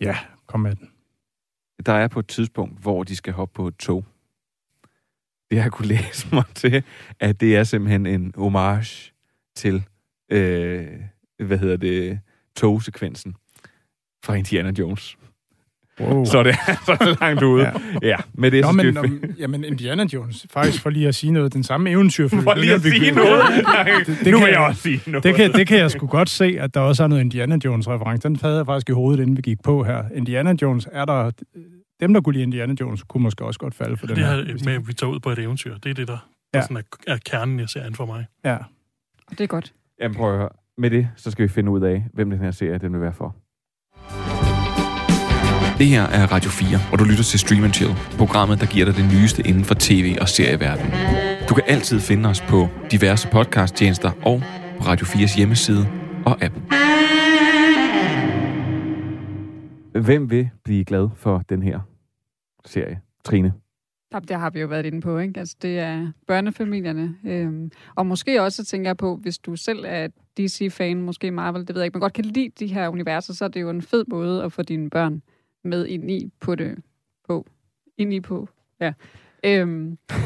Ja, 0.00 0.16
kom 0.46 0.60
med 0.60 0.74
den. 0.74 0.88
Der 1.86 1.92
er 1.92 2.08
på 2.08 2.20
et 2.20 2.26
tidspunkt, 2.26 2.82
hvor 2.82 3.04
de 3.04 3.16
skal 3.16 3.32
hoppe 3.32 3.54
på 3.54 3.68
et 3.68 3.76
tog. 3.76 4.04
Det 5.50 5.58
har 5.58 5.64
jeg 5.64 5.72
kunne 5.72 5.88
læse 5.96 6.28
mig 6.32 6.44
til, 6.54 6.82
at 7.20 7.40
det 7.40 7.56
er 7.56 7.64
simpelthen 7.64 8.06
en 8.06 8.32
homage 8.36 9.12
til, 9.56 9.84
øh, 10.30 10.88
hvad 11.38 11.58
hedder 11.58 11.76
det, 11.76 12.20
togsekvensen 12.56 13.34
fra 14.24 14.34
Indiana 14.34 14.72
Jones. 14.78 15.16
Wow. 16.00 16.24
Så 16.24 16.42
det 16.42 16.54
er 16.68 16.74
så 16.86 17.16
langt 17.20 17.42
ude. 17.42 17.64
ja. 17.64 17.72
ja, 18.02 18.16
med 18.34 18.50
det 18.50 18.64
Nå, 18.64 18.72
men, 18.72 18.96
om, 18.96 19.24
jamen, 19.38 19.64
Indiana 19.64 20.06
Jones, 20.12 20.46
faktisk 20.50 20.82
for 20.82 20.90
lige 20.90 21.08
at 21.08 21.14
sige 21.14 21.32
noget, 21.32 21.54
den 21.54 21.62
samme 21.62 21.90
eventyrfilm. 21.90 22.42
For 22.42 22.54
lige 22.54 22.74
at 22.74 22.82
sige 22.82 23.10
noget? 23.10 23.42
det, 24.06 24.18
det, 24.24 24.32
nu 24.32 24.38
vil 24.38 24.48
jeg 24.48 24.58
også 24.58 24.82
sige 24.82 25.00
noget. 25.06 25.24
Det 25.24 25.34
kan, 25.34 25.52
det 25.52 25.66
kan 25.66 25.78
jeg 25.78 25.90
sgu 25.90 26.06
godt 26.06 26.30
se, 26.30 26.56
at 26.60 26.74
der 26.74 26.80
også 26.80 27.02
er 27.02 27.06
noget 27.06 27.22
Indiana 27.22 27.58
Jones-reference. 27.64 28.28
Den 28.28 28.36
havde 28.36 28.56
jeg 28.56 28.66
faktisk 28.66 28.88
i 28.88 28.92
hovedet, 28.92 29.22
inden 29.22 29.36
vi 29.36 29.42
gik 29.42 29.62
på 29.62 29.84
her. 29.84 30.04
Indiana 30.14 30.54
Jones 30.62 30.88
er 30.92 31.04
der... 31.04 31.30
Dem, 32.00 32.14
der 32.14 32.20
kunne 32.20 32.32
lide 32.32 32.42
Indiana 32.42 32.74
Jones, 32.80 33.02
kunne 33.02 33.22
måske 33.22 33.44
også 33.44 33.60
godt 33.60 33.74
falde 33.74 33.96
for 33.96 34.06
det 34.06 34.16
den 34.16 34.24
her. 34.24 34.36
Det 34.36 34.64
med, 34.64 34.74
at 34.74 34.88
vi 34.88 34.92
tager 34.92 35.10
ud 35.10 35.20
på 35.20 35.30
et 35.30 35.38
eventyr. 35.38 35.78
Det 35.78 35.90
er 35.90 35.94
det, 35.94 36.08
der, 36.08 36.18
ja. 36.54 36.58
der 36.58 36.64
sådan 36.64 36.76
er, 36.76 37.12
er 37.12 37.18
kernen 37.26 37.60
i 37.60 37.66
serien 37.66 37.94
for 37.94 38.06
mig. 38.06 38.26
Ja. 38.44 38.56
Det 39.30 39.40
er 39.40 39.46
godt. 39.46 39.72
Jamen 40.00 40.16
prøv 40.16 40.32
at 40.32 40.38
høre. 40.38 40.48
Med 40.78 40.90
det, 40.90 41.08
så 41.16 41.30
skal 41.30 41.42
vi 41.42 41.48
finde 41.48 41.70
ud 41.70 41.80
af, 41.80 42.04
hvem 42.12 42.30
den 42.30 42.38
her 42.38 42.50
serie 42.50 42.78
den 42.78 42.92
vil 42.92 43.00
være 43.00 43.12
for. 43.12 43.36
Det 45.80 45.88
her 45.88 46.02
er 46.02 46.26
Radio 46.32 46.50
4, 46.50 46.78
og 46.92 46.98
du 46.98 47.04
lytter 47.04 47.24
til 47.24 47.38
Stream 47.38 47.72
Chill, 47.72 47.94
programmet, 48.18 48.60
der 48.60 48.66
giver 48.66 48.84
dig 48.84 48.94
det 48.94 49.04
nyeste 49.14 49.42
inden 49.46 49.64
for 49.64 49.74
tv- 49.74 50.16
og 50.20 50.28
serieverdenen. 50.28 50.92
Du 51.48 51.54
kan 51.54 51.64
altid 51.66 52.00
finde 52.00 52.28
os 52.28 52.40
på 52.40 52.68
diverse 52.90 53.28
podcasttjenester 53.28 54.10
og 54.26 54.42
på 54.78 54.84
Radio 54.84 55.06
4's 55.06 55.36
hjemmeside 55.36 55.88
og 56.26 56.42
app. 56.42 56.54
Hvem 60.06 60.30
vil 60.30 60.50
blive 60.64 60.84
glad 60.84 61.08
for 61.16 61.42
den 61.48 61.62
her 61.62 61.80
serie? 62.64 63.00
Trine? 63.24 63.52
Det 64.28 64.36
har 64.36 64.50
vi 64.50 64.60
jo 64.60 64.66
været 64.66 64.86
inde 64.86 65.00
på, 65.00 65.18
ikke? 65.18 65.40
Altså, 65.40 65.56
det 65.62 65.78
er 65.78 66.12
børnefamilierne. 66.26 67.14
Øhm, 67.24 67.70
og 67.94 68.06
måske 68.06 68.42
også, 68.42 68.64
tænker 68.64 68.88
jeg 68.88 68.96
på, 68.96 69.16
hvis 69.16 69.38
du 69.38 69.56
selv 69.56 69.84
er 69.86 70.08
DC-fan, 70.38 71.02
måske 71.02 71.30
Marvel, 71.30 71.66
det 71.66 71.74
ved 71.74 71.82
jeg 71.82 71.86
ikke, 71.86 71.94
men 71.94 72.00
godt 72.00 72.12
kan 72.12 72.24
lide 72.24 72.50
de 72.58 72.66
her 72.66 72.88
universer, 72.88 73.34
så 73.34 73.44
er 73.44 73.48
det 73.48 73.60
jo 73.60 73.70
en 73.70 73.82
fed 73.82 74.04
måde 74.08 74.42
at 74.44 74.52
få 74.52 74.62
dine 74.62 74.90
børn 74.90 75.22
med 75.64 75.86
ind 75.86 76.10
i 76.10 76.32
på 76.40 76.54
det. 76.54 76.78
På. 77.26 77.46
Ind 77.98 78.14
i 78.14 78.20
på. 78.20 78.48
Ja. 78.80 78.92
Øhm. 79.44 79.98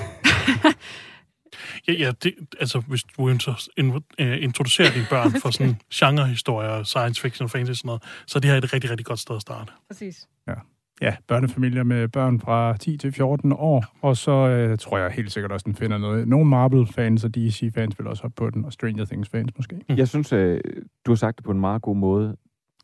ja, 1.89 1.93
ja 1.93 2.13
det, 2.23 2.35
altså 2.61 2.81
hvis 2.81 3.03
du 3.03 3.29
øh, 3.29 4.43
introducerer 4.43 4.91
dine 4.91 5.07
børn 5.11 5.41
for 5.41 5.51
sådan 5.59 5.77
genrehistorier, 5.95 6.83
science 6.83 7.21
fiction, 7.21 7.49
fantasy 7.49 7.71
og 7.71 7.77
sådan 7.77 7.89
noget, 7.89 8.03
så 8.27 8.41
det 8.41 8.51
her 8.51 8.55
er 8.55 8.59
et 8.59 8.73
rigtig, 8.73 8.91
rigtig 8.91 9.07
godt 9.07 9.19
sted 9.19 9.37
at 9.37 9.43
starte. 9.43 9.73
Præcis. 9.89 10.29
Ja. 10.47 10.55
Ja, 11.03 11.17
børnefamilier 11.29 11.83
med 11.83 12.09
børn 12.09 12.41
fra 12.41 12.77
10 12.77 12.97
til 12.97 13.13
14 13.13 13.53
år, 13.53 13.85
og 14.01 14.17
så 14.17 14.31
øh, 14.31 14.79
tror 14.79 14.99
jeg 14.99 15.11
helt 15.11 15.33
sikkert 15.33 15.53
også, 15.53 15.65
den 15.65 15.75
finder 15.75 15.99
noget. 15.99 16.29
Nogle 16.29 16.47
Marvel-fans 16.47 17.25
og 17.25 17.35
DC-fans 17.35 17.99
vil 17.99 18.07
også 18.07 18.23
hoppe 18.23 18.35
på 18.35 18.51
den, 18.51 18.65
og 18.65 18.73
Stranger 18.73 19.05
Things-fans 19.05 19.53
måske. 19.57 19.81
Jeg 19.89 20.09
synes, 20.09 20.33
øh, 20.33 20.61
du 21.07 21.11
har 21.11 21.17
sagt 21.17 21.37
det 21.37 21.45
på 21.45 21.51
en 21.51 21.61
meget 21.61 21.83
god 21.83 21.97
måde. 21.97 22.37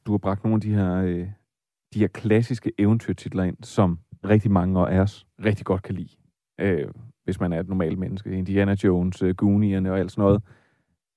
Du 0.06 0.10
har 0.10 0.18
bragt 0.18 0.44
nogle 0.44 0.54
af 0.54 0.60
de 0.60 0.74
her 0.74 0.94
øh, 0.94 1.26
de 1.94 1.98
her 1.98 2.06
klassiske 2.06 2.72
eventyrtitler 2.78 3.42
ind, 3.42 3.56
som 3.62 3.98
rigtig 4.24 4.50
mange 4.50 4.88
af 4.88 5.00
os 5.00 5.26
rigtig 5.44 5.66
godt 5.66 5.82
kan 5.82 5.94
lide, 5.94 6.16
øh, 6.60 6.88
hvis 7.24 7.40
man 7.40 7.52
er 7.52 7.60
et 7.60 7.68
normalt 7.68 7.98
menneske. 7.98 8.30
Indiana 8.30 8.76
Jones, 8.84 9.22
øh, 9.22 9.34
Goonierne 9.34 9.92
og 9.92 9.98
alt 9.98 10.10
sådan 10.12 10.22
noget. 10.22 10.42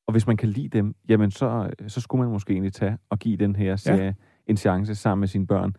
Og 0.07 0.11
hvis 0.11 0.27
man 0.27 0.37
kan 0.37 0.49
lide 0.49 0.69
dem, 0.69 0.95
jamen 1.09 1.31
så, 1.31 1.69
så 1.87 2.01
skulle 2.01 2.23
man 2.23 2.31
måske 2.31 2.53
egentlig 2.53 2.73
tage 2.73 2.97
og 3.09 3.19
give 3.19 3.37
den 3.37 3.55
her 3.55 3.75
serie 3.75 4.03
ja. 4.03 4.13
en 4.47 4.57
chance 4.57 4.95
sammen 4.95 5.19
med 5.19 5.27
sine 5.27 5.47
børn. 5.47 5.75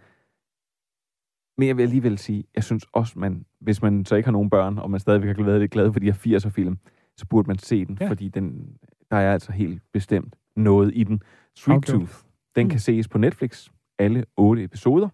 Men 1.58 1.68
jeg 1.68 1.76
vil 1.76 1.82
alligevel 1.82 2.18
sige, 2.18 2.44
jeg 2.54 2.64
synes 2.64 2.86
også, 2.92 3.18
man, 3.18 3.44
hvis 3.60 3.82
man 3.82 4.04
så 4.04 4.16
ikke 4.16 4.26
har 4.26 4.32
nogen 4.32 4.50
børn, 4.50 4.78
og 4.78 4.90
man 4.90 5.00
stadigvæk 5.00 5.36
har 5.36 5.44
været 5.44 5.60
lidt 5.60 5.70
glad 5.70 5.92
for 5.92 6.00
de 6.00 6.06
her 6.06 6.38
80'er-film, 6.38 6.78
så 7.16 7.26
burde 7.26 7.46
man 7.46 7.58
se 7.58 7.84
den, 7.84 7.98
ja. 8.00 8.08
fordi 8.08 8.28
den, 8.28 8.76
der 9.10 9.16
er 9.16 9.32
altså 9.32 9.52
helt 9.52 9.82
bestemt 9.92 10.36
noget 10.56 10.92
i 10.94 11.04
den. 11.04 11.22
Sweet 11.54 11.76
okay. 11.76 11.92
Tooth, 11.92 12.14
den 12.56 12.66
mm. 12.66 12.70
kan 12.70 12.78
ses 12.78 13.08
på 13.08 13.18
Netflix 13.18 13.68
alle 13.98 14.24
otte 14.36 14.64
episoder. 14.64 15.08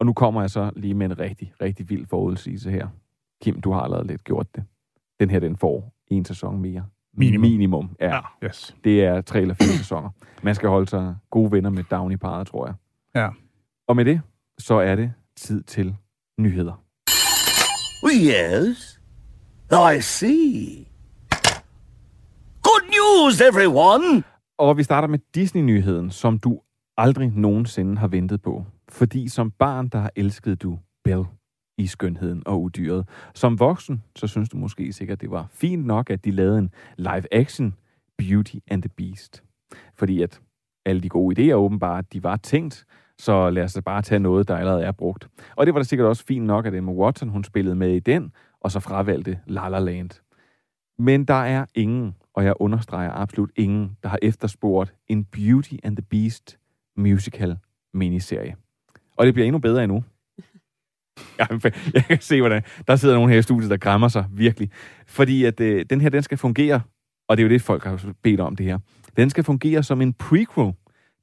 Og 0.00 0.06
nu 0.06 0.12
kommer 0.12 0.40
jeg 0.40 0.50
så 0.50 0.70
lige 0.76 0.94
med 0.94 1.06
en 1.06 1.18
rigtig, 1.18 1.52
rigtig 1.62 1.90
vild 1.90 2.06
forudsigelse 2.06 2.70
her. 2.70 2.88
Kim, 3.42 3.60
du 3.60 3.72
har 3.72 3.80
allerede 3.80 4.06
lidt 4.06 4.24
gjort 4.24 4.46
det. 4.54 4.64
Den 5.20 5.30
her, 5.30 5.40
den 5.40 5.56
får 5.56 5.92
en 6.06 6.24
sæson 6.24 6.60
mere. 6.60 6.84
Minimum. 7.14 7.50
Minimum, 7.50 7.96
ja. 8.00 8.14
ja. 8.14 8.20
Yes. 8.44 8.76
Det 8.84 9.04
er 9.04 9.20
tre 9.20 9.40
eller 9.40 9.54
fire 9.54 9.68
sæsoner. 9.68 10.10
Man 10.42 10.54
skal 10.54 10.68
holde 10.68 10.88
sig 10.88 11.16
gode 11.30 11.52
venner 11.52 11.70
med 11.70 11.84
Downey 11.90 12.16
parret, 12.16 12.46
tror 12.46 12.66
jeg. 12.66 12.74
Ja. 13.14 13.28
Og 13.88 13.96
med 13.96 14.04
det, 14.04 14.20
så 14.58 14.74
er 14.74 14.94
det 14.96 15.12
tid 15.36 15.62
til 15.62 15.96
nyheder. 16.38 16.82
Yes? 18.04 19.00
I 19.72 20.00
see. 20.00 20.86
Good 22.62 22.82
news, 22.88 23.40
everyone! 23.40 24.22
Og 24.58 24.76
vi 24.76 24.82
starter 24.82 25.08
med 25.08 25.18
Disney-nyheden, 25.34 26.10
som 26.10 26.38
du 26.38 26.60
aldrig 27.02 27.32
nogensinde 27.34 27.96
har 27.96 28.08
ventet 28.08 28.42
på. 28.42 28.64
Fordi 28.88 29.28
som 29.28 29.50
barn, 29.50 29.88
der 29.88 29.98
har 29.98 30.10
elsket 30.16 30.62
du 30.62 30.78
Belle 31.04 31.24
i 31.78 31.86
skønheden 31.86 32.42
og 32.46 32.62
udyret. 32.62 33.08
Som 33.34 33.60
voksen, 33.60 34.02
så 34.16 34.26
synes 34.26 34.48
du 34.48 34.56
måske 34.56 34.92
sikkert, 34.92 35.20
det 35.20 35.30
var 35.30 35.46
fint 35.50 35.86
nok, 35.86 36.10
at 36.10 36.24
de 36.24 36.30
lavede 36.30 36.58
en 36.58 36.70
live-action 36.96 37.74
Beauty 38.18 38.56
and 38.70 38.82
the 38.82 38.88
Beast. 38.96 39.42
Fordi 39.94 40.22
at 40.22 40.40
alle 40.86 41.02
de 41.02 41.08
gode 41.08 41.50
idéer 41.50 41.54
åbenbart, 41.54 42.12
de 42.12 42.22
var 42.22 42.36
tænkt, 42.36 42.84
så 43.18 43.50
lad 43.50 43.64
os 43.64 43.78
bare 43.84 44.02
tage 44.02 44.18
noget, 44.18 44.48
der 44.48 44.56
allerede 44.56 44.84
er 44.84 44.92
brugt. 44.92 45.28
Og 45.56 45.66
det 45.66 45.74
var 45.74 45.80
da 45.80 45.84
sikkert 45.84 46.08
også 46.08 46.24
fint 46.24 46.46
nok, 46.46 46.66
at 46.66 46.74
Emma 46.74 46.92
Watson, 46.92 47.28
hun 47.28 47.44
spillede 47.44 47.76
med 47.76 47.94
i 47.94 48.00
den, 48.00 48.32
og 48.60 48.70
så 48.70 48.80
fravalgte 48.80 49.40
La 49.46 49.68
La 49.68 49.78
Land. 49.78 50.10
Men 50.98 51.24
der 51.24 51.34
er 51.34 51.64
ingen, 51.74 52.14
og 52.34 52.44
jeg 52.44 52.54
understreger 52.60 53.10
absolut 53.12 53.50
ingen, 53.56 53.96
der 54.02 54.08
har 54.08 54.18
efterspurgt 54.22 54.94
en 55.08 55.24
Beauty 55.24 55.74
and 55.84 55.96
the 55.96 56.06
Beast 56.10 56.58
musical 56.96 57.56
miniserie. 57.94 58.56
Og 59.16 59.26
det 59.26 59.34
bliver 59.34 59.46
endnu 59.46 59.58
bedre 59.58 59.84
endnu. 59.84 60.04
Jeg 61.94 62.04
kan 62.08 62.20
se, 62.20 62.40
hvordan 62.40 62.62
der 62.88 62.96
sidder 62.96 63.14
nogen 63.14 63.30
her 63.30 63.38
i 63.38 63.42
studiet, 63.42 63.70
der 63.70 63.76
græmmer 63.76 64.08
sig 64.08 64.24
virkelig. 64.30 64.70
Fordi 65.06 65.44
at 65.44 65.60
øh, 65.60 65.84
den 65.90 66.00
her, 66.00 66.08
den 66.08 66.22
skal 66.22 66.38
fungere, 66.38 66.80
og 67.28 67.36
det 67.36 67.42
er 67.42 67.48
jo 67.48 67.52
det, 67.52 67.62
folk 67.62 67.84
har 67.84 68.14
bedt 68.22 68.40
om 68.40 68.56
det 68.56 68.66
her. 68.66 68.78
Den 69.16 69.30
skal 69.30 69.44
fungere 69.44 69.82
som 69.82 70.02
en 70.02 70.12
prequel 70.12 70.72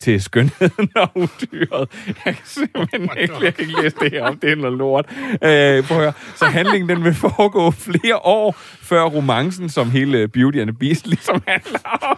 til 0.02 0.22
skønheden 0.22 0.90
og 1.04 1.10
udyret. 1.16 1.90
Jeg 2.26 2.36
kan 2.36 2.46
simpelthen 2.46 3.10
oh 3.10 3.16
ikke, 3.18 3.34
jeg 3.44 3.54
kan 3.54 3.68
ikke 3.68 3.82
læse 3.82 3.96
det 4.00 4.12
her 4.12 4.24
om, 4.24 4.40
det 4.40 4.52
er 4.52 4.56
noget 4.56 4.78
lort. 4.78 5.06
Øh, 5.32 5.84
prøv 5.84 5.98
at 5.98 6.04
høre. 6.04 6.14
Så 6.36 6.46
handlingen 6.46 6.90
den 6.90 7.04
vil 7.04 7.14
foregå 7.14 7.72
flere 7.72 8.18
år 8.18 8.52
før 8.62 9.04
romancen, 9.04 9.70
som 9.70 9.92
hele 9.92 10.28
Beauty 10.28 10.58
and 10.58 10.70
the 10.70 10.78
Beast 10.80 11.08
ligesom 11.08 11.44
handler 11.48 11.80
om. 12.02 12.18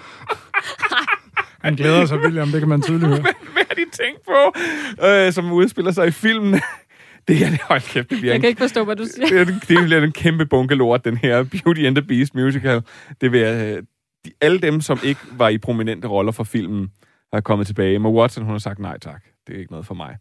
Han 1.62 1.76
glæder 1.76 2.06
sig, 2.06 2.18
William, 2.20 2.48
det 2.48 2.60
kan 2.60 2.70
man 2.70 2.82
tydeligt 2.82 3.08
høre. 3.08 3.22
Hvad, 3.54 3.64
har 3.68 3.76
de 3.76 3.86
tænkt 3.92 4.22
på, 4.26 4.60
øh, 5.08 5.34
som 5.34 5.52
udspiller 5.52 5.92
sig 5.92 6.08
i 6.08 6.12
filmen? 6.12 6.54
Det 7.28 7.46
er 7.46 7.50
det, 7.50 7.62
hold 7.62 7.82
kæft, 7.82 8.10
det 8.10 8.18
bliver 8.20 8.34
Jeg 8.34 8.42
kan 8.42 8.50
ikke 8.50 8.62
forstå, 8.62 8.86
hvad 8.86 8.96
du 8.96 9.06
siger. 9.06 9.28
Det, 9.46 9.48
det, 9.68 9.84
bliver 9.84 10.04
en 10.04 10.12
kæmpe 10.12 10.46
bunke 10.46 10.76
lort, 10.76 11.06
den 11.06 11.18
her 11.18 11.44
Beauty 11.44 11.82
and 11.82 11.96
the 11.96 12.02
Beast 12.02 12.36
musical. 12.36 12.82
Det 13.22 13.32
vil, 13.32 13.42
øh, 13.42 13.84
de, 14.26 14.32
alle 14.42 14.60
dem, 14.60 14.82
som 14.82 15.00
ikke 15.04 15.22
var 15.32 15.50
i 15.50 15.58
prominente 15.58 16.08
roller 16.08 16.32
for 16.32 16.44
filmen, 16.44 16.92
har 17.34 17.42
kommet 17.42 17.68
tilbage. 17.68 18.00
Men 18.00 18.12
Watson, 18.12 18.44
hun 18.44 18.52
har 18.52 18.60
sagt 18.60 18.80
nej 18.80 19.00
tak. 19.00 19.24
Det 19.48 19.56
er 19.56 19.60
ikke 19.60 19.72
noget 19.72 19.86
for 19.86 19.96
mig. 19.96 20.18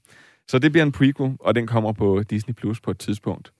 Så 0.48 0.58
det 0.58 0.72
bliver 0.72 0.84
en 0.84 0.92
prequel, 0.92 1.36
og 1.40 1.54
den 1.54 1.66
kommer 1.66 1.92
på 1.92 2.22
Disney 2.30 2.54
Plus 2.54 2.80
på 2.80 2.90
et 2.90 2.98
tidspunkt. 2.98 3.52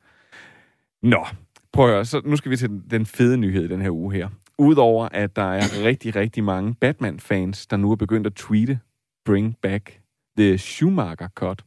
Nå, 1.02 1.26
prøv 1.72 1.84
at 1.84 1.90
høre. 1.92 2.04
Så 2.04 2.20
nu 2.24 2.36
skal 2.36 2.50
vi 2.50 2.56
til 2.56 2.70
den 2.90 3.06
fede 3.06 3.36
nyhed 3.36 3.68
den 3.68 3.82
her 3.82 3.90
uge 3.90 4.14
her. 4.14 4.28
Udover 4.60 5.08
at 5.12 5.36
der 5.36 5.52
er 5.52 5.84
rigtig, 5.84 6.16
rigtig 6.16 6.44
mange 6.44 6.74
Batman-fans, 6.74 7.66
der 7.66 7.76
nu 7.76 7.90
er 7.90 7.96
begyndt 7.96 8.26
at 8.26 8.34
tweete 8.34 8.80
Bring 9.24 9.56
Back 9.62 10.00
the 10.38 10.58
Schumacher 10.58 11.28
Cut 11.28 11.64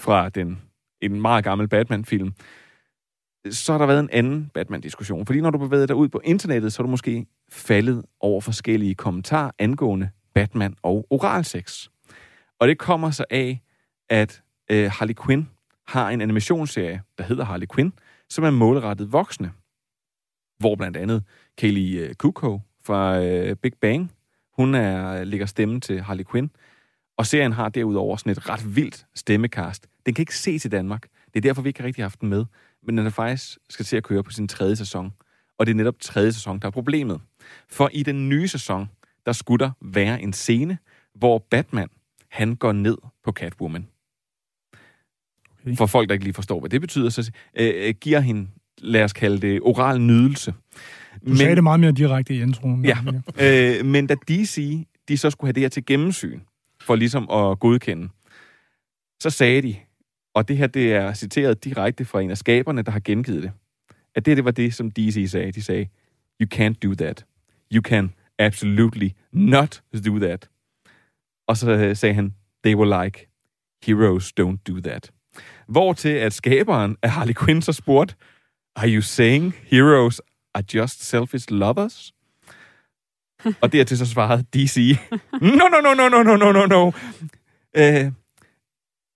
fra 0.00 0.28
den, 0.28 0.62
en 1.02 1.20
meget 1.20 1.44
gammel 1.44 1.68
Batman-film, 1.68 2.32
så 3.50 3.72
har 3.72 3.78
der 3.78 3.86
været 3.86 4.00
en 4.00 4.10
anden 4.12 4.50
Batman-diskussion. 4.54 5.26
Fordi 5.26 5.40
når 5.40 5.50
du 5.50 5.58
bevæger 5.58 5.86
dig 5.86 5.96
ud 5.96 6.08
på 6.08 6.20
internettet, 6.24 6.72
så 6.72 6.82
er 6.82 6.84
du 6.84 6.90
måske 6.90 7.26
faldet 7.50 8.04
over 8.20 8.40
forskellige 8.40 8.94
kommentarer 8.94 9.50
angående 9.58 10.10
Batman 10.34 10.76
og 10.82 11.06
oralsex. 11.10 11.88
Og 12.60 12.68
det 12.68 12.78
kommer 12.78 13.10
så 13.10 13.24
af, 13.30 13.60
at 14.10 14.42
øh, 14.70 14.90
Harley 14.90 15.14
Quinn 15.24 15.48
har 15.86 16.10
en 16.10 16.20
animationsserie, 16.20 17.02
der 17.18 17.24
hedder 17.24 17.44
Harley 17.44 17.66
Quinn, 17.74 17.92
som 18.30 18.44
er 18.44 18.50
målrettet 18.50 19.12
voksne. 19.12 19.52
Hvor 20.58 20.76
blandt 20.76 20.96
andet 20.96 21.24
Kaylee 21.58 22.08
øh, 22.08 22.14
Kuko 22.14 22.60
fra 22.84 23.24
øh, 23.24 23.56
Big 23.56 23.72
Bang, 23.80 24.12
hun 24.52 24.74
er, 24.74 25.24
lægger 25.24 25.46
stemme 25.46 25.80
til 25.80 26.02
Harley 26.02 26.24
Quinn. 26.30 26.50
Og 27.16 27.26
serien 27.26 27.52
har 27.52 27.68
derudover 27.68 28.16
sådan 28.16 28.32
et 28.32 28.48
ret 28.48 28.76
vildt 28.76 29.06
stemmekast. 29.14 29.86
Den 30.06 30.14
kan 30.14 30.22
ikke 30.22 30.36
se 30.36 30.58
til 30.58 30.72
Danmark. 30.72 31.08
Det 31.26 31.36
er 31.36 31.40
derfor, 31.40 31.62
vi 31.62 31.68
ikke 31.68 31.80
har 31.80 31.86
rigtig 31.86 32.04
haft 32.04 32.20
den 32.20 32.28
med. 32.28 32.44
Men 32.82 32.98
den 32.98 33.06
er 33.06 33.10
faktisk 33.10 33.58
skal 33.70 33.84
til 33.84 33.96
at 33.96 34.02
køre 34.02 34.22
på 34.22 34.30
sin 34.30 34.48
tredje 34.48 34.76
sæson. 34.76 35.12
Og 35.58 35.66
det 35.66 35.72
er 35.72 35.76
netop 35.76 36.00
tredje 36.00 36.32
sæson, 36.32 36.58
der 36.58 36.66
er 36.66 36.70
problemet. 36.70 37.20
For 37.68 37.90
i 37.92 38.02
den 38.02 38.28
nye 38.28 38.48
sæson, 38.48 38.88
der 39.26 39.32
skulle 39.32 39.64
der 39.64 39.70
være 39.80 40.22
en 40.22 40.32
scene, 40.32 40.78
hvor 41.14 41.38
Batman, 41.50 41.88
han 42.28 42.56
går 42.56 42.72
ned 42.72 42.96
på 43.24 43.32
Catwoman. 43.32 43.88
Okay. 45.62 45.76
For 45.76 45.86
folk, 45.86 46.08
der 46.08 46.12
ikke 46.12 46.24
lige 46.24 46.34
forstår, 46.34 46.60
hvad 46.60 46.70
det 46.70 46.80
betyder, 46.80 47.10
så 47.10 47.32
øh, 47.54 47.94
giver 48.00 48.20
hende, 48.20 48.48
lad 48.84 49.04
os 49.04 49.12
kalde 49.12 49.38
det, 49.38 49.60
oral 49.62 50.00
nydelse. 50.00 50.50
Du 50.50 51.28
men, 51.28 51.36
sagde 51.36 51.54
det 51.54 51.62
meget 51.62 51.80
mere 51.80 51.92
direkte 51.92 52.34
i 52.34 52.40
introen. 52.42 52.84
Ja, 52.84 52.98
øh, 53.40 53.84
men 53.84 54.06
da 54.06 54.14
DC, 54.14 54.86
de 55.08 55.18
så 55.18 55.30
skulle 55.30 55.48
have 55.48 55.52
det 55.52 55.60
her 55.60 55.68
til 55.68 55.86
gennemsyn, 55.86 56.40
for 56.82 56.96
ligesom 56.96 57.30
at 57.30 57.60
godkende, 57.60 58.08
så 59.20 59.30
sagde 59.30 59.62
de, 59.62 59.76
og 60.34 60.48
det 60.48 60.56
her 60.56 60.66
det 60.66 60.92
er 60.92 61.14
citeret 61.14 61.64
direkte 61.64 62.04
fra 62.04 62.20
en 62.20 62.30
af 62.30 62.38
skaberne, 62.38 62.82
der 62.82 62.92
har 62.92 63.00
gengivet 63.04 63.42
det, 63.42 63.52
at 64.14 64.26
det, 64.26 64.36
det 64.36 64.44
var 64.44 64.50
det, 64.50 64.74
som 64.74 64.90
DC 64.90 65.30
sagde. 65.30 65.52
De 65.52 65.62
sagde, 65.62 65.88
you 66.40 66.48
can't 66.54 66.74
do 66.82 66.94
that. 66.94 67.24
You 67.72 67.82
can 67.82 68.12
absolutely 68.38 69.08
not 69.32 69.82
do 70.06 70.18
that. 70.18 70.48
Og 71.48 71.56
så 71.56 71.70
øh, 71.70 71.96
sagde 71.96 72.14
han, 72.14 72.34
they 72.64 72.74
were 72.74 73.04
like, 73.04 73.28
heroes 73.86 74.32
don't 74.40 74.62
do 74.68 74.80
that. 74.80 75.10
Hvor 75.68 75.92
til 75.92 76.08
at 76.08 76.32
skaberen 76.32 76.96
af 77.02 77.10
Harley 77.10 77.34
Quinn 77.44 77.62
så 77.62 77.72
spurgte, 77.72 78.14
are 78.76 78.88
you 78.88 79.02
saying 79.02 79.54
heroes 79.70 80.20
are 80.54 80.62
just 80.62 81.04
selfish 81.04 81.50
lovers? 81.50 82.12
og 83.62 83.72
dertil 83.72 83.98
så 83.98 84.06
svarede 84.06 84.44
DC, 84.54 84.98
no, 85.32 85.68
no, 85.68 85.80
no, 85.80 85.94
no, 85.94 86.08
no, 86.08 86.22
no, 86.22 86.36
no, 86.36 86.52
no, 86.52 86.66
no. 86.66 86.92
Uh, 87.78 88.10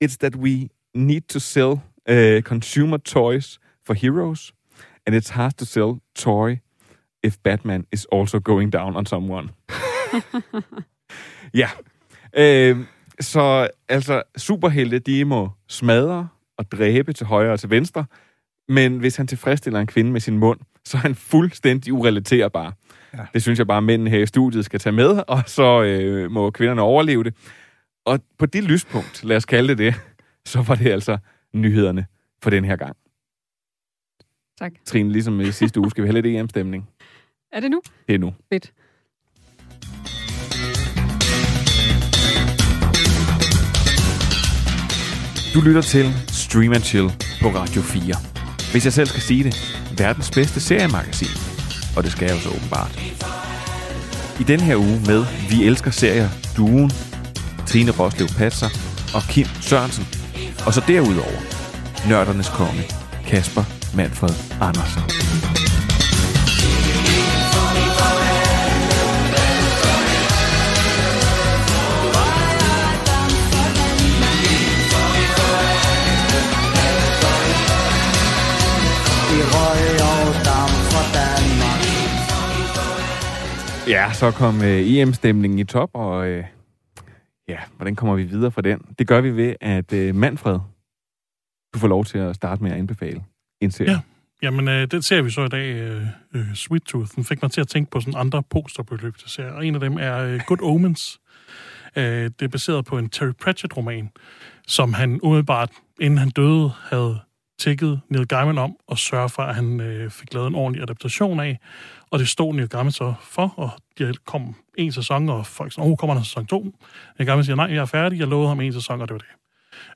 it's 0.04 0.16
that 0.16 0.36
we 0.36 0.68
need 0.94 1.20
to 1.28 1.40
sell 1.40 1.82
uh, 2.08 2.40
consumer 2.42 2.98
toys 2.98 3.58
for 3.86 3.94
heroes, 3.94 4.52
and 5.06 5.16
it's 5.16 5.30
hard 5.30 5.54
to 5.58 5.64
sell 5.64 6.00
toy 6.14 6.60
if 7.22 7.36
Batman 7.42 7.84
is 7.92 8.06
also 8.12 8.38
going 8.40 8.72
down 8.72 8.96
on 8.96 9.06
someone. 9.06 9.50
ja. 11.54 11.68
Øh, 12.36 12.76
så 13.20 13.68
altså, 13.88 14.22
superhelte, 14.36 14.98
de 14.98 15.24
må 15.24 15.50
smadre 15.68 16.28
og 16.58 16.72
dræbe 16.72 17.12
til 17.12 17.26
højre 17.26 17.52
og 17.52 17.60
til 17.60 17.70
venstre, 17.70 18.04
men 18.68 18.98
hvis 18.98 19.16
han 19.16 19.26
tilfredsstiller 19.26 19.80
en 19.80 19.86
kvinde 19.86 20.12
med 20.12 20.20
sin 20.20 20.38
mund, 20.38 20.60
så 20.84 20.96
er 20.96 21.00
han 21.00 21.14
fuldstændig 21.14 21.92
urelaterbar. 21.92 22.74
Ja. 23.14 23.26
Det 23.34 23.42
synes 23.42 23.58
jeg 23.58 23.66
bare, 23.66 23.76
at 23.76 23.84
mændene 23.84 24.10
her 24.10 24.18
i 24.18 24.26
studiet 24.26 24.64
skal 24.64 24.80
tage 24.80 24.92
med, 24.92 25.22
og 25.28 25.42
så 25.46 25.82
øh, 25.82 26.30
må 26.30 26.50
kvinderne 26.50 26.82
overleve 26.82 27.24
det. 27.24 27.34
Og 28.04 28.20
på 28.38 28.46
det 28.46 28.64
lyspunkt, 28.64 29.24
lad 29.24 29.36
os 29.36 29.44
kalde 29.44 29.68
det 29.68 29.78
det, 29.78 29.94
så 30.52 30.62
var 30.62 30.74
det 30.74 30.90
altså 30.90 31.18
nyhederne 31.54 32.06
for 32.42 32.50
den 32.50 32.64
her 32.64 32.76
gang. 32.76 32.96
Tak. 34.58 34.72
Trine, 34.84 35.12
ligesom 35.12 35.40
i 35.40 35.52
sidste 35.52 35.80
uge, 35.80 35.90
skal 35.90 36.04
vi 36.04 36.08
have 36.08 36.20
lidt 36.20 36.26
EM-stemning. 36.26 36.88
Er 37.52 37.60
det 37.60 37.70
nu? 37.70 37.82
Det 38.08 38.14
er 38.14 38.18
nu. 38.18 38.34
Fedt. 38.52 38.72
Du 45.54 45.60
lytter 45.60 45.82
til 45.82 46.06
Stream 46.28 46.72
and 46.72 46.82
Chill 46.82 47.08
på 47.42 47.48
Radio 47.48 47.82
4. 47.82 48.37
Hvis 48.72 48.84
jeg 48.84 48.92
selv 48.92 49.06
skal 49.06 49.22
sige 49.22 49.44
det, 49.44 49.78
verdens 49.98 50.30
bedste 50.30 50.60
seriemagasin. 50.60 51.28
Og 51.96 52.04
det 52.04 52.12
skal 52.12 52.26
jeg 52.26 52.36
jo 52.36 52.40
så 52.40 52.48
åbenbart. 52.48 53.00
I 54.40 54.42
den 54.42 54.60
her 54.60 54.76
uge 54.76 55.00
med 55.06 55.26
Vi 55.50 55.66
Elsker 55.66 55.90
Serier, 55.90 56.28
Duen, 56.56 56.90
Trine 57.66 57.90
Roslev 57.90 58.28
Patser 58.28 58.68
og 59.14 59.22
Kim 59.22 59.46
Sørensen. 59.60 60.08
Og 60.66 60.74
så 60.74 60.82
derudover, 60.86 61.40
Nørdernes 62.08 62.48
Konge, 62.48 62.82
Kasper 63.26 63.64
Manfred 63.94 64.34
Andersen. 64.60 65.47
Ja, 83.88 84.12
så 84.12 84.30
kom 84.30 84.62
øh, 84.62 84.96
EM-stemningen 84.96 85.58
i 85.58 85.64
top, 85.64 85.90
og 85.94 86.28
øh, 86.28 86.44
ja, 87.48 87.58
hvordan 87.76 87.96
kommer 87.96 88.14
vi 88.14 88.22
videre 88.22 88.50
fra 88.50 88.62
den? 88.62 88.80
Det 88.98 89.06
gør 89.06 89.20
vi 89.20 89.30
ved, 89.30 89.54
at 89.60 89.92
øh, 89.92 90.14
Manfred, 90.14 90.58
du 91.74 91.78
får 91.78 91.88
lov 91.88 92.04
til 92.04 92.18
at 92.18 92.36
starte 92.36 92.62
med 92.62 92.70
at 92.70 92.78
anbefale 92.78 93.24
en 93.60 93.70
serie. 93.70 93.90
Ja, 93.90 94.00
jamen 94.42 94.68
øh, 94.68 94.90
den 94.90 95.02
ser 95.02 95.22
vi 95.22 95.30
så 95.30 95.44
i 95.44 95.48
dag, 95.48 95.74
øh, 95.74 96.02
øh, 96.34 96.54
Sweet 96.54 96.82
Tooth. 96.82 97.10
Den 97.16 97.24
fik 97.24 97.42
mig 97.42 97.50
til 97.50 97.60
at 97.60 97.68
tænke 97.68 97.90
på 97.90 98.00
sådan 98.00 98.14
andre 98.16 98.42
posterbeløb 98.42 99.16
til 99.16 99.30
serier, 99.30 99.52
og 99.52 99.66
en 99.66 99.74
af 99.74 99.80
dem 99.80 99.96
er 100.00 100.18
øh, 100.18 100.40
Good 100.46 100.62
Omens. 100.62 101.20
Øh, 101.96 102.04
det 102.04 102.42
er 102.42 102.48
baseret 102.48 102.84
på 102.84 102.98
en 102.98 103.08
Terry 103.08 103.32
Pratchett-roman, 103.32 104.10
som 104.66 104.92
han 104.92 105.20
umiddelbart, 105.22 105.70
inden 106.00 106.18
han 106.18 106.30
døde, 106.30 106.70
havde 106.90 107.18
tækkede 107.58 108.00
Neil 108.08 108.26
Gaiman 108.26 108.58
om 108.58 108.76
og 108.86 108.98
sørge 108.98 109.28
for, 109.28 109.42
at 109.42 109.54
han 109.54 109.80
øh, 109.80 110.10
fik 110.10 110.34
lavet 110.34 110.46
en 110.46 110.54
ordentlig 110.54 110.82
adaptation 110.82 111.40
af. 111.40 111.58
Og 112.10 112.18
det 112.18 112.28
stod 112.28 112.54
Neil 112.54 112.68
Gaiman 112.68 112.92
så 112.92 113.14
for, 113.22 113.54
og 113.56 113.70
der 113.98 114.12
kom 114.24 114.54
en 114.76 114.92
sæson, 114.92 115.28
og 115.28 115.46
folk 115.46 115.72
sagde, 115.72 115.90
åh, 115.90 115.96
kommer 115.96 116.14
der 116.14 116.22
sæson 116.22 116.46
2? 116.46 116.60
Neil 117.18 117.26
Gaiman 117.26 117.44
siger, 117.44 117.56
nej, 117.56 117.66
jeg 117.66 117.76
er 117.76 117.86
færdig, 117.86 118.18
jeg 118.18 118.28
lovede 118.28 118.48
ham 118.48 118.60
en 118.60 118.72
sæson, 118.72 119.00
og 119.00 119.08
det 119.08 119.14
var 119.14 119.18
det. 119.18 119.28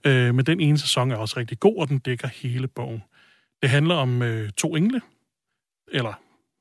Øh, 0.04 0.34
men 0.34 0.46
den 0.46 0.60
ene 0.60 0.78
sæson 0.78 1.10
er 1.10 1.16
også 1.16 1.34
rigtig 1.36 1.60
god, 1.60 1.76
og 1.76 1.88
den 1.88 1.98
dækker 1.98 2.28
hele 2.28 2.68
bogen. 2.68 3.02
Det 3.62 3.70
handler 3.70 3.94
om 3.94 4.22
øh, 4.22 4.50
to 4.50 4.76
engle, 4.76 5.00
eller 5.92 6.12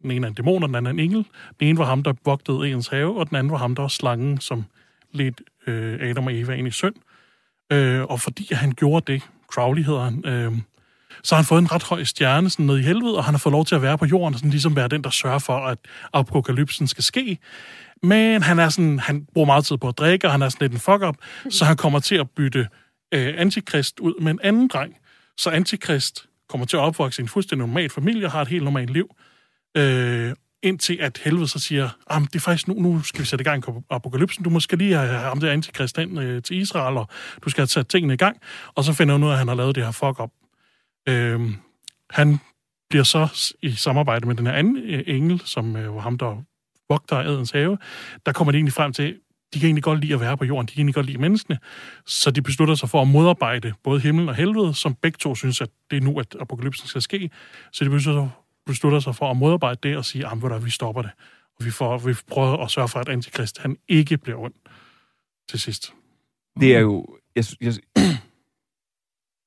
den 0.01 0.11
ene 0.11 0.27
er 0.27 0.29
en 0.29 0.33
dæmon, 0.33 0.63
og 0.63 0.69
den 0.69 0.75
anden 0.75 0.99
er 0.99 1.03
en 1.03 1.09
engel. 1.09 1.25
Den 1.59 1.67
ene 1.67 1.77
var 1.77 1.85
ham, 1.85 2.03
der 2.03 2.13
vogtede 2.25 2.71
ens 2.71 2.87
have, 2.87 3.19
og 3.19 3.29
den 3.29 3.37
anden 3.37 3.51
var 3.51 3.57
ham, 3.57 3.75
der 3.75 3.83
var 3.83 3.87
slangen, 3.87 4.39
som 4.39 4.65
lidt 5.11 5.41
øh, 5.67 6.09
Adam 6.09 6.25
og 6.25 6.35
Eva 6.35 6.53
ind 6.53 6.67
i 6.67 6.71
synd. 6.71 6.95
Øh, 7.71 8.03
og 8.03 8.19
fordi 8.19 8.53
han 8.53 8.71
gjorde 8.71 9.13
det, 9.13 9.29
Crowley 9.47 9.83
hedder 9.83 10.03
han, 10.03 10.25
øh, 10.25 10.51
så 11.23 11.35
har 11.35 11.41
han 11.41 11.45
fået 11.47 11.59
en 11.59 11.71
ret 11.71 11.83
høj 11.83 12.03
stjerne 12.03 12.49
sådan 12.49 12.65
ned 12.65 12.77
i 12.77 12.81
helvede, 12.81 13.17
og 13.17 13.23
han 13.23 13.33
har 13.33 13.39
fået 13.39 13.51
lov 13.51 13.65
til 13.65 13.75
at 13.75 13.81
være 13.81 13.97
på 13.97 14.05
jorden, 14.05 14.33
og 14.33 14.39
sådan 14.39 14.51
ligesom 14.51 14.75
være 14.75 14.87
den, 14.87 15.03
der 15.03 15.09
sørger 15.09 15.39
for, 15.39 15.57
at 15.57 15.77
apokalypsen 16.13 16.87
skal 16.87 17.03
ske. 17.03 17.37
Men 18.03 18.41
han 18.41 18.59
er 18.59 18.69
sådan, 18.69 18.99
han 18.99 19.25
bruger 19.33 19.45
meget 19.45 19.65
tid 19.65 19.77
på 19.77 19.87
at 19.87 19.97
drikke, 19.97 20.27
og 20.27 20.31
han 20.31 20.41
er 20.41 20.49
sådan 20.49 20.65
lidt 20.65 20.73
en 20.73 20.79
fuck-up, 20.79 21.15
så 21.49 21.65
han 21.65 21.77
kommer 21.77 21.99
til 21.99 22.15
at 22.15 22.29
bytte 22.29 22.67
øh, 23.13 23.33
Antikrist 23.37 23.99
ud 23.99 24.21
med 24.21 24.31
en 24.31 24.39
anden 24.43 24.67
dreng. 24.67 24.95
Så 25.37 25.49
Antikrist 25.49 26.25
kommer 26.49 26.67
til 26.67 26.77
at 26.77 26.81
opvokse 26.81 27.21
i 27.21 27.23
en 27.23 27.29
fuldstændig 27.29 27.67
normal 27.67 27.89
familie 27.89 28.25
og 28.25 28.31
har 28.31 28.41
et 28.41 28.47
helt 28.47 28.63
normalt 28.63 28.89
liv. 28.89 29.15
Øh, 29.77 30.33
indtil 30.63 30.97
at 31.01 31.21
helvede 31.23 31.47
så 31.47 31.59
siger, 31.59 31.89
ah, 32.09 32.21
det 32.21 32.35
er 32.35 32.39
faktisk 32.39 32.67
nu, 32.67 32.73
nu 32.73 33.01
skal 33.03 33.21
vi 33.21 33.25
sætte 33.25 33.43
i 33.43 33.45
gang 33.45 33.63
apokalypsen, 33.89 34.43
du 34.43 34.49
måske 34.49 34.75
lige 34.75 34.95
have 34.95 35.07
ham 35.07 35.39
der 35.39 35.51
antikrist 35.51 35.97
ind 35.97 36.19
øh, 36.19 36.43
til 36.43 36.57
Israel, 36.57 36.97
og 36.97 37.07
du 37.45 37.49
skal 37.49 37.61
have 37.61 37.67
sat 37.67 37.87
tingene 37.87 38.13
i 38.13 38.17
gang, 38.17 38.37
og 38.75 38.83
så 38.83 38.93
finder 38.93 39.13
hun 39.13 39.23
ud 39.23 39.29
af, 39.29 39.33
at 39.33 39.37
han 39.37 39.47
har 39.47 39.55
lavet 39.55 39.75
det 39.75 39.83
her 39.83 39.91
fuck-up. 39.91 40.29
Øh, 41.09 41.41
han 42.09 42.39
bliver 42.89 43.03
så 43.03 43.53
i 43.61 43.71
samarbejde 43.71 44.27
med 44.27 44.35
den 44.35 44.45
her 44.45 44.53
anden 44.53 44.77
øh, 44.77 45.03
engel, 45.07 45.41
som 45.45 45.75
øh, 45.75 45.95
var 45.95 46.01
ham, 46.01 46.17
der 46.17 46.43
vogter 46.89 47.17
Adens 47.17 47.51
have, 47.51 47.77
der 48.25 48.31
kommer 48.31 48.51
de 48.51 48.55
egentlig 48.55 48.73
frem 48.73 48.93
til, 48.93 49.15
de 49.53 49.59
kan 49.59 49.67
egentlig 49.67 49.83
godt 49.83 49.99
lide 49.99 50.13
at 50.13 50.19
være 50.19 50.37
på 50.37 50.45
jorden, 50.45 50.67
de 50.67 50.71
kan 50.71 50.79
egentlig 50.79 50.95
godt 50.95 51.05
lide 51.05 51.17
menneskene, 51.17 51.59
så 52.05 52.31
de 52.31 52.41
beslutter 52.41 52.75
sig 52.75 52.89
for 52.89 53.01
at 53.01 53.07
modarbejde 53.07 53.73
både 53.83 53.99
himlen 53.99 54.29
og 54.29 54.35
helvede, 54.35 54.73
som 54.73 54.95
begge 54.95 55.17
to 55.17 55.35
synes, 55.35 55.61
at 55.61 55.69
det 55.91 55.97
er 55.97 56.01
nu, 56.01 56.19
at 56.19 56.35
apokalypsen 56.39 56.87
skal 56.87 57.01
ske. 57.01 57.29
Så 57.71 57.83
de 57.83 57.89
beslutter, 57.89 58.29
beslutter 58.65 58.99
sig 58.99 59.15
for 59.15 59.31
at 59.31 59.37
modarbejde 59.37 59.79
det 59.83 59.97
og 59.97 60.05
sige, 60.05 60.27
at 60.27 60.65
vi 60.65 60.69
stopper 60.69 61.01
det. 61.01 61.11
Og 61.59 61.65
vi, 61.65 61.71
får, 61.71 61.97
vi 61.97 62.13
prøver 62.27 62.57
at 62.57 62.71
sørge 62.71 62.87
for, 62.87 62.99
at 62.99 63.09
antikrist 63.09 63.57
han 63.57 63.77
ikke 63.87 64.17
bliver 64.17 64.37
ond 64.37 64.53
til 65.49 65.59
sidst. 65.59 65.93
Det 66.59 66.75
er 66.75 66.79
jo... 66.79 67.07
Jeg, 67.35 67.45
jeg, 67.61 67.73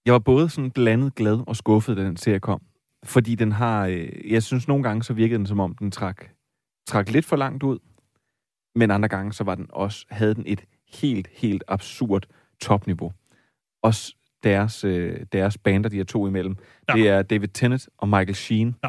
jeg 0.07 0.13
var 0.13 0.19
både 0.19 0.49
sådan 0.49 0.71
blandet 0.71 1.15
glad 1.15 1.45
og 1.47 1.57
skuffet, 1.57 1.97
da 1.97 2.05
den 2.05 2.17
serie 2.17 2.41
kom. 2.41 2.63
Fordi 3.05 3.35
den 3.35 3.53
har... 3.53 3.87
Øh, 3.87 4.33
jeg 4.33 4.43
synes 4.43 4.69
nogle 4.69 4.83
gange, 4.83 5.03
så 5.03 5.13
virkede 5.13 5.39
den, 5.39 5.47
som 5.47 5.61
om 5.61 5.75
den 5.75 5.91
trak, 5.91 6.29
trak 6.87 7.11
lidt 7.11 7.25
for 7.25 7.37
langt 7.37 7.63
ud. 7.63 7.79
Men 8.75 8.91
andre 8.91 9.09
gange, 9.09 9.33
så 9.33 9.45
var 9.45 9.55
den 9.55 9.67
også, 9.71 10.07
havde 10.11 10.35
den 10.35 10.45
et 10.47 10.65
helt, 10.89 11.29
helt 11.33 11.65
absurd 11.69 12.27
topniveau. 12.61 13.13
Også 13.83 14.15
deres, 14.43 14.85
øh, 14.85 15.27
deres 15.33 15.59
bander, 15.59 15.89
de 15.91 16.01
er 16.01 16.05
to 16.05 16.27
imellem. 16.27 16.57
Ja. 16.89 16.93
Det 16.93 17.09
er 17.09 17.23
David 17.23 17.49
Tennant 17.49 17.89
og 17.99 18.09
Michael 18.09 18.35
Sheen. 18.35 18.77
Ja. 18.85 18.89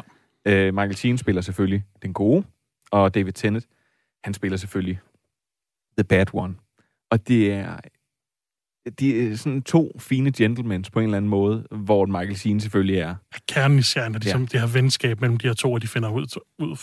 Øh, 0.52 0.74
Michael 0.74 0.96
Sheen 0.96 1.18
spiller 1.18 1.42
selvfølgelig 1.42 1.84
den 2.02 2.12
gode, 2.12 2.44
og 2.90 3.14
David 3.14 3.32
Tennant, 3.32 3.66
han 4.24 4.34
spiller 4.34 4.56
selvfølgelig 4.56 5.00
the 5.98 6.04
bad 6.04 6.26
one. 6.34 6.54
Og 7.10 7.28
det 7.28 7.52
er, 7.52 7.76
de 9.00 9.32
er 9.32 9.36
sådan 9.36 9.62
to 9.62 9.96
fine 9.98 10.32
gentlemen 10.32 10.84
på 10.92 10.98
en 10.98 11.04
eller 11.04 11.16
anden 11.16 11.28
måde, 11.28 11.66
hvor 11.70 12.06
Michael 12.06 12.36
Sheen 12.36 12.60
selvfølgelig 12.60 12.98
er. 12.98 13.14
Kernen 13.48 13.78
i 13.78 13.82
serien 13.82 14.14
er 14.14 14.18
ligesom 14.18 14.40
ja. 14.40 14.46
det 14.46 14.60
her 14.60 14.66
venskab 14.66 15.20
mellem 15.20 15.36
de 15.36 15.46
her 15.46 15.54
to, 15.54 15.72
og 15.72 15.82
de 15.82 15.88
finder 15.88 16.08
ud, 16.10 16.40
ud 16.58 16.76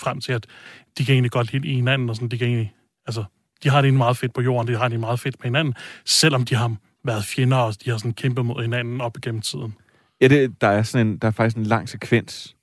frem 0.00 0.20
til, 0.20 0.32
at 0.32 0.46
de 0.98 1.04
kan 1.04 1.12
egentlig 1.12 1.30
godt 1.30 1.52
lide 1.52 1.74
hinanden, 1.74 2.10
og 2.10 2.16
sådan, 2.16 2.28
de 2.28 2.38
kan 2.38 2.46
egentlig, 2.46 2.74
altså, 3.06 3.24
de 3.62 3.68
har 3.68 3.76
det 3.76 3.84
egentlig 3.84 3.98
meget 3.98 4.16
fedt 4.16 4.34
på 4.34 4.40
jorden, 4.40 4.68
de 4.68 4.78
har 4.78 4.88
det 4.88 5.00
meget 5.00 5.20
fedt 5.20 5.38
på 5.38 5.46
hinanden, 5.46 5.74
selvom 6.04 6.44
de 6.44 6.54
har 6.54 6.76
været 7.04 7.24
fjender, 7.24 7.56
og 7.56 7.74
de 7.84 7.90
har 7.90 7.98
sådan 7.98 8.12
kæmpet 8.12 8.46
mod 8.46 8.62
hinanden 8.62 9.00
op 9.00 9.16
igennem 9.16 9.40
tiden. 9.40 9.74
Ja, 10.20 10.28
det, 10.28 10.60
der, 10.60 10.68
er 10.68 10.82
sådan 10.82 11.06
en, 11.06 11.18
der 11.18 11.28
er 11.28 11.32
faktisk 11.32 11.56
en 11.56 11.66
lang 11.66 11.88
sekvens, 11.88 12.56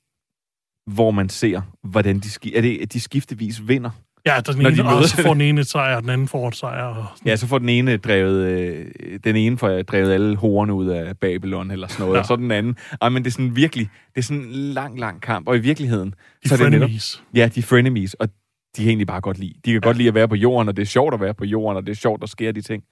hvor 0.86 1.10
man 1.10 1.28
ser, 1.28 1.60
hvordan 1.82 2.20
de, 2.20 2.56
er 2.56 2.60
det, 2.60 2.92
de 2.92 3.00
skiftevis 3.00 3.68
vinder. 3.68 3.90
Ja, 4.26 4.40
der 4.46 4.52
den 4.52 4.66
ene, 4.66 4.76
de 4.76 4.84
og 4.84 5.04
så 5.04 5.22
får 5.22 5.32
den 5.32 5.40
ene 5.40 5.60
et 5.60 5.66
sejr, 5.66 5.96
og 5.96 6.02
den 6.02 6.10
anden 6.10 6.28
får 6.28 6.48
et 6.48 6.56
sejr. 6.56 6.84
Og 6.84 7.06
ja, 7.26 7.36
så 7.36 7.46
får 7.46 7.58
den 7.58 7.68
ene 7.68 7.96
drevet, 7.96 8.46
øh, 8.46 8.86
den 9.24 9.36
ene 9.36 9.58
får 9.58 9.82
drevet 9.82 10.12
alle 10.12 10.36
horene 10.36 10.74
ud 10.74 10.86
af 10.86 11.18
Babylon, 11.18 11.70
eller 11.70 11.88
sådan 11.88 12.02
noget, 12.02 12.14
ja. 12.14 12.20
og 12.20 12.26
så 12.26 12.36
den 12.36 12.50
anden. 12.50 12.76
Ej, 13.02 13.08
men 13.08 13.24
det 13.24 13.30
er 13.30 13.32
sådan 13.32 13.56
virkelig, 13.56 13.88
det 14.14 14.18
er 14.18 14.22
sådan 14.22 14.42
en 14.42 14.52
lang, 14.52 14.98
lang 14.98 15.22
kamp, 15.22 15.48
og 15.48 15.56
i 15.56 15.58
virkeligheden... 15.58 16.14
De 16.44 16.48
så 16.48 16.54
er 16.54 16.58
frenemies. 16.58 17.10
Det 17.10 17.34
netop, 17.34 17.36
ja, 17.36 17.48
de 17.54 17.62
frenemies, 17.62 18.14
og 18.14 18.28
de 18.76 18.82
kan 18.82 18.88
egentlig 18.88 19.06
bare 19.06 19.20
godt 19.20 19.38
lide. 19.38 19.52
De 19.64 19.70
kan 19.70 19.72
ja. 19.72 19.78
godt 19.78 19.96
lide 19.96 20.08
at 20.08 20.14
være 20.14 20.28
på 20.28 20.34
jorden, 20.34 20.68
og 20.68 20.76
det 20.76 20.82
er 20.82 20.86
sjovt 20.86 21.14
at 21.14 21.20
være 21.20 21.34
på 21.34 21.44
jorden, 21.44 21.76
og 21.76 21.86
det 21.86 21.90
er 21.90 21.96
sjovt, 21.96 22.22
at 22.22 22.28
sker 22.28 22.52
de 22.52 22.62
ting. 22.62 22.82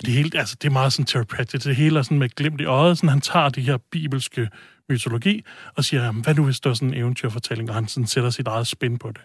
Det, 0.00 0.12
hele, 0.12 0.38
altså, 0.38 0.56
det 0.62 0.68
er 0.68 0.72
meget 0.72 0.92
sådan 0.92 1.06
therapeutic. 1.06 1.62
Det 1.62 1.76
hele 1.76 1.98
er 1.98 2.02
sådan 2.02 2.18
med 2.18 2.28
glimt 2.28 2.60
i 2.60 2.64
øjet. 2.64 2.98
Sådan, 2.98 3.08
han 3.08 3.20
tager 3.20 3.48
de 3.48 3.60
her 3.60 3.78
bibelske 3.92 4.48
mytologi, 4.88 5.44
og 5.76 5.84
siger, 5.84 6.04
jamen, 6.04 6.22
hvad 6.22 6.34
nu 6.34 6.44
hvis 6.44 6.60
der 6.60 6.70
er 6.70 6.74
sådan 6.74 6.88
en 6.88 6.94
eventyrfortælling, 6.94 7.68
og 7.68 7.74
han 7.74 7.88
sådan 7.88 8.06
sætter 8.06 8.30
sit 8.30 8.46
eget 8.46 8.66
spin 8.66 8.98
på 8.98 9.08
det. 9.08 9.20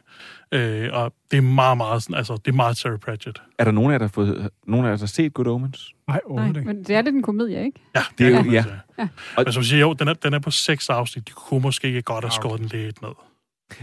Øh, 0.59 0.89
og 0.93 1.14
det 1.32 1.38
er 1.38 1.41
meget, 1.41 1.78
meget, 1.78 2.03
sådan, 2.03 2.16
altså, 2.16 2.34
det 2.34 2.47
er 2.51 2.55
meget 2.55 2.78
Sarah 2.78 2.99
Pratchett. 2.99 3.41
Er 3.59 3.64
der 3.64 3.72
nogen 3.72 3.91
af 3.91 3.93
jer, 3.93 3.97
der 3.97 4.05
har, 4.05 4.11
fået, 4.11 4.49
nogen 4.68 4.86
af 4.86 4.89
jer, 4.89 4.95
der 4.95 5.01
har 5.01 5.07
set 5.07 5.34
Good 5.34 5.47
Omens? 5.47 5.95
Nej, 6.07 6.20
Nej, 6.30 6.47
men 6.51 6.84
det 6.84 6.95
er 6.95 7.01
lidt 7.01 7.16
en 7.16 7.22
komedie, 7.22 7.66
ikke? 7.66 7.80
Ja, 7.95 8.01
det, 8.18 8.28
er 8.28 8.43
jo, 8.43 8.51
ja. 8.51 8.66
ja. 8.99 9.07
Og, 9.38 9.43
men 9.45 9.53
som 9.53 9.64
siger, 9.64 9.82
jo, 9.82 9.93
den 9.93 10.07
er, 10.07 10.14
den 10.14 10.34
er 10.34 10.39
på 10.39 10.51
seks 10.51 10.89
afsnit. 10.89 11.28
De 11.28 11.34
kunne 11.34 11.61
måske 11.61 11.88
ikke 11.88 12.01
godt 12.01 12.26
have 12.26 12.32
skåret 12.32 12.59
den 12.59 12.68
lidt 12.68 13.01
ned. 13.01 13.11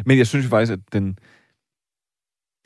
Men 0.06 0.18
jeg 0.18 0.26
synes 0.26 0.44
jo 0.44 0.50
faktisk, 0.50 0.72
at 0.72 0.92
den... 0.92 1.18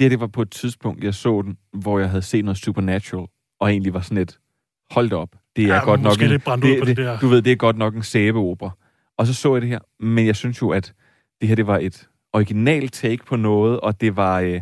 Det, 0.00 0.10
det 0.10 0.20
var 0.20 0.26
på 0.26 0.42
et 0.42 0.50
tidspunkt, 0.50 1.04
jeg 1.04 1.14
så 1.14 1.42
den, 1.42 1.56
hvor 1.72 1.98
jeg 1.98 2.10
havde 2.10 2.22
set 2.22 2.44
noget 2.44 2.58
Supernatural, 2.58 3.26
og 3.60 3.70
egentlig 3.70 3.94
var 3.94 4.00
sådan 4.00 4.18
et, 4.18 4.38
hold 4.90 5.12
op, 5.12 5.28
det 5.56 5.64
er 5.64 5.74
ja, 5.74 5.84
godt 5.84 6.02
nok 6.02 6.22
en, 6.22 6.30
det, 6.30 6.46
det, 6.46 6.86
det, 6.86 6.96
det 6.96 7.20
du 7.20 7.28
ved, 7.28 7.42
det 7.42 7.52
er 7.52 7.56
godt 7.56 7.78
nok 7.78 7.94
en 7.94 8.02
sæbeopera. 8.02 8.70
Og 9.18 9.26
så 9.26 9.34
så 9.34 9.54
jeg 9.54 9.62
det 9.62 9.70
her, 9.70 9.78
men 10.00 10.26
jeg 10.26 10.36
synes 10.36 10.62
jo, 10.62 10.70
at 10.70 10.94
det 11.40 11.48
her 11.48 11.56
det 11.56 11.66
var 11.66 11.78
et 11.78 12.08
originalt 12.32 12.92
take 12.92 13.24
på 13.24 13.36
noget, 13.36 13.80
og 13.80 14.00
det 14.00 14.16
var 14.16 14.40
øh, 14.40 14.60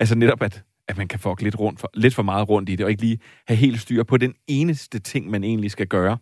altså 0.00 0.14
netop, 0.14 0.42
at, 0.42 0.64
at 0.88 0.96
man 0.96 1.08
kan 1.08 1.18
få 1.18 1.36
lidt, 1.40 1.58
rundt 1.58 1.80
for, 1.80 1.90
lidt 1.94 2.14
for 2.14 2.22
meget 2.22 2.48
rundt 2.48 2.68
i 2.68 2.76
det, 2.76 2.84
og 2.84 2.90
ikke 2.90 3.02
lige 3.02 3.18
have 3.48 3.56
helt 3.56 3.80
styr 3.80 4.02
på 4.02 4.16
den 4.16 4.34
eneste 4.46 4.98
ting, 4.98 5.30
man 5.30 5.44
egentlig 5.44 5.70
skal 5.70 5.86
gøre. 5.86 6.18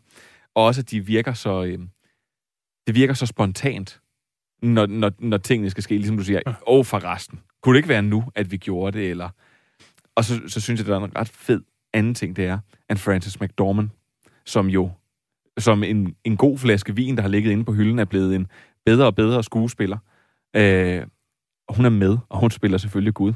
Og 0.54 0.64
også, 0.64 0.80
at 0.80 0.90
de 0.90 1.06
virker 1.06 1.32
så, 1.32 1.64
øh, 1.64 1.78
det 2.86 2.94
virker 2.94 3.14
så 3.14 3.26
spontant, 3.26 4.00
når, 4.62 4.86
når, 4.86 5.12
når 5.18 5.38
tingene 5.38 5.70
skal 5.70 5.82
ske, 5.82 5.94
ligesom 5.94 6.16
du 6.16 6.24
siger, 6.24 6.40
åh 6.46 6.54
oh, 6.66 6.84
for 6.84 7.04
resten. 7.04 7.40
Kunne 7.62 7.74
det 7.74 7.78
ikke 7.78 7.88
være 7.88 8.02
nu, 8.02 8.24
at 8.34 8.50
vi 8.50 8.56
gjorde 8.56 8.98
det, 8.98 9.10
eller... 9.10 9.28
Og 10.14 10.24
så, 10.24 10.40
så 10.48 10.60
synes 10.60 10.80
jeg, 10.80 10.86
det 10.86 10.94
er 10.94 10.98
en 10.98 11.16
ret 11.16 11.28
fed 11.28 11.60
anden 11.92 12.14
ting, 12.14 12.36
det 12.36 12.46
er, 12.46 12.58
at 12.88 12.98
Francis 12.98 13.40
McDormand, 13.40 13.88
som 14.44 14.66
jo 14.66 14.90
som 15.58 15.82
en, 15.82 16.14
en 16.24 16.36
god 16.36 16.58
flaske 16.58 16.96
vin, 16.96 17.16
der 17.16 17.22
har 17.22 17.28
ligget 17.28 17.50
inde 17.50 17.64
på 17.64 17.72
hylden, 17.72 17.98
er 17.98 18.04
blevet 18.04 18.36
en 18.36 18.46
bedre 18.86 19.06
og 19.06 19.14
bedre 19.14 19.44
skuespiller. 19.44 19.98
Øh, 20.56 21.02
og 21.68 21.76
hun 21.76 21.84
er 21.84 21.90
med, 21.90 22.18
og 22.28 22.40
hun 22.40 22.50
spiller 22.50 22.78
selvfølgelig 22.78 23.14
Gud. 23.14 23.32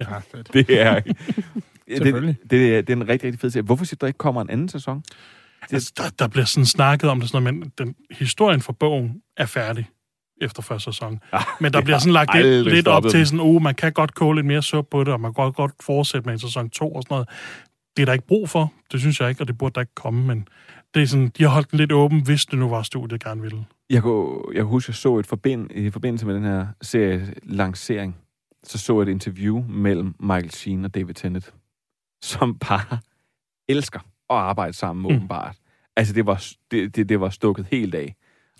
Ja, 0.00 0.18
fedt. 0.18 0.52
Det 0.52 0.80
er, 0.80 1.00
det, 1.00 2.36
det, 2.50 2.76
er, 2.76 2.80
det 2.80 2.90
er 2.90 2.96
en 2.96 3.08
rigtig, 3.08 3.26
rigtig 3.26 3.40
fed 3.40 3.50
serie. 3.50 3.64
Hvorfor 3.64 3.84
siger 3.84 3.98
der 4.00 4.06
ikke 4.06 4.18
kommer 4.18 4.42
en 4.42 4.50
anden 4.50 4.68
sæson? 4.68 5.00
Det... 5.00 5.72
Altså, 5.72 5.92
der, 5.96 6.02
der 6.18 6.28
bliver 6.28 6.44
sådan 6.44 6.66
snakket 6.66 7.10
om 7.10 7.20
det, 7.20 7.28
sådan 7.28 7.42
noget, 7.42 7.58
men 7.58 7.72
den, 7.78 7.94
historien 8.10 8.60
for 8.60 8.72
bogen 8.72 9.22
er 9.36 9.46
færdig 9.46 9.88
efter 10.40 10.62
første 10.62 10.92
sæson. 10.92 11.20
Ja, 11.32 11.38
men 11.60 11.72
der 11.72 11.80
bliver 11.80 11.98
sådan 11.98 12.12
lagt 12.12 12.36
lidt, 12.36 12.68
lidt 12.68 12.88
op 12.88 13.04
til 13.10 13.26
sådan, 13.26 13.40
uh, 13.40 13.62
man 13.62 13.74
kan 13.74 13.92
godt 13.92 14.14
koge 14.14 14.34
lidt 14.34 14.46
mere 14.46 14.62
suppe 14.62 14.90
på 14.90 15.04
det, 15.04 15.12
og 15.12 15.20
man 15.20 15.34
kan 15.34 15.44
godt, 15.44 15.54
godt 15.54 15.72
fortsætte 15.80 16.26
med 16.26 16.32
en 16.32 16.38
sæson 16.38 16.70
2 16.70 16.92
og 16.92 17.02
sådan 17.02 17.14
noget. 17.14 17.28
Det 17.96 18.02
er 18.02 18.06
der 18.06 18.12
ikke 18.12 18.26
brug 18.26 18.48
for, 18.48 18.72
det 18.92 19.00
synes 19.00 19.20
jeg 19.20 19.28
ikke, 19.28 19.42
og 19.42 19.48
det 19.48 19.58
burde 19.58 19.74
der 19.74 19.80
ikke 19.80 19.94
komme, 19.94 20.26
men 20.26 20.48
det 20.94 21.02
er 21.02 21.06
sådan, 21.06 21.28
de 21.28 21.42
har 21.42 21.50
holdt 21.50 21.70
den 21.70 21.78
lidt 21.78 21.92
åben, 21.92 22.22
hvis 22.22 22.46
det 22.46 22.58
nu 22.58 22.68
var 22.68 22.82
studiet 22.82 23.24
gerne 23.24 23.42
ville. 23.42 23.64
Jeg 23.90 24.02
kunne, 24.02 24.42
jeg 24.54 24.64
huske, 24.64 24.90
jeg 24.90 24.94
så 24.94 25.18
et 25.18 25.26
forbind, 25.26 25.70
i 25.70 25.90
forbindelse 25.90 26.26
med 26.26 26.34
den 26.34 26.44
her 26.44 26.66
serie 26.82 27.34
lancering, 27.42 28.16
så 28.64 28.78
så 28.78 29.00
jeg 29.00 29.08
et 29.08 29.12
interview 29.12 29.64
mellem 29.68 30.14
Michael 30.20 30.50
Sheen 30.50 30.84
og 30.84 30.94
David 30.94 31.14
Tennant, 31.14 31.54
som 32.22 32.58
bare 32.58 32.98
elsker 33.68 34.00
at 34.30 34.36
arbejde 34.36 34.72
sammen, 34.72 35.02
mm. 35.02 35.16
åbenbart. 35.16 35.56
Altså, 35.96 36.14
det 36.14 36.26
var, 36.26 36.46
det, 36.70 36.96
det, 36.96 37.08
det 37.08 37.20
var 37.20 37.30
stukket 37.30 37.66
helt 37.70 37.94
af. 37.94 38.14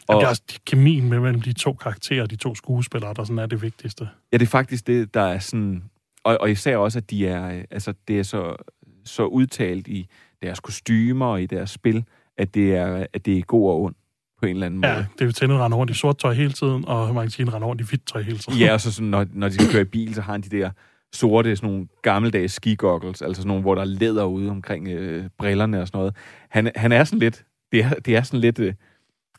Og, 0.09 0.17
det 0.17 0.25
er 0.25 0.29
også 0.29 0.43
kemien 0.67 1.09
mellem 1.09 1.41
de 1.41 1.53
to 1.53 1.73
karakterer, 1.73 2.27
de 2.27 2.37
to 2.37 2.55
skuespillere, 2.55 3.15
der 3.15 3.25
sådan 3.25 3.39
er 3.39 3.47
det 3.47 3.63
vigtigste. 3.63 4.09
Ja, 4.33 4.37
det 4.37 4.47
er 4.47 4.51
faktisk 4.51 4.87
det, 4.87 5.15
der 5.15 5.23
er 5.23 5.39
sådan... 5.39 5.85
Og, 6.25 6.39
og 6.41 6.51
især 6.51 6.77
også, 6.77 6.99
at 6.99 7.11
de 7.11 7.27
er, 7.27 7.65
altså, 7.71 7.95
det 8.09 8.19
er 8.19 8.23
så, 8.23 8.57
så 9.05 9.25
udtalt 9.25 9.89
i 9.89 10.09
deres 10.43 10.61
kostymer 10.61 11.27
og 11.27 11.43
i 11.43 11.47
deres 11.47 11.71
spil, 11.71 12.05
at 12.39 12.55
det 12.55 12.77
er, 12.77 13.07
at 13.13 13.27
det 13.27 13.39
er 13.39 13.43
god 13.43 13.71
og 13.71 13.83
ond 13.83 13.95
på 14.41 14.47
en 14.47 14.55
eller 14.55 14.67
anden 14.67 14.81
måde. 14.81 14.93
Ja, 14.93 15.07
det 15.19 15.43
er 15.43 15.47
jo 15.49 15.65
render 15.65 15.79
rundt 15.79 15.91
i 15.91 15.95
sort 15.95 16.19
tøj 16.19 16.33
hele 16.35 16.53
tiden, 16.53 16.85
og 16.89 17.15
Martin 17.15 17.55
render 17.55 17.69
rundt 17.69 17.83
i 17.83 17.85
hvidt 17.85 18.07
tøj 18.07 18.23
hele 18.23 18.39
tiden. 18.39 18.59
Ja, 18.59 18.73
og 18.73 18.81
så 18.81 18.93
sådan, 18.93 19.09
når, 19.09 19.27
når 19.33 19.49
de 19.49 19.55
skal 19.55 19.69
køre 19.73 19.83
i 19.83 19.85
bil, 19.85 20.15
så 20.15 20.21
har 20.21 20.33
han 20.33 20.41
de 20.41 20.49
der 20.49 20.71
sorte, 21.13 21.57
sådan 21.57 21.71
nogle 21.71 21.89
gammeldags 22.03 22.55
skigoggles, 22.55 23.23
altså 23.23 23.43
sådan 23.43 23.49
nogle, 23.49 23.63
hvor 23.63 23.75
der 23.75 23.83
er 23.83 23.87
læder 23.87 24.25
ude 24.25 24.51
omkring 24.51 24.89
øh, 24.89 25.29
brillerne 25.39 25.81
og 25.81 25.89
sådan 25.89 25.99
noget. 25.99 26.17
Han, 26.49 26.71
han 26.77 26.93
er 26.93 27.05
sådan 27.05 27.19
lidt, 27.19 27.45
det 27.73 27.85
er, 27.85 27.95
det 27.95 28.17
er 28.17 28.23
sådan 28.23 28.41
lidt, 28.41 28.59
øh, 28.59 28.75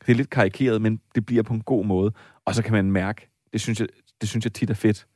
Det 0.06 0.12
er 0.12 0.16
lidt 0.16 0.30
karikeret, 0.30 0.82
men 0.82 1.00
det 1.16 1.26
bliver 1.26 1.44
på 1.44 1.54
en 1.54 1.62
god 1.62 1.86
måde. 1.86 2.12
Og 2.46 2.56
så 2.56 2.64
kan 2.64 2.74
man 2.74 2.92
mærke, 2.92 3.30
det 3.54 3.62
synes 3.62 3.80
jeg, 3.80 3.88
det 4.22 4.30
synes 4.30 4.46
jeg 4.46 4.54
tit 4.54 4.70
er 4.70 4.74
fedt, 4.74 5.08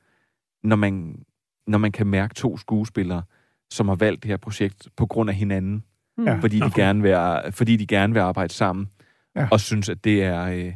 når 0.64 0.76
man, 0.76 1.24
når 1.68 1.78
man 1.78 1.92
kan 1.92 2.08
mærke 2.08 2.34
to 2.34 2.58
skuespillere, 2.58 3.24
som 3.72 3.88
har 3.88 3.96
valgt 3.96 4.24
det 4.24 4.30
her 4.30 4.38
projekt 4.38 4.88
på 4.98 5.06
grund 5.06 5.30
af 5.30 5.36
hinanden. 5.36 5.84
Ja, 6.26 6.40
fordi, 6.40 6.60
de 6.60 6.66
okay. 6.66 6.82
gerne 6.82 7.02
vil, 7.02 7.52
fordi 7.52 7.76
de 7.76 7.88
gerne 7.88 8.14
vil 8.14 8.20
arbejde 8.20 8.54
sammen. 8.54 8.90
Ja. 9.36 9.48
Og 9.52 9.60
synes, 9.60 9.90
at 9.90 10.04
det 10.04 10.24
er, 10.24 10.44
øh, 10.44 10.74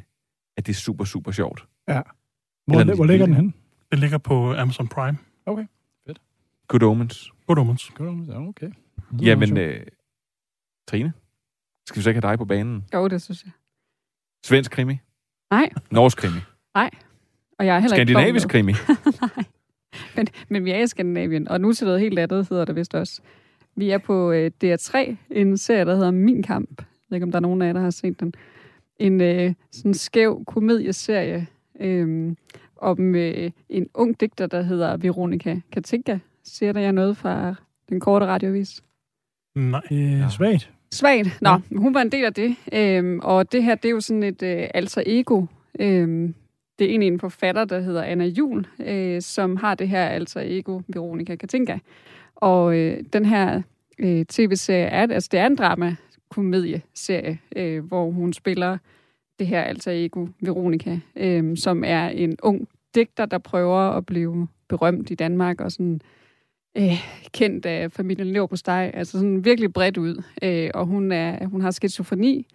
at 0.57 0.65
det 0.65 0.73
er 0.73 0.77
super, 0.77 1.05
super 1.05 1.31
sjovt. 1.31 1.65
Ja. 1.87 2.01
Hvor, 2.67 2.79
Eller, 2.79 2.95
hvor 2.95 3.05
ligger 3.05 3.25
den 3.25 3.35
hen? 3.35 3.53
Den 3.91 3.99
ligger 3.99 4.17
på 4.17 4.53
Amazon 4.53 4.87
Prime. 4.87 5.17
Okay, 5.45 5.65
fedt. 6.07 6.21
Good 6.67 6.83
Omens. 6.83 7.31
Good 7.47 7.57
Omens. 7.57 7.91
Good 7.95 8.09
Omens, 8.09 8.29
ja, 8.29 8.47
okay. 8.47 8.71
Jamen, 9.21 9.57
øh, 9.57 9.85
Trine, 10.87 11.13
skal 11.87 11.99
vi 11.99 12.03
så 12.03 12.09
ikke 12.09 12.21
have 12.21 12.31
dig 12.31 12.37
på 12.37 12.45
banen? 12.45 12.85
Jo, 12.93 13.07
det 13.07 13.21
synes 13.21 13.43
jeg. 13.43 13.51
Svensk 14.45 14.71
krimi? 14.71 14.99
Nej. 15.51 15.69
Norsk 15.91 16.17
krimi? 16.17 16.39
Nej. 16.75 16.89
Og 17.59 17.65
jeg 17.65 17.75
er 17.75 17.79
heller 17.79 17.95
Skandinavisk 17.95 18.45
ikke 18.45 18.51
krimi? 18.51 18.71
Nej. 19.21 19.45
Men, 20.15 20.27
men 20.49 20.65
vi 20.65 20.71
er 20.71 20.83
i 20.83 20.87
Skandinavien, 20.87 21.47
og 21.47 21.61
nu 21.61 21.73
til 21.73 21.85
noget 21.85 21.99
helt 21.99 22.19
andet 22.19 22.47
hedder 22.49 22.65
det 22.65 22.75
vist 22.75 22.95
også. 22.95 23.21
Vi 23.75 23.89
er 23.89 23.97
på 23.97 24.31
øh, 24.31 24.51
DR3, 24.63 25.15
en 25.29 25.57
serie, 25.57 25.85
der 25.85 25.95
hedder 25.95 26.11
Min 26.11 26.43
Kamp. 26.43 26.69
Jeg 26.77 26.85
ved 27.09 27.15
ikke, 27.15 27.25
om 27.25 27.31
der 27.31 27.39
er 27.39 27.41
nogen 27.41 27.61
af 27.61 27.67
jer, 27.67 27.73
der 27.73 27.81
har 27.81 27.89
set 27.89 28.19
den. 28.19 28.33
En 28.99 29.21
øh, 29.21 29.53
sådan 29.71 29.93
skæv 29.93 30.45
komedieserie 30.45 31.47
øh, 31.79 32.35
om 32.77 33.15
øh, 33.15 33.51
en 33.69 33.87
ung 33.93 34.19
digter, 34.19 34.47
der 34.47 34.61
hedder 34.61 34.97
Veronika 34.97 35.59
Katinka. 35.71 36.19
Siger 36.43 36.71
der 36.71 36.79
jeg 36.79 36.91
noget 36.91 37.17
fra 37.17 37.55
den 37.89 37.99
korte 37.99 38.25
radiovis? 38.25 38.83
Nej. 39.55 39.81
Øh, 39.91 40.31
svagt. 40.31 40.71
Svagt. 40.91 41.41
Nå, 41.41 41.49
ja. 41.49 41.77
hun 41.77 41.93
var 41.93 42.01
en 42.01 42.11
del 42.11 42.25
af 42.25 42.33
det. 42.33 42.55
Øhm, 42.73 43.19
og 43.23 43.51
det 43.51 43.63
her, 43.63 43.75
det 43.75 43.85
er 43.85 43.93
jo 43.93 44.01
sådan 44.01 44.23
et 44.23 44.43
øh, 44.43 44.67
alter 44.73 45.03
ego. 45.05 45.45
Øhm, 45.79 46.35
det 46.79 46.85
er 46.85 46.89
egentlig 46.89 47.07
en 47.07 47.19
forfatter, 47.19 47.65
der 47.65 47.79
hedder 47.79 48.03
Anna 48.03 48.25
Jul, 48.25 48.65
øh, 48.79 49.21
som 49.21 49.55
har 49.55 49.75
det 49.75 49.89
her 49.89 50.05
alter 50.05 50.41
ego, 50.43 50.81
Veronika 50.87 51.35
Katinka. 51.35 51.77
Og 52.41 52.77
øh, 52.77 53.03
den 53.13 53.25
her 53.25 53.61
øh, 53.99 54.25
tv-serie 54.25 54.85
er, 54.85 55.07
altså 55.07 55.29
det 55.31 55.39
er 55.39 55.45
en 55.45 55.55
drama-komedieserie, 55.55 57.39
øh, 57.55 57.85
hvor 57.85 58.11
hun 58.11 58.33
spiller 58.33 58.77
det 59.39 59.47
her 59.47 59.61
alter 59.61 59.91
ego, 59.91 60.27
Veronika, 60.41 60.99
øh, 61.15 61.57
som 61.57 61.83
er 61.83 62.09
en 62.09 62.37
ung 62.43 62.67
digter, 62.95 63.25
der 63.25 63.37
prøver 63.37 63.79
at 63.79 64.05
blive 64.05 64.47
berømt 64.69 65.11
i 65.11 65.15
Danmark 65.15 65.61
og 65.61 65.71
sådan 65.71 66.01
øh, 66.77 67.03
kendt 67.33 67.65
af 67.65 67.91
familien 67.91 68.27
Lever 68.27 68.47
på 68.47 68.55
steg, 68.55 68.91
altså 68.93 69.11
sådan 69.11 69.45
virkelig 69.45 69.73
bredt 69.73 69.97
ud. 69.97 70.23
Øh, 70.43 70.69
og 70.73 70.85
hun, 70.85 71.11
er, 71.11 71.45
hun 71.45 71.61
har 71.61 71.71
skizofreni, 71.71 72.47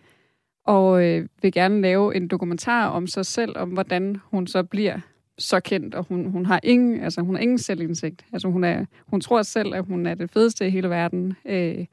og 0.67 1.05
øh, 1.05 1.29
vil 1.43 1.53
gerne 1.53 1.81
lave 1.81 2.17
en 2.17 2.29
dokumentar 2.29 2.89
om 2.89 3.07
sig 3.07 3.27
selv, 3.27 3.59
om 3.59 3.71
hvordan 3.71 4.17
hun 4.25 4.47
så 4.47 4.63
bliver 4.63 5.01
så 5.39 5.61
kendt, 5.61 5.95
og 5.95 6.05
hun, 6.09 6.27
hun 6.27 6.47
har 6.47 6.61
ingen, 6.63 7.01
altså 7.01 7.21
hun 7.21 7.35
har 7.35 7.43
ingen 7.43 7.59
selvindsigt. 7.59 8.25
Altså 8.33 8.49
hun, 8.49 8.65
er, 8.65 8.85
hun 9.07 9.21
tror 9.21 9.43
selv, 9.43 9.75
at 9.75 9.85
hun 9.85 10.07
er 10.07 10.15
det 10.15 10.31
fedeste 10.31 10.67
i 10.67 10.71
hele 10.71 10.91
verden. 10.91 11.37
Øh, 11.45 11.85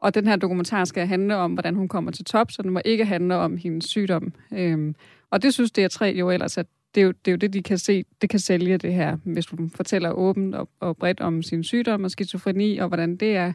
og 0.00 0.14
den 0.14 0.26
her 0.26 0.36
dokumentar 0.36 0.84
skal 0.84 1.06
handle 1.06 1.36
om, 1.36 1.52
hvordan 1.52 1.74
hun 1.74 1.88
kommer 1.88 2.10
til 2.10 2.24
top, 2.24 2.50
så 2.50 2.62
den 2.62 2.70
må 2.70 2.80
ikke 2.84 3.04
handle 3.04 3.34
om 3.34 3.56
hendes 3.56 3.84
sygdom. 3.84 4.32
Øhm, 4.52 4.94
og 5.30 5.42
det 5.42 5.54
synes 5.54 5.72
DR3 5.78 6.04
jo 6.04 6.30
ellers, 6.30 6.58
at 6.58 6.66
det 6.94 7.00
er 7.00 7.04
jo, 7.04 7.12
det 7.24 7.30
er 7.30 7.32
jo 7.32 7.36
det, 7.36 7.52
de 7.52 7.62
kan 7.62 7.78
se, 7.78 8.04
det 8.22 8.30
kan 8.30 8.38
sælge 8.38 8.78
det 8.78 8.94
her, 8.94 9.16
hvis 9.24 9.46
hun 9.46 9.70
fortæller 9.70 10.10
åbent 10.10 10.54
og, 10.54 10.68
og 10.80 10.96
bredt 10.96 11.20
om 11.20 11.42
sin 11.42 11.64
sygdom 11.64 12.04
og 12.04 12.10
skizofreni, 12.10 12.78
og 12.78 12.88
hvordan 12.88 13.16
det 13.16 13.36
er. 13.36 13.52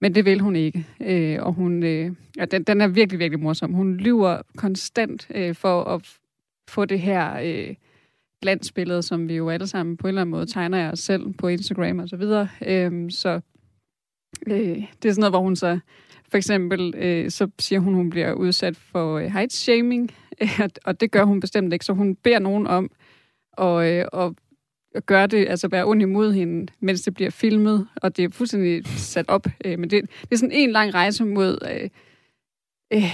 Men 0.00 0.14
det 0.14 0.24
vil 0.24 0.40
hun 0.40 0.56
ikke. 0.56 0.86
Øh, 1.00 1.42
og 1.42 1.52
hun, 1.52 1.82
øh, 1.82 2.12
ja, 2.36 2.44
den, 2.44 2.62
den 2.62 2.80
er 2.80 2.88
virkelig, 2.88 3.18
virkelig 3.18 3.40
morsom. 3.40 3.72
Hun 3.72 3.96
lyver 3.96 4.42
konstant 4.56 5.28
øh, 5.34 5.54
for 5.54 5.84
at 5.84 6.18
få 6.68 6.84
det 6.84 7.00
her 7.00 7.40
øh, 7.44 7.74
glansbillede, 8.42 9.02
som 9.02 9.28
vi 9.28 9.34
jo 9.34 9.50
alle 9.50 9.66
sammen 9.66 9.96
på 9.96 10.06
en 10.06 10.08
eller 10.08 10.20
anden 10.20 10.30
måde 10.30 10.46
tegner 10.46 10.86
af 10.86 10.92
os 10.92 10.98
selv 10.98 11.32
på 11.32 11.48
Instagram 11.48 11.98
og 11.98 12.08
så 12.08 12.16
videre. 12.16 12.48
Øhm, 12.66 13.10
så 13.10 13.40
øh, 14.46 14.56
det 15.02 15.08
er 15.08 15.12
sådan 15.12 15.20
noget, 15.20 15.32
hvor 15.32 15.40
hun 15.40 15.56
så 15.56 15.78
for 16.30 16.36
eksempel, 16.36 16.94
øh, 16.96 17.30
så 17.30 17.48
siger 17.58 17.80
hun, 17.80 17.94
hun 17.94 18.10
bliver 18.10 18.32
udsat 18.32 18.76
for 18.76 19.18
øh, 19.18 19.24
height 19.24 19.52
shaming, 19.52 20.10
og 20.86 21.00
det 21.00 21.10
gør 21.10 21.24
hun 21.24 21.40
bestemt 21.40 21.72
ikke, 21.72 21.84
så 21.84 21.92
hun 21.92 22.16
beder 22.16 22.38
nogen 22.38 22.66
om 22.66 22.90
at, 23.58 23.86
øh, 23.86 24.04
at 24.12 24.32
gøre 25.06 25.26
det, 25.26 25.48
altså 25.48 25.68
være 25.68 25.84
ond 25.84 26.02
imod 26.02 26.32
hende, 26.32 26.72
mens 26.80 27.02
det 27.02 27.14
bliver 27.14 27.30
filmet, 27.30 27.88
og 27.96 28.16
det 28.16 28.24
er 28.24 28.28
fuldstændig 28.30 28.86
sat 28.86 29.28
op. 29.28 29.46
Øh, 29.64 29.78
men 29.78 29.90
det, 29.90 30.10
det 30.22 30.32
er 30.32 30.36
sådan 30.36 30.52
en 30.52 30.70
lang 30.70 30.94
rejse 30.94 31.24
mod 31.24 31.58
øh, 31.70 31.90
øh, 32.92 33.12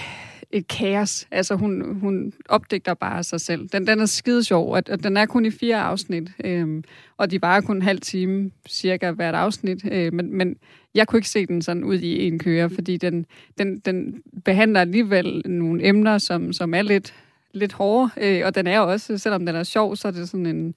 et 0.54 0.68
kaos. 0.68 1.26
Altså 1.30 1.54
hun, 1.54 1.98
hun 2.00 2.32
opdægter 2.48 2.94
bare 2.94 3.22
sig 3.24 3.40
selv. 3.40 3.68
Den, 3.68 3.86
den 3.86 4.00
er 4.00 4.06
skide 4.06 4.44
sjov, 4.44 4.72
og, 4.72 4.82
og 4.90 5.04
den 5.04 5.16
er 5.16 5.26
kun 5.26 5.46
i 5.46 5.50
fire 5.50 5.76
afsnit, 5.76 6.30
øhm, 6.44 6.84
og 7.16 7.30
de 7.30 7.42
var 7.42 7.60
kun 7.60 7.76
en 7.76 7.82
halv 7.82 8.00
time 8.00 8.50
cirka 8.68 9.10
hvert 9.10 9.34
afsnit. 9.34 9.84
Øh, 9.92 10.12
men, 10.12 10.36
men 10.36 10.56
jeg 10.94 11.06
kunne 11.06 11.18
ikke 11.18 11.28
se 11.28 11.46
den 11.46 11.62
sådan 11.62 11.84
ud 11.84 11.98
i 11.98 12.26
en 12.26 12.38
køre, 12.38 12.70
fordi 12.70 12.96
den, 12.96 13.26
den, 13.58 13.78
den 13.78 14.22
behandler 14.44 14.80
alligevel 14.80 15.42
nogle 15.44 15.86
emner, 15.86 16.18
som, 16.18 16.52
som 16.52 16.74
er 16.74 16.82
lidt, 16.82 17.14
lidt 17.54 17.72
hårde, 17.72 18.10
øh, 18.16 18.42
og 18.46 18.54
den 18.54 18.66
er 18.66 18.80
også, 18.80 19.18
selvom 19.18 19.46
den 19.46 19.56
er 19.56 19.62
sjov, 19.62 19.96
så 19.96 20.08
er 20.08 20.12
det 20.12 20.28
sådan 20.28 20.46
en, 20.46 20.74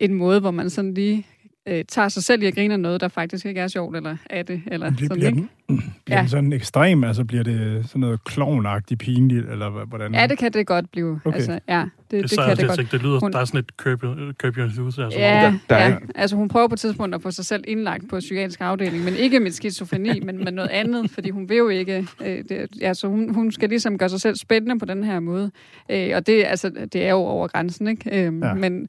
en 0.00 0.14
måde, 0.14 0.40
hvor 0.40 0.50
man 0.50 0.70
sådan 0.70 0.94
lige 0.94 1.26
øh, 1.68 1.84
tager 1.88 2.08
sig 2.08 2.24
selv 2.24 2.42
i 2.42 2.46
at 2.46 2.54
grine 2.54 2.74
af 2.74 2.80
noget, 2.80 3.00
der 3.00 3.08
faktisk 3.08 3.46
ikke 3.46 3.60
er 3.60 3.68
sjovt, 3.68 3.96
eller 3.96 4.16
er 4.30 4.42
det, 4.42 4.62
eller 4.66 4.90
det 4.90 4.98
sådan, 4.98 5.16
bliver 5.16 5.30
ikke? 5.30 5.48
Den, 5.68 5.82
bliver 6.04 6.18
ja. 6.18 6.22
den 6.22 6.28
sådan 6.28 6.52
ekstrem, 6.52 7.04
altså 7.04 7.24
bliver 7.24 7.44
det 7.44 7.84
sådan 7.86 8.00
noget 8.00 8.24
klovnagtigt 8.24 9.00
pinligt, 9.00 9.50
eller 9.50 9.84
hvordan? 9.84 10.14
Ja, 10.14 10.26
det 10.26 10.38
kan 10.38 10.52
det 10.52 10.66
godt 10.66 10.90
blive. 10.90 11.20
Okay. 11.24 11.36
Altså, 11.36 11.58
ja, 11.68 11.80
det, 11.80 12.10
det, 12.10 12.22
det, 12.22 12.30
så, 12.30 12.36
kan 12.36 12.50
det, 12.50 12.58
det 12.58 12.68
godt. 12.68 12.80
Ikke, 12.80 12.92
det 12.92 13.02
lyder, 13.02 13.20
hun, 13.20 13.32
der 13.32 13.38
er 13.38 13.44
sådan 13.44 13.60
et 13.60 13.70
curb, 13.76 14.00
curb 14.42 14.56
your 14.56 14.64
enthusiasm. 14.64 15.00
Altså, 15.00 15.18
ja, 15.18 15.42
der, 15.42 15.58
der 15.68 15.76
ja. 15.76 15.90
Er... 15.90 15.98
altså 16.14 16.36
hun 16.36 16.48
prøver 16.48 16.68
på 16.68 16.74
et 16.74 16.80
tidspunkt 16.80 17.14
at 17.14 17.22
få 17.22 17.30
sig 17.30 17.44
selv 17.44 17.64
indlagt 17.68 18.08
på 18.10 18.18
psykiatrisk 18.18 18.60
afdeling, 18.60 19.04
men 19.04 19.14
ikke 19.14 19.40
med 19.40 19.50
skizofreni, 19.50 20.20
men 20.20 20.44
med 20.44 20.52
noget 20.52 20.70
andet, 20.70 21.10
fordi 21.14 21.30
hun 21.30 21.48
vil 21.48 21.56
jo 21.56 21.68
ikke, 21.68 22.06
øh, 22.24 22.44
det, 22.48 22.68
altså 22.82 23.08
hun, 23.08 23.34
hun 23.34 23.52
skal 23.52 23.68
ligesom 23.68 23.98
gøre 23.98 24.08
sig 24.08 24.20
selv 24.20 24.36
spændende 24.36 24.78
på 24.78 24.84
den 24.84 25.04
her 25.04 25.20
måde. 25.20 25.50
Øh, 25.88 26.10
og 26.14 26.26
det, 26.26 26.44
altså, 26.44 26.70
det 26.92 27.06
er 27.06 27.10
jo 27.10 27.16
over 27.16 27.48
grænsen, 27.48 27.88
ikke? 27.88 28.26
Øh, 28.26 28.40
ja. 28.42 28.54
Men 28.54 28.88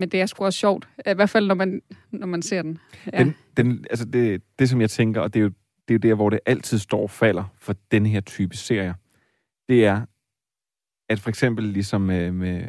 men 0.00 0.08
det 0.08 0.20
er 0.20 0.26
sgu 0.26 0.44
også 0.44 0.58
sjovt. 0.58 0.88
I 1.06 1.14
hvert 1.14 1.30
fald, 1.30 1.46
når 1.46 1.54
man, 1.54 1.82
når 2.10 2.26
man 2.26 2.42
ser 2.42 2.62
den. 2.62 2.78
Ja. 3.12 3.18
den, 3.18 3.34
den 3.56 3.86
altså 3.90 4.04
det, 4.04 4.42
det, 4.58 4.68
som 4.68 4.80
jeg 4.80 4.90
tænker, 4.90 5.20
og 5.20 5.34
det 5.34 5.40
er, 5.40 5.44
jo, 5.44 5.50
det 5.88 5.94
er 5.94 5.94
jo 5.94 6.10
der, 6.10 6.14
hvor 6.14 6.30
det 6.30 6.40
altid 6.46 6.78
står 6.78 7.02
og 7.02 7.10
falder 7.10 7.44
for 7.58 7.74
den 7.90 8.06
her 8.06 8.20
type 8.20 8.56
serier, 8.56 8.94
det 9.68 9.86
er, 9.86 10.00
at 11.08 11.20
for 11.20 11.28
eksempel 11.28 11.64
ligesom 11.64 12.00
med, 12.00 12.32
med 12.32 12.62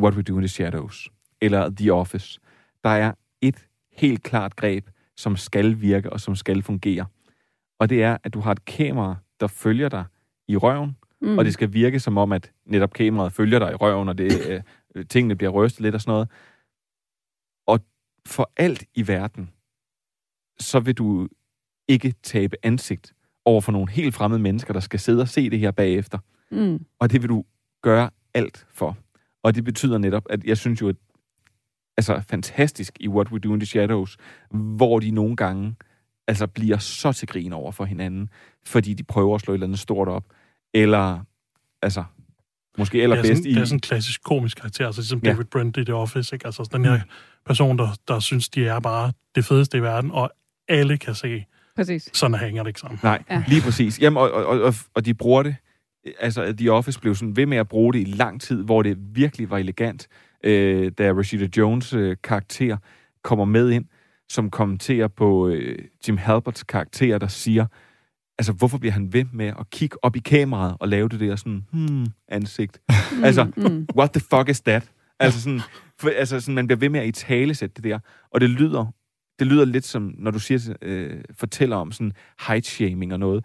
What 0.00 0.14
We 0.14 0.22
Do 0.22 0.34
in 0.34 0.40
the 0.40 0.48
Shadows, 0.48 1.08
eller 1.40 1.70
The 1.76 1.92
Office, 1.92 2.40
der 2.84 2.90
er 2.90 3.12
et 3.40 3.66
helt 3.92 4.22
klart 4.22 4.56
greb, 4.56 4.86
som 5.16 5.36
skal 5.36 5.80
virke 5.80 6.12
og 6.12 6.20
som 6.20 6.36
skal 6.36 6.62
fungere. 6.62 7.06
Og 7.78 7.90
det 7.90 8.02
er, 8.02 8.16
at 8.24 8.34
du 8.34 8.40
har 8.40 8.52
et 8.52 8.64
kamera, 8.64 9.16
der 9.40 9.46
følger 9.46 9.88
dig 9.88 10.04
i 10.48 10.56
røven, 10.56 10.96
mm. 11.20 11.38
og 11.38 11.44
det 11.44 11.52
skal 11.52 11.72
virke 11.72 12.00
som 12.00 12.18
om, 12.18 12.32
at 12.32 12.52
netop 12.66 12.92
kameraet 12.92 13.32
følger 13.32 13.58
dig 13.58 13.72
i 13.72 13.74
røven, 13.74 14.08
og 14.08 14.18
det, 14.18 14.62
øh, 14.94 15.06
tingene 15.06 15.36
bliver 15.36 15.50
rystet 15.50 15.80
lidt 15.80 15.94
og 15.94 16.00
sådan 16.00 16.12
noget 16.12 16.28
for 18.28 18.52
alt 18.56 18.84
i 18.94 19.08
verden, 19.08 19.50
så 20.60 20.80
vil 20.80 20.94
du 20.94 21.28
ikke 21.88 22.14
tabe 22.22 22.56
ansigt 22.62 23.12
over 23.44 23.60
for 23.60 23.72
nogle 23.72 23.90
helt 23.90 24.14
fremmede 24.14 24.42
mennesker, 24.42 24.72
der 24.72 24.80
skal 24.80 25.00
sidde 25.00 25.20
og 25.20 25.28
se 25.28 25.50
det 25.50 25.58
her 25.58 25.70
bagefter. 25.70 26.18
Mm. 26.50 26.84
Og 26.98 27.12
det 27.12 27.22
vil 27.22 27.28
du 27.28 27.44
gøre 27.82 28.10
alt 28.34 28.66
for. 28.70 28.96
Og 29.42 29.54
det 29.54 29.64
betyder 29.64 29.98
netop, 29.98 30.26
at 30.30 30.44
jeg 30.44 30.56
synes 30.56 30.80
jo, 30.80 30.88
at 30.88 30.96
altså 31.96 32.22
fantastisk 32.28 32.96
i 33.00 33.08
What 33.08 33.32
We 33.32 33.38
Do 33.38 33.54
in 33.54 33.60
the 33.60 33.66
Shadows, 33.66 34.16
hvor 34.50 34.98
de 34.98 35.10
nogle 35.10 35.36
gange 35.36 35.74
altså 36.26 36.46
bliver 36.46 36.78
så 36.78 37.12
til 37.12 37.28
grin 37.28 37.52
over 37.52 37.72
for 37.72 37.84
hinanden, 37.84 38.28
fordi 38.64 38.94
de 38.94 39.02
prøver 39.02 39.34
at 39.34 39.40
slå 39.40 39.52
et 39.52 39.56
eller 39.56 39.66
andet 39.66 39.78
stort 39.78 40.08
op, 40.08 40.24
eller 40.74 41.20
altså 41.82 42.04
måske 42.78 43.02
allerbedst 43.02 43.28
det 43.28 43.32
er 43.32 43.36
sådan, 43.36 43.50
i... 43.50 43.54
Det 43.54 43.60
er 43.60 43.64
sådan 43.64 43.76
en 43.76 43.80
klassisk 43.80 44.22
komisk 44.22 44.56
karakter, 44.56 44.86
altså 44.86 45.00
ligesom 45.00 45.20
ja. 45.24 45.30
David 45.30 45.44
Brent 45.44 45.76
i 45.76 45.84
The 45.84 45.94
Office, 45.94 46.36
ikke? 46.36 46.46
Altså 46.46 46.68
den 46.72 46.84
her 46.84 46.96
mm. 46.96 47.10
Person, 47.48 47.78
der, 47.78 47.88
der 48.08 48.20
synes, 48.20 48.48
de 48.48 48.66
er 48.66 48.80
bare 48.80 49.12
det 49.34 49.44
fedeste 49.44 49.78
i 49.78 49.82
verden, 49.82 50.10
og 50.10 50.30
alle 50.68 50.98
kan 50.98 51.14
se, 51.14 51.44
præcis. 51.76 52.10
sådan 52.12 52.38
hænger 52.38 52.62
det 52.62 52.68
ikke 52.68 52.80
sammen. 52.80 53.00
Nej, 53.02 53.22
ja. 53.30 53.44
lige 53.48 53.60
præcis. 53.60 54.00
Jamen, 54.00 54.16
og, 54.16 54.30
og, 54.30 54.60
og, 54.60 54.74
og 54.94 55.04
de 55.04 55.14
bruger 55.14 55.42
det, 55.42 55.56
altså 56.20 56.54
The 56.58 56.72
Office 56.72 57.00
blev 57.00 57.14
sådan 57.14 57.36
ved 57.36 57.46
med 57.46 57.58
at 57.58 57.68
bruge 57.68 57.92
det 57.92 58.00
i 58.00 58.04
lang 58.04 58.40
tid, 58.40 58.62
hvor 58.64 58.82
det 58.82 58.96
virkelig 58.98 59.50
var 59.50 59.58
elegant, 59.58 60.08
øh, 60.44 60.92
da 60.98 61.12
Rashida 61.12 61.48
Jones 61.56 61.92
øh, 61.92 62.16
karakter 62.24 62.76
kommer 63.22 63.44
med 63.44 63.70
ind, 63.70 63.84
som 64.28 64.50
kommenterer 64.50 65.08
på 65.08 65.48
øh, 65.48 65.78
Jim 66.08 66.16
Halberts 66.16 66.62
karakter, 66.62 67.18
der 67.18 67.28
siger, 67.28 67.66
altså, 68.38 68.52
hvorfor 68.52 68.78
bliver 68.78 68.92
han 68.92 69.12
ved 69.12 69.24
med 69.32 69.46
at 69.46 69.70
kigge 69.70 70.04
op 70.04 70.16
i 70.16 70.18
kameraet 70.18 70.76
og 70.80 70.88
lave 70.88 71.08
det 71.08 71.20
der 71.20 71.36
sådan, 71.36 71.64
hmm, 71.72 72.06
ansigt? 72.28 72.80
Mm, 73.12 73.24
altså, 73.24 73.44
mm. 73.56 73.86
what 73.96 74.12
the 74.12 74.20
fuck 74.20 74.48
is 74.48 74.60
that? 74.60 74.90
Altså 75.20 75.40
sådan, 75.42 75.60
for, 76.00 76.10
altså 76.10 76.40
sådan, 76.40 76.54
man 76.54 76.66
bliver 76.66 76.78
ved 76.78 76.88
med 76.88 77.00
at 77.00 77.06
i 77.06 77.12
tale 77.12 77.54
sætte 77.54 77.74
det 77.74 77.84
der. 77.84 77.98
Og 78.30 78.40
det 78.40 78.50
lyder, 78.50 78.92
det 79.38 79.46
lyder 79.46 79.64
lidt 79.64 79.84
som, 79.84 80.14
når 80.18 80.30
du 80.30 80.38
siger, 80.38 80.74
øh, 80.82 81.20
fortæller 81.34 81.76
om 81.76 81.92
sådan 81.92 82.12
height 82.46 82.66
shaming 82.66 83.12
og 83.12 83.18
noget. 83.18 83.44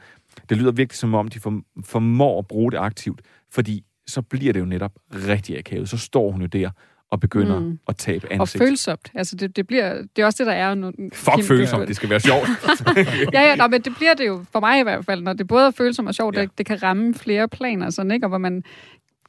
Det 0.50 0.58
lyder 0.58 0.72
virkelig 0.72 0.98
som 0.98 1.14
om, 1.14 1.28
de 1.28 1.40
for, 1.40 1.62
formår 1.84 2.40
at 2.40 2.48
bruge 2.48 2.72
det 2.72 2.78
aktivt. 2.78 3.22
Fordi 3.52 3.84
så 4.08 4.22
bliver 4.22 4.54
det 4.54 4.60
jo 4.60 4.66
netop 4.66 4.92
rigtig 5.14 5.58
akavet. 5.58 5.90
Så 5.90 5.98
står 5.98 6.32
hun 6.32 6.42
jo 6.42 6.48
der 6.48 6.70
og 7.14 7.20
begynder 7.20 7.60
mm. 7.60 7.80
at 7.88 7.98
tabe 7.98 8.34
ansigt. 8.34 8.62
Og 8.62 8.68
følsomt. 8.68 9.12
Altså, 9.14 9.36
det, 9.36 9.56
det, 9.56 9.68
bliver, 9.68 10.02
det 10.16 10.22
er 10.22 10.26
også 10.26 10.44
det, 10.44 10.48
der 10.48 10.54
er 10.54 10.76
nu. 10.76 10.92
Fuck 11.14 11.44
følsomt, 11.48 11.88
det 11.88 11.96
skal 11.96 12.10
være 12.10 12.20
sjovt. 12.20 12.48
ja, 13.34 13.42
ja, 13.42 13.56
nå, 13.56 13.68
men 13.68 13.82
det 13.82 13.96
bliver 13.96 14.14
det 14.14 14.28
jo, 14.28 14.46
for 14.52 14.60
mig 14.60 14.80
i 14.80 14.84
hvert 14.84 15.06
fald, 15.06 15.22
når 15.22 15.34
det 15.34 15.48
både 15.48 15.68
er 15.68 15.72
følsomt 15.72 16.08
og 16.08 16.16
sjovt, 16.16 16.36
ja. 16.36 16.42
det, 16.42 16.58
det 16.58 16.66
kan 16.66 16.84
ramme 16.84 17.14
flere 17.14 17.48
planer, 17.48 17.90
sådan, 17.90 18.12
ikke? 18.12 18.26
og 18.26 18.30
hvor 18.30 18.38
man 18.38 18.64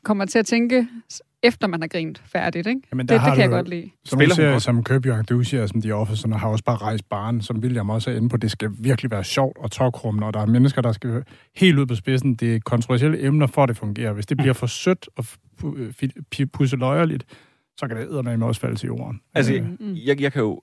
kommer 0.05 0.25
til 0.25 0.39
at 0.39 0.47
tænke, 0.47 0.89
efter 1.45 1.67
man 1.67 1.81
har 1.81 1.89
grint 1.89 2.23
færdigt. 2.27 2.67
Ikke? 2.67 2.81
Jamen, 2.93 3.09
det, 3.09 3.21
det 3.21 3.33
kan 3.33 3.41
jeg 3.41 3.49
godt 3.49 3.69
lide. 3.69 3.91
Som 4.05 4.19
Spiller 4.19 4.35
serier 4.35 4.59
som 4.59 4.85
Curb 4.85 5.07
Your 5.07 5.17
Enthusiasm, 5.17 5.73
som 5.73 5.83
The 5.83 5.95
Office, 5.95 6.29
har 6.29 6.49
også 6.49 6.65
bare 6.65 6.77
rejst 6.77 7.09
barn, 7.09 7.43
som 7.43 7.59
William 7.59 7.91
også 7.91 8.11
er 8.11 8.17
inde 8.17 8.29
på. 8.29 8.37
Det 8.37 8.51
skal 8.51 8.71
virkelig 8.79 9.11
være 9.11 9.25
sjovt 9.25 9.59
og 9.59 9.71
tokrummende, 9.71 10.27
og 10.27 10.35
der 10.35 10.41
er 10.41 10.47
mennesker, 10.47 10.83
der 10.83 10.93
skal 10.93 11.25
helt 11.57 11.79
ud 11.79 11.87
på 11.87 11.95
spidsen. 11.95 12.35
Det 12.35 12.55
er 12.55 12.61
kontroversielle 12.65 13.23
emner, 13.23 13.47
for 13.47 13.63
at 13.63 13.69
det 13.69 13.77
fungerer. 13.77 14.13
Hvis 14.13 14.27
det 14.27 14.37
bliver 14.37 14.53
for 14.53 14.67
sødt 14.67 15.09
og 15.17 15.25
pusseløjerligt, 16.53 17.25
så 17.77 17.89
kan 17.89 17.97
det 17.97 18.05
eddermame 18.05 18.47
også 18.47 18.61
falde 18.61 18.77
til 18.77 18.87
jorden. 18.87 19.21
Altså, 19.35 19.53
jeg, 19.53 19.63
mm. 19.63 19.95
jeg, 19.95 20.21
jeg, 20.21 20.33
kan 20.33 20.43
jo, 20.43 20.61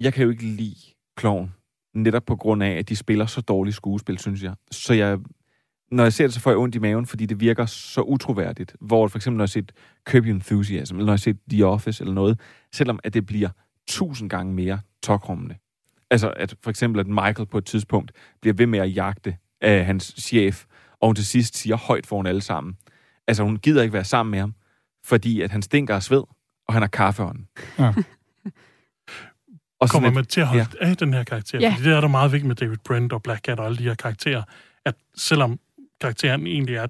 jeg 0.00 0.12
kan 0.12 0.24
jo 0.24 0.30
ikke 0.30 0.44
lide 0.44 0.76
klovn, 1.16 1.54
netop 1.94 2.22
på 2.26 2.36
grund 2.36 2.62
af, 2.62 2.70
at 2.70 2.88
de 2.88 2.96
spiller 2.96 3.26
så 3.26 3.40
dårligt 3.40 3.76
skuespil, 3.76 4.18
synes 4.18 4.42
jeg. 4.42 4.54
Så 4.70 4.94
jeg, 4.94 5.18
når 5.92 6.02
jeg 6.02 6.12
ser 6.12 6.24
det, 6.24 6.34
så 6.34 6.40
får 6.40 6.50
jeg 6.50 6.58
ondt 6.58 6.74
i 6.74 6.78
maven, 6.78 7.06
fordi 7.06 7.26
det 7.26 7.40
virker 7.40 7.66
så 7.66 8.00
utroværdigt. 8.00 8.76
Hvor 8.80 9.08
for 9.08 9.18
eksempel, 9.18 9.36
når 9.36 9.42
jeg 9.42 9.46
har 9.46 9.52
set 9.52 9.72
Curb 10.08 10.24
Your 10.24 10.34
Enthusiasm, 10.34 10.94
eller 10.94 11.06
når 11.06 11.12
jeg 11.12 11.16
har 11.16 11.16
set 11.16 11.38
The 11.50 11.66
Office 11.66 12.02
eller 12.02 12.14
noget, 12.14 12.40
selvom 12.72 12.98
at 13.04 13.14
det 13.14 13.26
bliver 13.26 13.48
tusind 13.88 14.30
gange 14.30 14.54
mere 14.54 14.80
tokrummende. 15.02 15.54
Altså, 16.10 16.30
at 16.36 16.54
for 16.62 16.70
eksempel, 16.70 17.00
at 17.00 17.06
Michael 17.06 17.46
på 17.46 17.58
et 17.58 17.64
tidspunkt 17.64 18.12
bliver 18.40 18.54
ved 18.54 18.66
med 18.66 18.78
at 18.78 18.96
jagte 18.96 19.36
af 19.60 19.84
hans 19.84 20.14
chef, 20.18 20.64
og 21.00 21.08
hun 21.08 21.14
til 21.14 21.26
sidst 21.26 21.56
siger 21.56 21.76
højt 21.76 22.06
foran 22.06 22.26
alle 22.26 22.40
sammen. 22.40 22.76
Altså, 23.28 23.42
hun 23.42 23.56
gider 23.56 23.82
ikke 23.82 23.92
være 23.92 24.04
sammen 24.04 24.30
med 24.30 24.38
ham, 24.38 24.54
fordi 25.04 25.40
at 25.40 25.50
han 25.50 25.62
stinker 25.62 25.94
af 25.94 26.02
sved, 26.02 26.22
og 26.68 26.74
han 26.74 26.82
har 26.82 26.88
kaffeånden. 26.88 27.48
Ja. 27.78 27.94
og 29.80 29.88
Kommer 29.90 30.10
man 30.10 30.24
til 30.24 30.40
at 30.40 30.46
holde 30.46 30.66
ja. 30.80 30.88
af 30.88 30.96
den 30.96 31.14
her 31.14 31.24
karakter? 31.24 31.58
Ja. 31.60 31.70
Fordi 31.70 31.84
det 31.84 31.92
er 31.92 32.00
der 32.00 32.08
meget 32.08 32.32
vigtigt 32.32 32.48
med 32.48 32.56
David 32.56 32.76
Brent 32.84 33.12
og 33.12 33.22
Black 33.22 33.44
Cat 33.44 33.60
og 33.60 33.66
alle 33.66 33.78
de 33.78 33.82
her 33.82 33.94
karakterer, 33.94 34.42
at 34.84 34.94
selvom 35.16 35.58
karakteren 36.02 36.46
egentlig 36.46 36.76
er 36.76 36.86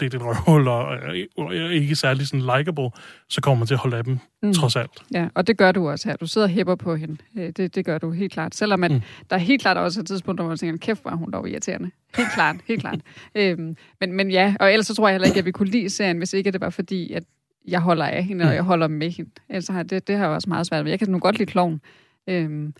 lidt 0.00 0.14
et 0.14 0.22
røvhul 0.22 0.68
og, 0.68 0.98
og 1.36 1.54
ikke 1.54 1.96
særlig 1.96 2.26
sådan 2.26 2.40
likable, 2.40 2.90
så 3.28 3.40
kommer 3.40 3.58
man 3.58 3.66
til 3.66 3.74
at 3.74 3.80
holde 3.80 3.96
af 3.96 4.04
dem, 4.04 4.18
mm. 4.42 4.52
trods 4.52 4.76
alt. 4.76 4.90
Ja, 5.14 5.28
og 5.34 5.46
det 5.46 5.56
gør 5.56 5.72
du 5.72 5.88
også 5.88 6.08
her. 6.08 6.16
Du 6.16 6.26
sidder 6.26 6.46
og 6.46 6.50
hæpper 6.50 6.74
på 6.74 6.96
hende. 6.96 7.16
Øh, 7.38 7.52
det, 7.56 7.74
det 7.74 7.84
gør 7.84 7.98
du 7.98 8.10
helt 8.10 8.32
klart. 8.32 8.54
Selvom 8.54 8.84
at 8.84 8.90
mm. 8.90 9.00
der 9.30 9.36
er 9.36 9.40
helt 9.40 9.62
klart 9.62 9.76
også 9.76 10.00
et 10.00 10.06
tidspunkt, 10.06 10.40
hvor 10.40 10.48
man 10.48 10.56
tænker, 10.56 10.86
kæft, 10.86 11.04
var 11.04 11.14
hun 11.14 11.30
dog 11.30 11.48
irriterende. 11.48 11.90
Helt 12.16 12.28
klart, 12.34 12.56
helt 12.68 12.80
klart. 12.80 13.00
Øhm, 13.34 13.76
men, 14.00 14.12
men 14.12 14.30
ja, 14.30 14.54
og 14.60 14.72
ellers 14.72 14.86
så 14.86 14.94
tror 14.94 15.08
jeg 15.08 15.14
heller 15.14 15.28
ikke, 15.28 15.38
at 15.38 15.44
vi 15.44 15.52
kunne 15.52 15.70
lide 15.70 15.90
serien, 15.90 16.18
hvis 16.18 16.32
ikke 16.32 16.50
det 16.50 16.60
var 16.60 16.70
fordi, 16.70 17.12
at 17.12 17.22
jeg 17.68 17.80
holder 17.80 18.04
af 18.04 18.24
hende, 18.24 18.42
og 18.44 18.48
mm. 18.48 18.54
jeg 18.54 18.62
holder 18.62 18.88
med 18.88 19.10
hende. 19.10 19.30
Ellers 19.48 19.68
har 19.68 19.82
det, 19.82 20.08
det 20.08 20.16
har 20.16 20.24
jeg 20.24 20.34
også 20.34 20.48
meget 20.48 20.66
svært 20.66 20.84
ved. 20.84 20.92
Jeg 20.92 20.98
kan 20.98 21.08
nu 21.08 21.18
godt 21.18 21.38
lide 21.38 21.50
kloven. 21.50 21.80
Øhm, 22.28 22.74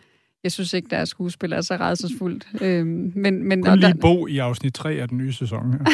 jeg 0.44 0.52
synes 0.52 0.72
ikke, 0.72 0.88
deres 0.90 1.08
skuespil 1.08 1.52
er 1.52 1.60
så 1.60 1.76
redselsfuldt. 1.76 2.48
Øhm, 2.62 3.12
men, 3.14 3.44
men, 3.44 3.62
Kun 3.62 3.78
lige 3.78 3.92
der... 3.92 4.00
Bo 4.00 4.26
i 4.26 4.38
afsnit 4.38 4.74
3 4.74 4.92
af 4.92 5.08
den 5.08 5.18
nye 5.18 5.32
sæson. 5.32 5.72
Her. 5.72 5.78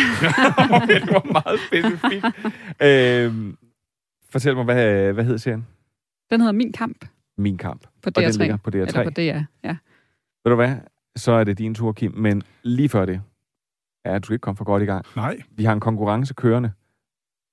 det 0.86 1.03
var 1.11 1.32
meget 1.32 1.61
specifikt. 1.66 2.26
øhm, 2.82 3.57
fortæl 4.30 4.55
mig, 4.55 4.64
hvad, 4.64 5.12
hvad 5.12 5.24
hedder 5.24 5.38
serien? 5.38 5.66
Den 6.30 6.40
hedder 6.40 6.53
Min 6.53 6.72
Kamp. 6.72 7.07
Min 7.38 7.59
Kamp. 7.59 7.86
På 8.03 8.11
DR3. 8.18 8.26
Og 8.26 8.32
den 8.32 8.40
ligger 8.40 8.57
på 8.57 8.70
DR3. 8.70 8.76
Eller 8.76 9.05
på 9.05 9.11
DR, 9.11 9.66
ja. 9.68 9.76
Ved 10.44 10.51
du 10.51 10.55
hvad? 10.55 10.76
Så 11.16 11.32
er 11.32 11.44
det 11.44 11.59
din 11.59 11.74
tur, 11.74 11.92
Kim. 11.92 12.12
Men 12.16 12.42
lige 12.62 12.88
før 12.88 13.07
det, 13.07 13.20
ja, 14.05 14.18
du 14.18 14.32
ikke 14.32 14.42
komme 14.42 14.57
for 14.57 14.64
godt 14.64 14.82
i 14.82 14.86
gang. 14.86 15.07
Nej. 15.16 15.36
Vi 15.51 15.64
har 15.64 15.72
en 15.72 15.80
konkurrence 15.80 16.34
kørende, 16.34 16.72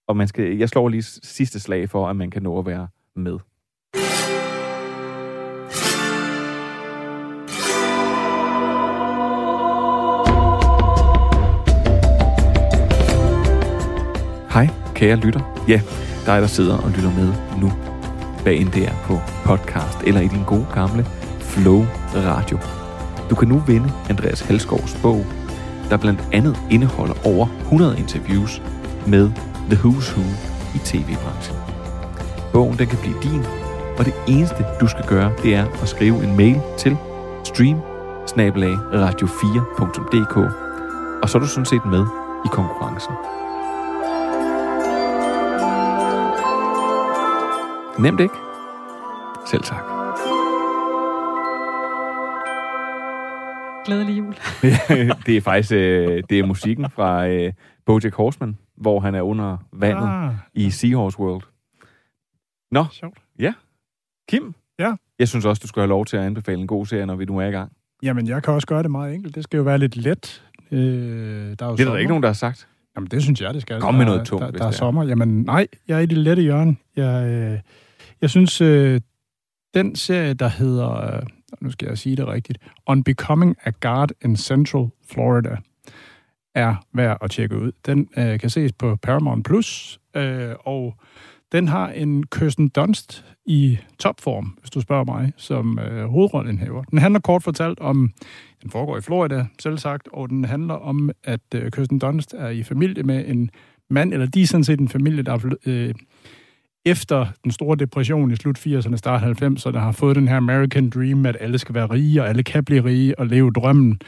og 0.08 0.18
man 0.18 0.28
skal, 0.28 0.58
jeg 0.58 0.70
slår 0.70 0.89
lige 0.89 1.04
sidste 1.04 1.60
slag 1.60 1.89
for, 1.89 2.08
at 2.08 2.16
man 2.16 2.32
kan 2.32 2.44
nå 2.44 2.60
at 2.60 2.66
være 2.66 2.88
med. 3.16 3.39
Kære 14.94 15.16
lytter. 15.16 15.64
Ja, 15.68 15.82
dig 16.26 16.41
der 16.41 16.48
sidder 16.48 16.78
og 16.78 16.89
lytter 16.89 17.12
med 17.12 17.34
nu 17.62 17.72
bag 18.44 18.58
en 18.58 18.68
der 18.68 18.89
på 19.04 19.20
podcast 19.46 19.98
eller 20.04 20.22
i 20.22 20.28
din 20.28 20.44
gode 20.44 20.66
gamle 20.74 21.06
Flow 21.39 21.86
Radio. 22.16 22.58
Du 23.30 23.36
kan 23.36 23.48
nu 23.48 23.58
vinde 23.68 23.91
Andreas 24.10 24.41
Halsgaards 24.41 24.98
bog, 25.02 25.26
der 25.89 25.98
blandt 25.98 26.24
andet 26.32 26.58
indeholder 26.72 27.14
over 27.26 27.48
100 27.62 28.00
interviews 28.00 28.62
med 29.08 29.32
The 29.70 29.76
Who's 29.76 30.18
Who 30.18 30.24
i 30.76 30.78
tv-branchen. 30.78 31.58
Bogen 32.54 32.78
den 32.80 32.88
kan 32.88 33.00
blive 33.02 33.16
din, 33.24 33.46
og 33.98 34.06
det 34.06 34.14
eneste 34.28 34.66
du 34.82 34.88
skal 34.88 35.06
gøre, 35.08 35.32
det 35.44 35.56
er 35.56 35.66
at 35.82 35.89
skrive 35.89 36.24
en 36.24 36.38
mail 36.38 36.62
til 36.78 36.98
stream 37.44 37.80
radio4.dk, 38.94 40.38
og 41.24 41.30
så 41.30 41.38
er 41.38 41.39
du 41.39 41.48
sådan 41.48 41.66
set 41.66 41.86
med 41.86 42.06
i 42.46 42.48
konkurrencen. 42.52 43.14
Nemt 48.00 48.20
ikke? 48.20 48.36
Selv 49.48 49.64
tak. 49.64 49.84
Glædelig 53.86 54.18
jul. 54.18 54.36
det 55.26 55.38
er 55.38 55.41
faktisk 55.41 55.72
øh, 55.72 56.24
det 56.30 56.39
er 56.39 56.46
musikken 56.46 56.89
fra 56.89 57.28
øh, 57.28 57.54
Bojack 57.86 58.16
Horseman, 58.16 58.58
hvor 58.78 59.00
han 59.00 59.16
er 59.16 59.22
under 59.22 59.58
vandet 59.74 60.10
ah. 60.10 60.34
i 60.54 60.70
Seahorse 60.70 61.20
World. 61.20 61.41
Nå, 62.72 62.86
Sjovt. 62.91 63.18
ja. 63.39 63.54
Kim? 64.30 64.54
Ja? 64.80 64.96
Jeg 65.20 65.28
synes 65.28 65.46
også, 65.46 65.60
du 65.60 65.68
skal 65.68 65.80
have 65.82 65.89
lov 65.89 66.06
til 66.06 66.18
at 66.18 66.24
anbefale 66.24 66.62
en 66.62 66.68
god 66.68 66.86
serie, 66.86 67.06
når 67.06 67.16
vi 67.16 67.26
nu 67.26 67.38
er 67.38 67.46
i 67.46 67.52
gang. 67.52 67.72
Jamen, 68.04 68.28
jeg 68.28 68.44
kan 68.44 68.54
også 68.54 68.68
gøre 68.68 68.84
det 68.84 68.91
meget 68.91 69.14
enkelt. 69.14 69.36
Det 69.36 69.44
skal 69.44 69.58
jo 69.58 69.64
være 69.64 69.78
lidt 69.78 69.96
let. 69.96 70.44
Øh, 70.72 70.80
der 70.80 71.66
er 71.66 71.70
jo 71.70 71.76
det 71.76 71.88
er 71.88 71.91
der 71.91 71.98
ikke 71.98 72.10
nogen, 72.10 72.24
der 72.24 72.30
har 72.30 72.34
sagt. 72.34 72.68
Jamen, 72.96 73.08
det 73.08 73.24
synes 73.24 73.41
jeg, 73.41 73.54
det 73.54 73.62
skal. 73.62 73.82
Kom 73.82 73.96
med 73.96 74.06
noget 74.06 74.26
tungt, 74.26 74.46
der, 74.46 74.52
der, 74.52 74.58
der 74.58 74.66
er 74.66 74.72
sommer. 74.72 75.04
Jamen, 75.04 75.41
nej, 75.41 75.68
jeg 75.88 75.98
er 75.98 76.02
i 76.02 76.06
det 76.06 76.18
lette 76.18 76.44
hjørne. 76.44 76.76
Jeg, 76.96 77.30
øh, 77.30 77.60
jeg 78.22 78.30
synes, 78.30 78.62
øh, 78.62 79.02
den 79.74 79.96
serie, 79.96 80.34
der 80.34 80.48
hedder, 80.48 81.16
øh, 81.16 81.24
nu 81.62 81.72
skal 81.72 81.88
jeg 81.88 81.98
sige 81.98 82.16
det 82.16 82.28
rigtigt, 82.28 82.58
On 82.86 83.04
Becoming 83.04 83.56
a 83.64 83.72
Guard 83.82 84.12
in 84.26 84.36
Central 84.36 84.88
Florida, 85.12 85.58
er 86.56 86.76
værd 86.94 87.18
at 87.22 87.32
tjekke 87.32 87.60
ud. 87.60 87.72
Den 87.86 88.10
øh, 88.18 88.39
kan 88.39 88.50
ses 88.50 88.74
på 88.74 88.96
Paramount+, 88.96 89.46
Plus, 89.46 90.00
øh, 90.16 90.56
og 90.60 90.96
den 91.52 91.68
har 91.68 91.89
en 91.89 92.24
Kirsten 92.24 92.70
Dunst 92.70 93.26
i 93.46 93.78
topform, 94.00 94.58
hvis 94.60 94.70
du 94.70 94.82
spørger 94.82 95.04
mig, 95.04 95.34
som 95.38 95.80
øh, 95.80 96.06
hovedrollenhæver. 96.06 96.84
Den 96.84 96.98
handler 96.98 97.20
kort 97.20 97.44
fortalt 97.44 97.80
om, 97.80 98.12
den 98.64 98.72
foregår 98.72 98.98
i 98.98 99.02
Florida, 99.02 99.46
selv 99.60 99.78
sagt, 99.78 100.08
og 100.14 100.30
den 100.30 100.46
handler 100.46 100.74
om, 100.74 101.12
at 101.24 101.39
øh, 101.56 101.72
Kirsten 101.72 102.00
Dunst 102.00 102.34
er 102.38 102.50
i 102.50 102.64
familie 102.64 103.04
med 103.04 103.28
en 103.28 103.50
mand, 103.89 104.14
eller 104.14 104.26
de 104.26 104.41
er 104.41 104.48
sådan 104.48 104.64
set 104.64 104.80
en 104.80 104.89
familie, 104.89 105.24
der 105.24 105.34
er 105.34 105.56
øh, 105.66 105.94
efter 106.86 107.26
den 107.44 107.52
store 107.52 107.78
depression 107.78 108.32
i 108.32 108.36
slut 108.36 108.68
80'erne, 108.68 108.98
start 108.98 109.41
90'erne, 109.41 109.78
har 109.78 109.91
fået 109.91 110.16
den 110.16 110.28
her 110.28 110.38
American 110.38 110.89
Dream, 110.89 111.26
at 111.26 111.38
alle 111.39 111.58
skal 111.58 111.76
være 111.76 111.86
rige, 111.86 112.22
og 112.22 112.30
alle 112.30 112.44
kan 112.44 112.66
blive 112.66 112.84
rige 112.84 113.20
og 113.20 113.28
leve 113.28 113.52
drømmen, 113.52 114.00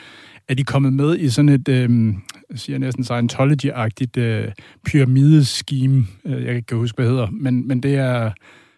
er 0.48 0.54
de 0.54 0.64
kommet 0.64 0.94
med 0.94 1.18
i 1.18 1.30
sådan 1.30 1.50
et, 1.50 1.68
øh, 1.68 2.14
siger 2.56 2.80
næsten 2.80 3.04
Scientology-agtigt 3.04 4.18
øh, 4.18 4.52
pyramideskeme. 4.86 6.06
Øh, 6.26 6.34
jeg 6.34 6.46
kan 6.46 6.56
ikke 6.56 6.76
huske, 6.76 6.96
hvad 6.96 7.06
det 7.06 7.14
hedder, 7.14 7.30
men, 7.32 7.68
men 7.68 7.84
det 7.84 7.96
er... 7.96 8.32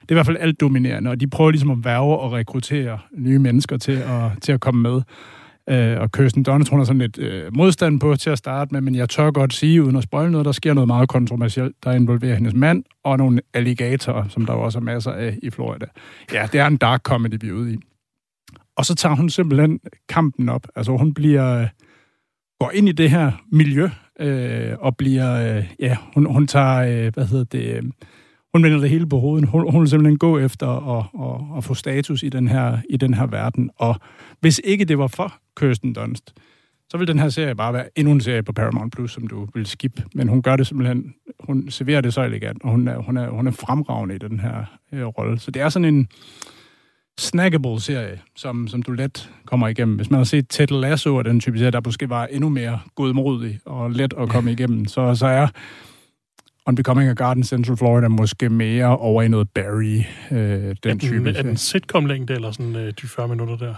Det 0.09 0.11
er 0.11 0.15
i 0.15 0.17
hvert 0.17 0.25
fald 0.25 0.37
alt 0.39 0.61
dominerende, 0.61 1.09
og 1.11 1.19
de 1.19 1.27
prøver 1.27 1.51
ligesom 1.51 1.71
at 1.71 1.77
værve 1.83 2.19
og 2.19 2.31
rekruttere 2.31 2.99
nye 3.17 3.39
mennesker 3.39 3.77
til 3.77 3.91
at, 3.91 4.41
til 4.41 4.51
at 4.51 4.59
komme 4.59 4.81
med. 4.81 5.01
Øh, 5.69 6.01
og 6.01 6.11
Kirsten 6.11 6.43
Dunst, 6.43 6.69
hun 6.69 6.79
har 6.79 6.85
sådan 6.85 6.99
lidt 6.99 7.19
øh, 7.19 7.55
modstand 7.55 7.99
på 7.99 8.15
til 8.15 8.29
at 8.29 8.37
starte 8.37 8.73
med, 8.73 8.81
men 8.81 8.95
jeg 8.95 9.09
tør 9.09 9.31
godt 9.31 9.53
sige, 9.53 9.83
uden 9.83 9.95
at 9.95 10.03
spoil 10.03 10.31
noget, 10.31 10.45
der 10.45 10.51
sker 10.51 10.73
noget 10.73 10.87
meget 10.87 11.09
kontroversielt, 11.09 11.75
der 11.83 11.91
involverer 11.91 12.35
hendes 12.35 12.53
mand 12.53 12.83
og 13.03 13.17
nogle 13.17 13.41
alligatorer, 13.53 14.27
som 14.27 14.45
der 14.45 14.53
også 14.53 14.79
er 14.79 14.83
masser 14.83 15.11
af 15.11 15.37
i 15.43 15.49
Florida. 15.49 15.85
Ja, 16.33 16.47
det 16.51 16.59
er 16.59 16.67
en 16.67 16.77
dark 16.77 17.01
comedy, 17.01 17.37
vi 17.41 17.47
er 17.47 17.53
ude 17.53 17.73
i. 17.73 17.77
Og 18.75 18.85
så 18.85 18.95
tager 18.95 19.15
hun 19.15 19.29
simpelthen 19.29 19.79
kampen 20.09 20.49
op. 20.49 20.67
Altså 20.75 20.97
hun 20.97 21.13
bliver, 21.13 21.61
øh, 21.61 21.67
går 22.59 22.71
ind 22.73 22.89
i 22.89 22.91
det 22.91 23.09
her 23.09 23.31
miljø, 23.51 23.89
øh, 24.19 24.73
og 24.79 24.97
bliver, 24.97 25.57
øh, 25.57 25.65
ja, 25.79 25.97
hun, 26.13 26.25
hun 26.25 26.47
tager, 26.47 27.05
øh, 27.05 27.13
hvad 27.13 27.25
hedder 27.25 27.43
det, 27.43 27.75
øh, 27.75 27.83
hun 28.57 28.63
vender 28.63 28.79
det 28.79 28.89
hele 28.89 29.09
på 29.09 29.19
hovedet. 29.19 29.49
Hun, 29.49 29.71
hun 29.71 29.81
vil 29.81 29.89
simpelthen 29.89 30.17
gå 30.17 30.39
efter 30.39 30.67
at, 30.67 31.05
at, 31.29 31.57
at 31.57 31.63
få 31.63 31.73
status 31.73 32.23
i 32.23 32.29
den, 32.29 32.47
her, 32.47 32.77
i 32.89 32.97
den 32.97 33.13
her 33.13 33.25
verden. 33.25 33.69
Og 33.75 33.95
hvis 34.39 34.61
ikke 34.63 34.85
det 34.85 34.97
var 34.97 35.07
for 35.07 35.33
Kirsten 35.59 35.93
Dunst, 35.93 36.33
så 36.89 36.97
vil 36.97 37.07
den 37.07 37.19
her 37.19 37.29
serie 37.29 37.55
bare 37.55 37.73
være 37.73 37.85
endnu 37.95 38.13
en 38.13 38.21
serie 38.21 38.43
på 38.43 38.53
Paramount 38.53 38.93
Plus, 38.93 39.11
som 39.11 39.27
du 39.27 39.47
vil 39.53 39.65
skip. 39.65 40.01
Men 40.13 40.27
hun 40.27 40.41
gør 40.41 40.55
det 40.55 40.67
simpelthen, 40.67 41.13
hun 41.39 41.69
serverer 41.69 42.01
det 42.01 42.13
så 42.13 42.21
elegant, 42.23 42.63
og 42.63 42.71
hun 42.71 42.87
er, 42.87 42.97
hun 42.97 43.17
er, 43.17 43.29
hun 43.29 43.47
er 43.47 43.51
fremragende 43.51 44.15
i 44.15 44.17
den 44.17 44.39
her 44.39 44.65
øh, 44.93 45.05
rolle. 45.05 45.39
Så 45.39 45.51
det 45.51 45.61
er 45.61 45.69
sådan 45.69 45.85
en 45.85 46.07
snackable 47.19 47.81
serie, 47.81 48.19
som, 48.35 48.67
som 48.67 48.81
du 48.81 48.91
let 48.91 49.29
kommer 49.45 49.67
igennem. 49.67 49.95
Hvis 49.95 50.09
man 50.09 50.17
har 50.17 50.25
set 50.25 50.49
Ted 50.49 50.67
Lasso 50.67 51.15
og 51.15 51.25
den 51.25 51.39
type 51.39 51.57
serie, 51.57 51.71
der 51.71 51.81
måske 51.85 52.09
var 52.09 52.25
endnu 52.25 52.49
mere 52.49 52.79
godmodig 52.95 53.59
og 53.65 53.91
let 53.91 54.13
at 54.17 54.29
komme 54.29 54.51
igennem, 54.51 54.85
så, 54.85 55.15
så 55.15 55.27
er 55.27 55.47
Unbecoming 56.67 57.09
a 57.09 57.13
Garden 57.13 57.43
Central 57.43 57.77
Florida 57.77 58.07
måske 58.07 58.49
mere 58.49 58.97
over 58.97 59.21
i 59.21 59.27
noget 59.27 59.49
Barry, 59.49 60.01
øh, 60.31 60.37
den, 60.37 60.75
den 60.83 60.99
type. 60.99 61.29
Er 61.29 61.41
den 61.41 61.57
sitcom-længde, 61.57 62.33
eller 62.33 62.51
sådan 62.51 62.75
øh, 62.75 62.93
de 63.01 63.07
40 63.07 63.27
minutter 63.27 63.57
der? 63.57 63.73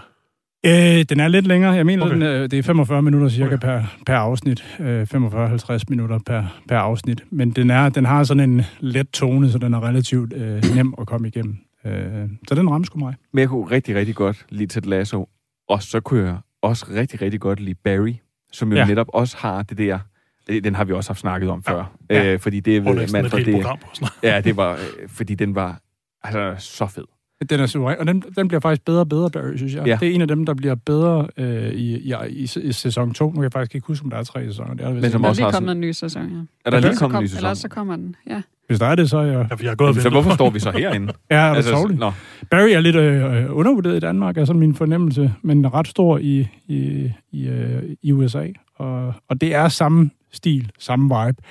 Øh, 0.66 1.04
den 1.08 1.20
er 1.20 1.28
lidt 1.28 1.46
længere. 1.46 1.72
Jeg 1.72 1.86
mener, 1.86 2.04
okay. 2.04 2.14
den, 2.14 2.22
øh, 2.22 2.50
det 2.50 2.58
er 2.58 2.62
45 2.62 3.02
minutter 3.02 3.28
cirka 3.28 3.54
okay. 3.54 3.58
per, 3.58 3.82
per 4.06 4.14
afsnit. 4.14 4.78
Øh, 4.80 5.02
45-50 5.02 5.82
minutter 5.88 6.18
per, 6.26 6.60
per 6.68 6.76
afsnit. 6.76 7.24
Men 7.30 7.50
den, 7.50 7.70
er, 7.70 7.88
den 7.88 8.04
har 8.04 8.24
sådan 8.24 8.50
en 8.50 8.62
let 8.80 9.08
tone, 9.08 9.50
så 9.50 9.58
den 9.58 9.74
er 9.74 9.88
relativt 9.88 10.32
øh, 10.32 10.62
nem 10.74 10.94
at 11.00 11.06
komme 11.06 11.28
igennem. 11.28 11.58
Øh, 11.84 12.28
så 12.48 12.54
den 12.54 12.70
rammer 12.70 12.86
sgu 12.86 12.98
mig. 12.98 13.14
Men 13.32 13.40
jeg 13.40 13.48
kunne 13.48 13.70
rigtig, 13.70 13.94
rigtig 13.94 14.14
godt 14.14 14.46
lide 14.48 14.66
Ted 14.66 14.82
Lasso. 14.82 15.28
Og 15.68 15.82
så 15.82 16.00
kunne 16.00 16.24
jeg 16.24 16.36
også 16.62 16.86
rigtig, 16.94 17.22
rigtig 17.22 17.40
godt 17.40 17.60
lide 17.60 17.78
Barry, 17.84 18.14
som 18.52 18.72
jo 18.72 18.76
ja. 18.78 18.84
netop 18.84 19.06
også 19.12 19.36
har 19.38 19.62
det 19.62 19.78
der 19.78 19.98
den 20.48 20.74
har 20.74 20.84
vi 20.84 20.92
også 20.92 21.10
haft 21.10 21.20
snakket 21.20 21.50
om 21.50 21.62
før. 21.62 21.92
Ja. 22.10 22.32
Øh, 22.32 22.40
fordi 22.40 22.60
det, 22.60 22.84
ved 22.84 23.12
man, 23.12 23.30
for 23.30 23.38
det, 23.38 23.54
program 23.54 23.78
ja, 24.22 24.40
det 24.40 24.56
var, 24.56 24.72
øh, 24.72 25.08
fordi 25.08 25.34
den 25.34 25.54
var 25.54 25.80
altså, 26.22 26.54
så 26.58 26.86
fed. 26.86 27.04
Den 27.50 27.60
er 27.60 27.66
suveræn, 27.66 27.98
og 27.98 28.06
den, 28.06 28.24
den 28.36 28.48
bliver 28.48 28.60
faktisk 28.60 28.84
bedre 28.84 29.00
og 29.00 29.08
bedre, 29.08 29.30
Barry, 29.30 29.56
synes 29.56 29.74
jeg. 29.74 29.86
Ja. 29.86 29.98
Det 30.00 30.08
er 30.08 30.14
en 30.14 30.20
af 30.20 30.28
dem, 30.28 30.46
der 30.46 30.54
bliver 30.54 30.74
bedre 30.74 31.28
øh, 31.36 31.70
i, 31.70 31.98
i, 31.98 32.14
i, 32.28 32.42
i 32.62 32.72
sæson 32.72 33.14
2. 33.14 33.26
Nu 33.26 33.32
kan 33.32 33.42
jeg 33.42 33.52
faktisk 33.52 33.74
ikke 33.74 33.86
huske, 33.86 34.04
om 34.04 34.10
der 34.10 34.16
er 34.16 34.24
tre 34.24 34.44
sæsoner. 34.44 34.74
Det 34.74 34.86
er, 34.86 34.92
Men 34.92 35.10
som 35.10 35.22
der 35.22 35.28
er 35.28 35.34
lige 35.34 35.52
kommet 35.52 35.72
en 35.72 35.80
ny 35.80 35.92
sæson, 35.92 36.22
ja. 36.22 36.38
Er 36.64 36.70
der 36.70 36.80
lige 36.80 36.96
kommet 36.96 37.18
en 37.18 37.22
ny 37.22 37.26
sæson? 37.26 37.38
Eller 37.44 37.54
så 37.54 37.68
kommer 37.68 37.96
den, 37.96 38.16
ja. 38.26 38.42
Hvis 38.70 38.78
der 38.78 38.86
er 38.86 38.94
det, 38.94 39.10
så 39.10 39.18
er 39.18 39.24
jeg... 39.24 39.46
Ja, 39.50 39.54
vi 39.54 39.66
har 39.66 39.74
gået 39.74 40.02
så 40.02 40.10
hvorfor 40.10 40.34
står 40.34 40.50
vi 40.50 40.60
så 40.60 40.70
herinde? 40.70 41.12
ja, 41.30 41.36
er 41.36 41.40
altså, 41.40 41.96
no. 41.98 42.10
Barry 42.50 42.68
er 42.68 42.80
lidt 42.80 42.96
øh, 42.96 43.56
undervurderet 43.56 43.96
i 43.96 44.00
Danmark, 44.00 44.36
er 44.36 44.44
sådan 44.44 44.60
min 44.60 44.74
fornemmelse, 44.74 45.32
men 45.42 45.74
ret 45.74 45.88
stor 45.88 46.18
i, 46.18 46.48
i, 46.66 47.10
i, 47.32 47.48
øh, 47.48 47.82
i 48.02 48.12
USA. 48.12 48.46
Og, 48.76 49.14
og 49.28 49.40
det 49.40 49.54
er 49.54 49.68
samme 49.68 50.10
stil, 50.32 50.70
samme 50.78 51.04
vibe. 51.04 51.42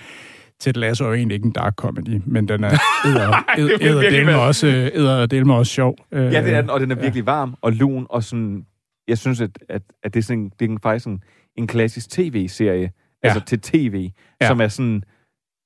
Ted 0.60 0.74
Lasso 0.74 1.04
er 1.04 1.08
jo 1.08 1.14
egentlig 1.14 1.36
ikke 1.36 1.46
en 1.46 1.52
dark 1.52 1.76
comedy, 1.76 2.22
men 2.26 2.48
den 2.48 2.64
er 2.64 2.70
æder 3.08 4.36
også, 4.36 4.68
æder 4.94 5.54
også 5.54 5.74
sjov. 5.74 5.96
Ja, 6.12 6.20
det 6.20 6.54
er 6.54 6.62
den, 6.62 6.70
og 6.70 6.80
den 6.80 6.92
er 6.92 6.96
virkelig 6.96 7.24
ja. 7.28 7.32
varm 7.32 7.56
og 7.62 7.72
lun, 7.72 8.08
og 8.10 8.24
sådan, 8.24 8.66
jeg 9.08 9.18
synes, 9.18 9.42
at, 9.42 9.52
at, 9.70 9.82
at 10.04 10.14
det 10.14 10.20
er, 10.20 10.24
sådan, 10.24 10.52
det 10.60 10.72
er 10.72 10.78
faktisk 10.84 11.04
sådan 11.04 11.22
en 11.56 11.68
klassisk 11.68 12.10
tv-serie, 12.10 12.92
ja. 13.24 13.30
altså 13.30 13.46
til 13.46 13.62
tv, 13.62 14.10
ja. 14.42 14.48
som 14.48 14.62
er 14.62 14.68
sådan 14.68 15.04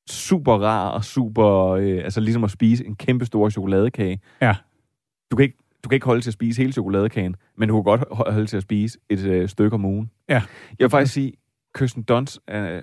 super 0.10 0.54
rar 0.54 0.90
og 0.90 1.04
super, 1.04 1.70
øh, 1.70 2.04
altså 2.04 2.20
ligesom 2.20 2.44
at 2.44 2.52
spise 2.52 2.86
en 2.86 2.96
kæmpe 2.96 3.26
stor 3.26 3.50
chokoladekage. 3.50 4.20
Ja. 4.42 4.56
Du 5.32 5.36
kan 5.36 5.44
ikke, 5.44 5.58
du 5.84 5.90
kan 5.90 5.96
ikke 5.96 6.06
holde 6.06 6.22
til 6.22 6.30
at 6.30 6.34
spise 6.34 6.62
hele 6.62 6.74
chokoladekagen, 6.74 7.36
men 7.58 7.70
du 7.70 7.76
kan 7.76 7.84
godt 7.84 8.04
holde 8.12 8.46
til 8.46 8.58
at 8.58 8.64
spise 8.64 9.00
et 9.10 9.20
øh, 9.20 9.50
stykke 9.50 9.74
om 9.74 9.86
ugen. 9.86 10.10
Ja. 10.30 10.42
Jeg 10.80 10.86
vil 10.86 10.90
faktisk 10.90 11.14
sige, 11.14 11.34
Kirsten 11.76 12.04
Dunst 12.04 12.40
er, 12.48 12.82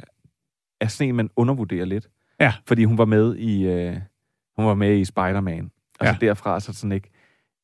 er 0.80 0.86
sådan 0.86 1.08
en, 1.08 1.14
man 1.14 1.30
undervurderer 1.36 1.84
lidt. 1.84 2.08
Ja. 2.40 2.52
Fordi 2.66 2.84
hun 2.84 2.98
var 2.98 3.04
med 3.04 3.36
i, 3.36 3.66
øh, 3.66 3.96
hun 4.56 4.66
var 4.66 4.74
med 4.74 4.98
i 4.98 5.04
Spider-Man. 5.04 5.70
Altså 6.00 6.16
ja. 6.20 6.26
derfra 6.26 6.60
så 6.60 6.72
sådan 6.72 6.92
ikke... 6.92 7.10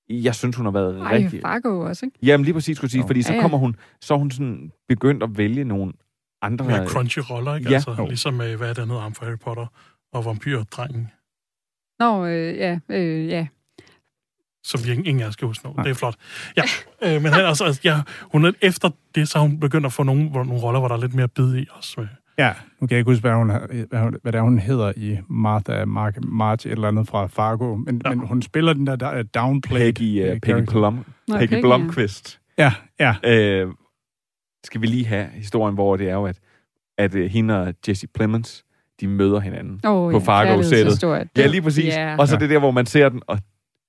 Jeg 0.08 0.34
synes, 0.34 0.56
hun 0.56 0.66
har 0.66 0.72
været 0.72 1.00
Ej, 1.00 1.16
rigtig... 1.16 1.40
Fargo 1.40 1.80
også, 1.80 2.06
ikke? 2.06 2.18
Jamen 2.22 2.44
lige 2.44 2.54
præcis, 2.54 2.76
skulle 2.76 2.90
sige, 2.90 3.04
fordi 3.06 3.22
så 3.22 3.38
kommer 3.40 3.58
hun, 3.58 3.76
så 4.00 4.14
er 4.14 4.18
hun 4.18 4.30
sådan 4.30 4.72
begyndt 4.88 5.22
at 5.22 5.38
vælge 5.38 5.64
nogle 5.64 5.92
andre... 6.42 6.64
Mere 6.64 6.88
crunchy 6.88 7.18
roller, 7.30 7.54
ikke? 7.54 7.70
Ja. 7.70 7.74
Altså, 7.74 8.06
ligesom 8.08 8.34
med, 8.34 8.56
hvad 8.56 8.70
er 8.70 8.74
det 8.74 8.82
andet 8.82 8.98
om 8.98 9.14
for 9.14 9.24
Harry 9.24 9.38
Potter 9.38 9.66
og 10.12 10.24
vampyrdrengen. 10.24 11.10
Nå, 11.98 12.26
øh, 12.26 12.56
ja, 12.56 12.78
øh, 12.88 13.28
ja. 13.28 13.46
Som 14.64 14.84
vi 14.84 14.92
ingen 14.92 15.20
af 15.20 15.32
skal 15.32 15.48
huske 15.48 15.68
nu. 15.68 15.74
Det 15.82 15.90
er 15.90 15.94
flot. 15.94 16.16
Ja, 16.56 16.62
øh, 17.02 17.22
men 17.22 17.32
altså, 17.34 17.64
altså, 17.64 17.80
ja, 17.84 18.00
hun 18.22 18.44
er, 18.44 18.52
efter 18.62 18.90
det, 19.14 19.28
så 19.28 19.38
har 19.38 19.46
hun 19.46 19.60
begyndt 19.60 19.86
at 19.86 19.92
få 19.92 20.02
nogle, 20.02 20.30
nogle 20.30 20.62
roller, 20.62 20.80
hvor 20.80 20.88
der 20.88 20.96
er 20.96 21.00
lidt 21.00 21.14
mere 21.14 21.28
bid 21.28 21.56
i 21.56 21.66
også. 21.70 21.94
Med, 22.00 22.08
Ja, 22.38 22.52
nu 22.80 22.86
kan 22.86 22.94
jeg 22.94 22.98
ikke 22.98 23.10
huske, 23.10 23.20
hvad, 23.20 23.32
hun, 23.32 23.48
hvad, 23.48 24.20
hvad 24.22 24.32
det 24.32 24.38
er, 24.38 24.42
hun 24.42 24.58
hedder 24.58 24.92
i 24.96 25.18
Martha 25.28 25.84
Mark, 25.84 26.16
March, 26.24 26.66
et 26.66 26.72
eller 26.72 26.88
andet 26.88 27.08
fra 27.08 27.26
Fargo, 27.26 27.76
men, 27.76 28.02
ja. 28.04 28.10
men 28.10 28.26
hun 28.26 28.42
spiller 28.42 28.72
den 28.72 28.86
der, 28.86 28.96
der 28.96 29.22
downplay. 29.22 29.78
Peggy, 29.78 30.32
uh, 30.32 30.40
Peggy, 30.40 30.66
Plum, 30.66 31.04
Nå, 31.28 31.38
Peggy, 31.38 31.50
Peggy 31.50 31.60
Blomqvist. 31.60 32.40
Ja, 32.58 32.72
ja. 33.00 33.14
Øh, 33.24 33.68
skal 34.66 34.80
vi 34.80 34.86
lige 34.86 35.06
have 35.06 35.26
historien, 35.32 35.74
hvor 35.74 35.96
det 35.96 36.08
er 36.08 36.14
jo, 36.14 36.26
at, 36.26 36.38
at 36.98 37.14
uh, 37.14 37.20
hende 37.20 37.62
og 37.62 37.74
Jesse 37.88 38.06
Plemons, 38.06 38.64
de 39.00 39.08
møder 39.08 39.40
hinanden 39.40 39.80
oh, 39.84 40.12
på 40.12 40.18
ja, 40.18 40.24
Fargo-sættet. 40.24 41.28
Ja, 41.36 41.46
lige 41.46 41.62
præcis. 41.62 41.94
Yeah. 41.94 42.18
Og 42.18 42.28
så 42.28 42.36
det 42.36 42.50
der, 42.50 42.58
hvor 42.58 42.70
man 42.70 42.86
ser 42.86 43.08
den, 43.08 43.22
og, 43.26 43.38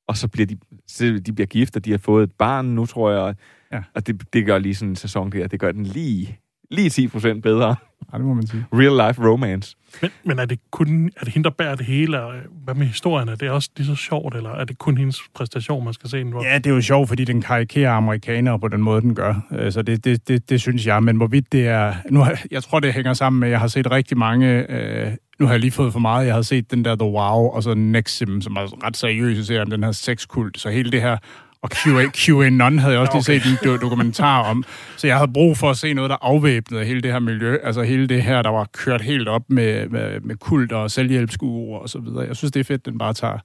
og 0.07 0.17
så 0.17 0.27
bliver 0.27 0.45
de, 0.45 0.57
så 0.87 1.21
de 1.25 1.33
bliver 1.33 1.47
gift, 1.47 1.75
og 1.75 1.85
de 1.85 1.91
har 1.91 1.97
fået 1.97 2.23
et 2.23 2.31
barn 2.31 2.65
nu, 2.65 2.85
tror 2.85 3.11
jeg. 3.11 3.19
Og, 3.19 3.35
ja. 3.71 3.83
og 3.95 4.07
det, 4.07 4.33
det 4.33 4.45
gør 4.45 4.57
lige 4.57 4.75
sådan 4.75 4.89
en 4.89 4.95
sæson 4.95 5.31
der, 5.31 5.47
det 5.47 5.59
gør 5.59 5.71
den 5.71 5.83
lige 5.83 6.39
lige 6.71 6.89
10 6.89 7.07
procent 7.07 7.43
bedre. 7.43 7.75
Ja, 8.13 8.17
det 8.17 8.25
må 8.25 8.33
man 8.33 8.47
sige. 8.47 8.65
Real 8.73 9.07
life 9.07 9.29
romance. 9.29 9.75
Men, 10.01 10.11
men 10.23 10.39
er 10.39 10.45
det 10.45 10.59
kun 10.71 11.11
er 11.17 11.23
det 11.23 11.33
hende, 11.33 11.43
der 11.43 11.55
bærer 11.55 11.75
det 11.75 11.85
hele? 11.85 12.19
Hvad 12.63 12.75
med 12.75 12.87
historien? 12.87 13.29
Er 13.29 13.35
det 13.35 13.49
også 13.49 13.69
lige 13.77 13.87
så 13.87 13.95
sjovt, 13.95 14.35
eller 14.35 14.49
er 14.49 14.65
det 14.65 14.77
kun 14.77 14.97
hendes 14.97 15.21
præstation, 15.35 15.83
man 15.85 15.93
skal 15.93 16.09
se? 16.09 16.17
Den, 16.17 16.33
Ja, 16.41 16.57
det 16.57 16.67
er 16.67 16.75
jo 16.75 16.81
sjovt, 16.81 17.07
fordi 17.07 17.23
den 17.23 17.41
karikerer 17.41 17.91
amerikanere 17.91 18.59
på 18.59 18.67
den 18.67 18.81
måde, 18.81 19.01
den 19.01 19.15
gør. 19.15 19.33
Øh, 19.51 19.71
så 19.71 19.81
det, 19.81 20.05
det, 20.05 20.27
det, 20.27 20.49
det 20.49 20.61
synes 20.61 20.87
jeg. 20.87 21.03
Men 21.03 21.17
hvorvidt 21.17 21.51
det 21.51 21.67
er... 21.67 21.93
Nu, 22.09 22.25
jeg 22.51 22.63
tror, 22.63 22.79
det 22.79 22.93
hænger 22.93 23.13
sammen 23.13 23.39
med, 23.39 23.47
at 23.47 23.51
jeg 23.51 23.59
har 23.59 23.67
set 23.67 23.91
rigtig 23.91 24.17
mange... 24.17 24.71
Øh, 24.71 25.11
nu 25.39 25.45
har 25.45 25.53
jeg 25.53 25.59
lige 25.59 25.71
fået 25.71 25.93
for 25.93 25.99
meget. 25.99 26.25
Jeg 26.25 26.33
har 26.33 26.41
set 26.41 26.71
den 26.71 26.85
der 26.85 26.95
The 26.95 27.07
Wow, 27.07 27.47
og 27.47 27.63
så 27.63 27.73
Nexim, 27.73 28.41
som 28.41 28.55
er 28.55 28.85
ret 28.85 28.97
seriøs 28.97 29.47
ser 29.47 29.63
den 29.63 29.83
her 29.83 29.91
sexkult. 29.91 30.59
Så 30.59 30.69
hele 30.69 30.91
det 30.91 31.01
her 31.01 31.17
og 31.61 31.69
QA, 31.69 32.09
QAnon 32.15 32.79
havde 32.79 32.93
jeg 32.93 33.01
også 33.01 33.17
okay. 33.17 33.41
lige 33.41 33.57
set 33.57 33.73
en 33.73 33.81
dokumentar 33.81 34.43
om. 34.43 34.63
Så 34.97 35.07
jeg 35.07 35.17
havde 35.17 35.31
brug 35.31 35.57
for 35.57 35.69
at 35.69 35.77
se 35.77 35.93
noget, 35.93 36.09
der 36.09 36.17
afvæbnede 36.21 36.85
hele 36.85 37.01
det 37.01 37.11
her 37.11 37.19
miljø. 37.19 37.57
Altså 37.63 37.83
hele 37.83 38.07
det 38.07 38.23
her, 38.23 38.41
der 38.41 38.49
var 38.49 38.67
kørt 38.73 39.01
helt 39.01 39.27
op 39.27 39.41
med, 39.49 39.89
med, 39.89 40.19
med 40.19 40.35
kult 40.35 40.71
og 40.71 40.91
selvhjælpsguru 40.91 41.75
og 41.75 41.89
så 41.89 41.99
videre. 41.99 42.27
Jeg 42.27 42.35
synes, 42.35 42.51
det 42.51 42.59
er 42.59 42.63
fedt, 42.63 42.85
den 42.85 42.97
bare 42.97 43.13
tager, 43.13 43.37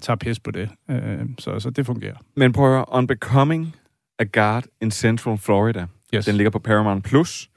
tager 0.00 0.16
pis 0.16 0.40
på 0.40 0.50
det. 0.50 0.70
Øh, 0.90 1.18
så, 1.38 1.60
så 1.60 1.70
det 1.70 1.86
fungerer. 1.86 2.16
Men 2.36 2.52
prøv 2.52 2.64
at 2.64 2.70
høre, 2.70 2.84
On 2.88 3.06
Becoming 3.06 3.76
a 4.18 4.24
Guard 4.32 4.64
in 4.80 4.90
Central 4.90 5.38
Florida. 5.38 5.86
Yes. 6.14 6.24
Den 6.24 6.34
ligger 6.34 6.50
på 6.50 6.58
Paramount+. 6.58 7.04
Plus. 7.04 7.50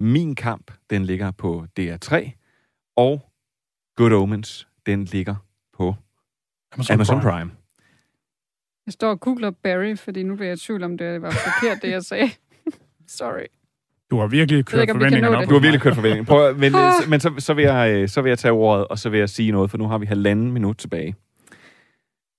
Min 0.00 0.34
Kamp, 0.34 0.70
den 0.90 1.04
ligger 1.04 1.30
på 1.30 1.66
DR3. 1.80 2.30
Og 2.96 3.30
Good 3.96 4.12
Omens, 4.12 4.68
den 4.86 5.04
ligger 5.04 5.34
på 5.76 5.94
Amazon, 6.72 6.94
Amazon 6.94 7.20
Prime. 7.20 7.32
Prime. 7.32 7.50
Jeg 8.86 8.92
står 8.92 9.10
og 9.10 9.20
googler 9.20 9.50
Barry, 9.50 9.96
fordi 9.96 10.22
nu 10.22 10.34
bliver 10.34 10.48
jeg 10.48 10.56
i 10.56 10.60
tvivl 10.60 10.82
om, 10.82 10.98
det 10.98 11.22
var 11.22 11.30
forkert, 11.30 11.82
det 11.82 11.90
jeg 11.90 12.02
sagde. 12.02 12.30
Sorry. 13.18 13.46
Du 14.10 14.18
har 14.18 14.26
virkelig 14.26 14.64
kørt 14.64 14.80
ikke, 14.80 14.92
forventningerne 14.92 15.36
op. 15.36 15.44
Du 15.48 15.52
har 15.52 15.60
virkelig 15.60 15.80
kørt 15.80 15.94
forventningerne. 15.94 16.26
Prøv, 16.26 16.56
men, 16.56 16.74
ah. 16.74 16.92
men 17.08 17.20
så, 17.20 17.34
så, 17.38 17.54
vil 17.54 17.64
jeg, 17.64 17.94
øh, 17.94 18.08
så 18.08 18.22
vil 18.22 18.30
jeg 18.30 18.38
tage 18.38 18.52
ordet, 18.52 18.88
og 18.88 18.98
så 18.98 19.10
vil 19.10 19.18
jeg 19.18 19.28
sige 19.28 19.52
noget, 19.52 19.70
for 19.70 19.78
nu 19.78 19.88
har 19.88 19.98
vi 19.98 20.06
halvanden 20.06 20.52
minut 20.52 20.76
tilbage. 20.76 21.14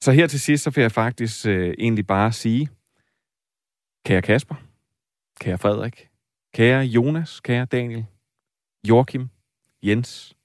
Så 0.04 0.12
her 0.12 0.28
til 0.28 0.40
sidst, 0.40 0.64
så 0.64 0.70
vil 0.70 0.82
jeg 0.82 0.92
faktisk 0.92 1.46
øh, 1.46 1.74
egentlig 1.80 2.08
bare 2.08 2.32
sige, 2.32 2.70
kære 4.06 4.22
Kasper, 4.22 4.56
kære 5.40 5.58
Frederik, 5.58 6.10
kære 6.54 6.84
Jonas, 6.84 7.40
kære 7.40 7.66
Daniel, 7.66 8.06
Joachim, 8.90 9.30
Jens, 9.84 10.36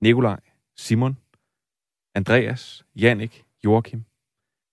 Nikolaj, 0.00 0.40
Simon, 0.76 1.18
Andreas, 2.14 2.84
Jannik, 2.96 3.44
Joachim, 3.64 4.04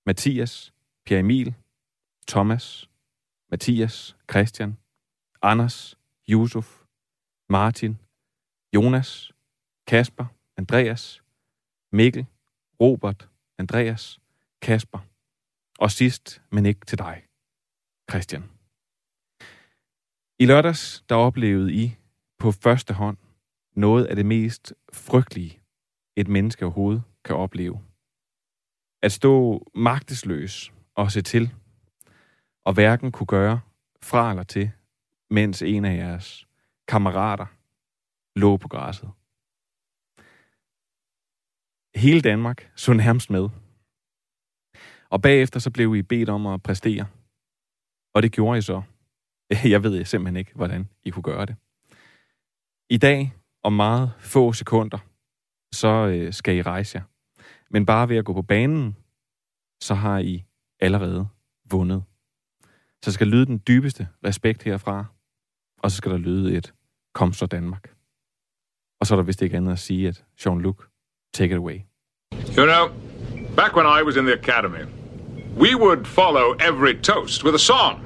Mathias, 0.05 0.73
Pierre 1.05 1.19
Emil, 1.19 1.53
Thomas, 2.27 2.89
Mathias, 3.51 4.15
Christian, 4.31 4.77
Anders, 5.41 5.97
Yusuf, 6.29 6.83
Martin, 7.49 7.99
Jonas, 8.73 9.31
Kasper, 9.87 10.25
Andreas, 10.57 11.21
Mikkel, 11.91 12.25
Robert, 12.79 13.29
Andreas, 13.57 14.19
Kasper. 14.61 14.99
Og 15.79 15.91
sidst, 15.91 16.41
men 16.51 16.65
ikke 16.65 16.85
til 16.85 16.97
dig, 16.97 17.23
Christian. 18.09 18.43
I 20.39 20.45
lørdags, 20.45 21.03
der 21.09 21.15
oplevede 21.15 21.73
I 21.73 21.95
på 22.37 22.51
første 22.51 22.93
hånd 22.93 23.17
noget 23.75 24.05
af 24.05 24.15
det 24.15 24.25
mest 24.25 24.73
frygtelige, 24.93 25.59
et 26.15 26.27
menneske 26.27 26.65
overhovedet 26.65 27.03
kan 27.25 27.35
opleve. 27.35 27.90
At 29.01 29.11
stå 29.11 29.65
magtesløs 29.75 30.73
og 30.95 31.11
se 31.11 31.21
til, 31.21 31.53
og 32.65 32.73
hverken 32.73 33.11
kunne 33.11 33.27
gøre 33.27 33.59
fra 34.01 34.29
eller 34.29 34.43
til, 34.43 34.71
mens 35.29 35.61
en 35.61 35.85
af 35.85 35.95
jeres 35.95 36.47
kammerater 36.87 37.45
lå 38.35 38.57
på 38.57 38.67
græsset. 38.67 39.09
Hele 41.95 42.21
Danmark 42.21 42.71
så 42.75 42.93
nærmest 42.93 43.29
med. 43.29 43.49
Og 45.09 45.21
bagefter 45.21 45.59
så 45.59 45.71
blev 45.71 45.95
I 45.95 46.01
bedt 46.01 46.29
om 46.29 46.47
at 46.47 46.63
præstere. 46.63 47.07
Og 48.13 48.23
det 48.23 48.31
gjorde 48.31 48.57
I 48.57 48.61
så. 48.61 48.81
Jeg 49.73 49.83
ved 49.83 50.05
simpelthen 50.05 50.37
ikke, 50.37 50.51
hvordan 50.55 50.89
I 51.03 51.09
kunne 51.09 51.23
gøre 51.23 51.45
det. 51.45 51.55
I 52.89 52.97
dag, 52.97 53.33
om 53.63 53.73
meget 53.73 54.13
få 54.19 54.53
sekunder, 54.53 54.97
så 55.73 55.87
øh, 55.87 56.33
skal 56.33 56.55
I 56.55 56.61
rejse 56.61 56.97
jer. 56.97 57.03
Men 57.73 57.85
bare 57.85 58.09
ved 58.09 58.17
at 58.17 58.25
gå 58.25 58.33
på 58.33 58.41
banen, 58.41 58.97
så 59.81 59.93
har 59.93 60.19
I 60.19 60.45
allerede 60.79 61.27
vundet. 61.71 62.03
Så 63.03 63.11
skal 63.11 63.27
lyde 63.27 63.45
den 63.45 63.61
dybeste 63.67 64.07
respekt 64.25 64.63
herfra, 64.63 65.05
og 65.77 65.91
så 65.91 65.97
skal 65.97 66.11
der 66.11 66.17
lyde 66.17 66.57
et 66.57 66.73
kom 67.13 67.33
så 67.33 67.45
Danmark. 67.45 67.95
Og 68.99 69.07
så 69.07 69.13
er 69.13 69.15
der 69.15 69.23
vist 69.23 69.41
ikke 69.41 69.57
andet 69.57 69.71
at 69.71 69.79
sige, 69.79 70.07
at 70.07 70.25
Jean-Luc, 70.39 70.91
Take 71.33 71.51
it 71.51 71.57
away. 71.57 71.79
You 72.57 72.65
know, 72.65 72.89
back 73.55 73.75
when 73.75 73.85
I 73.85 74.03
was 74.03 74.15
in 74.17 74.25
the 74.25 74.33
academy, 74.33 74.85
we 75.57 75.75
would 75.75 76.05
follow 76.05 76.53
every 76.59 77.01
toast 77.01 77.43
with 77.43 77.55
a 77.55 77.59
song. 77.59 78.05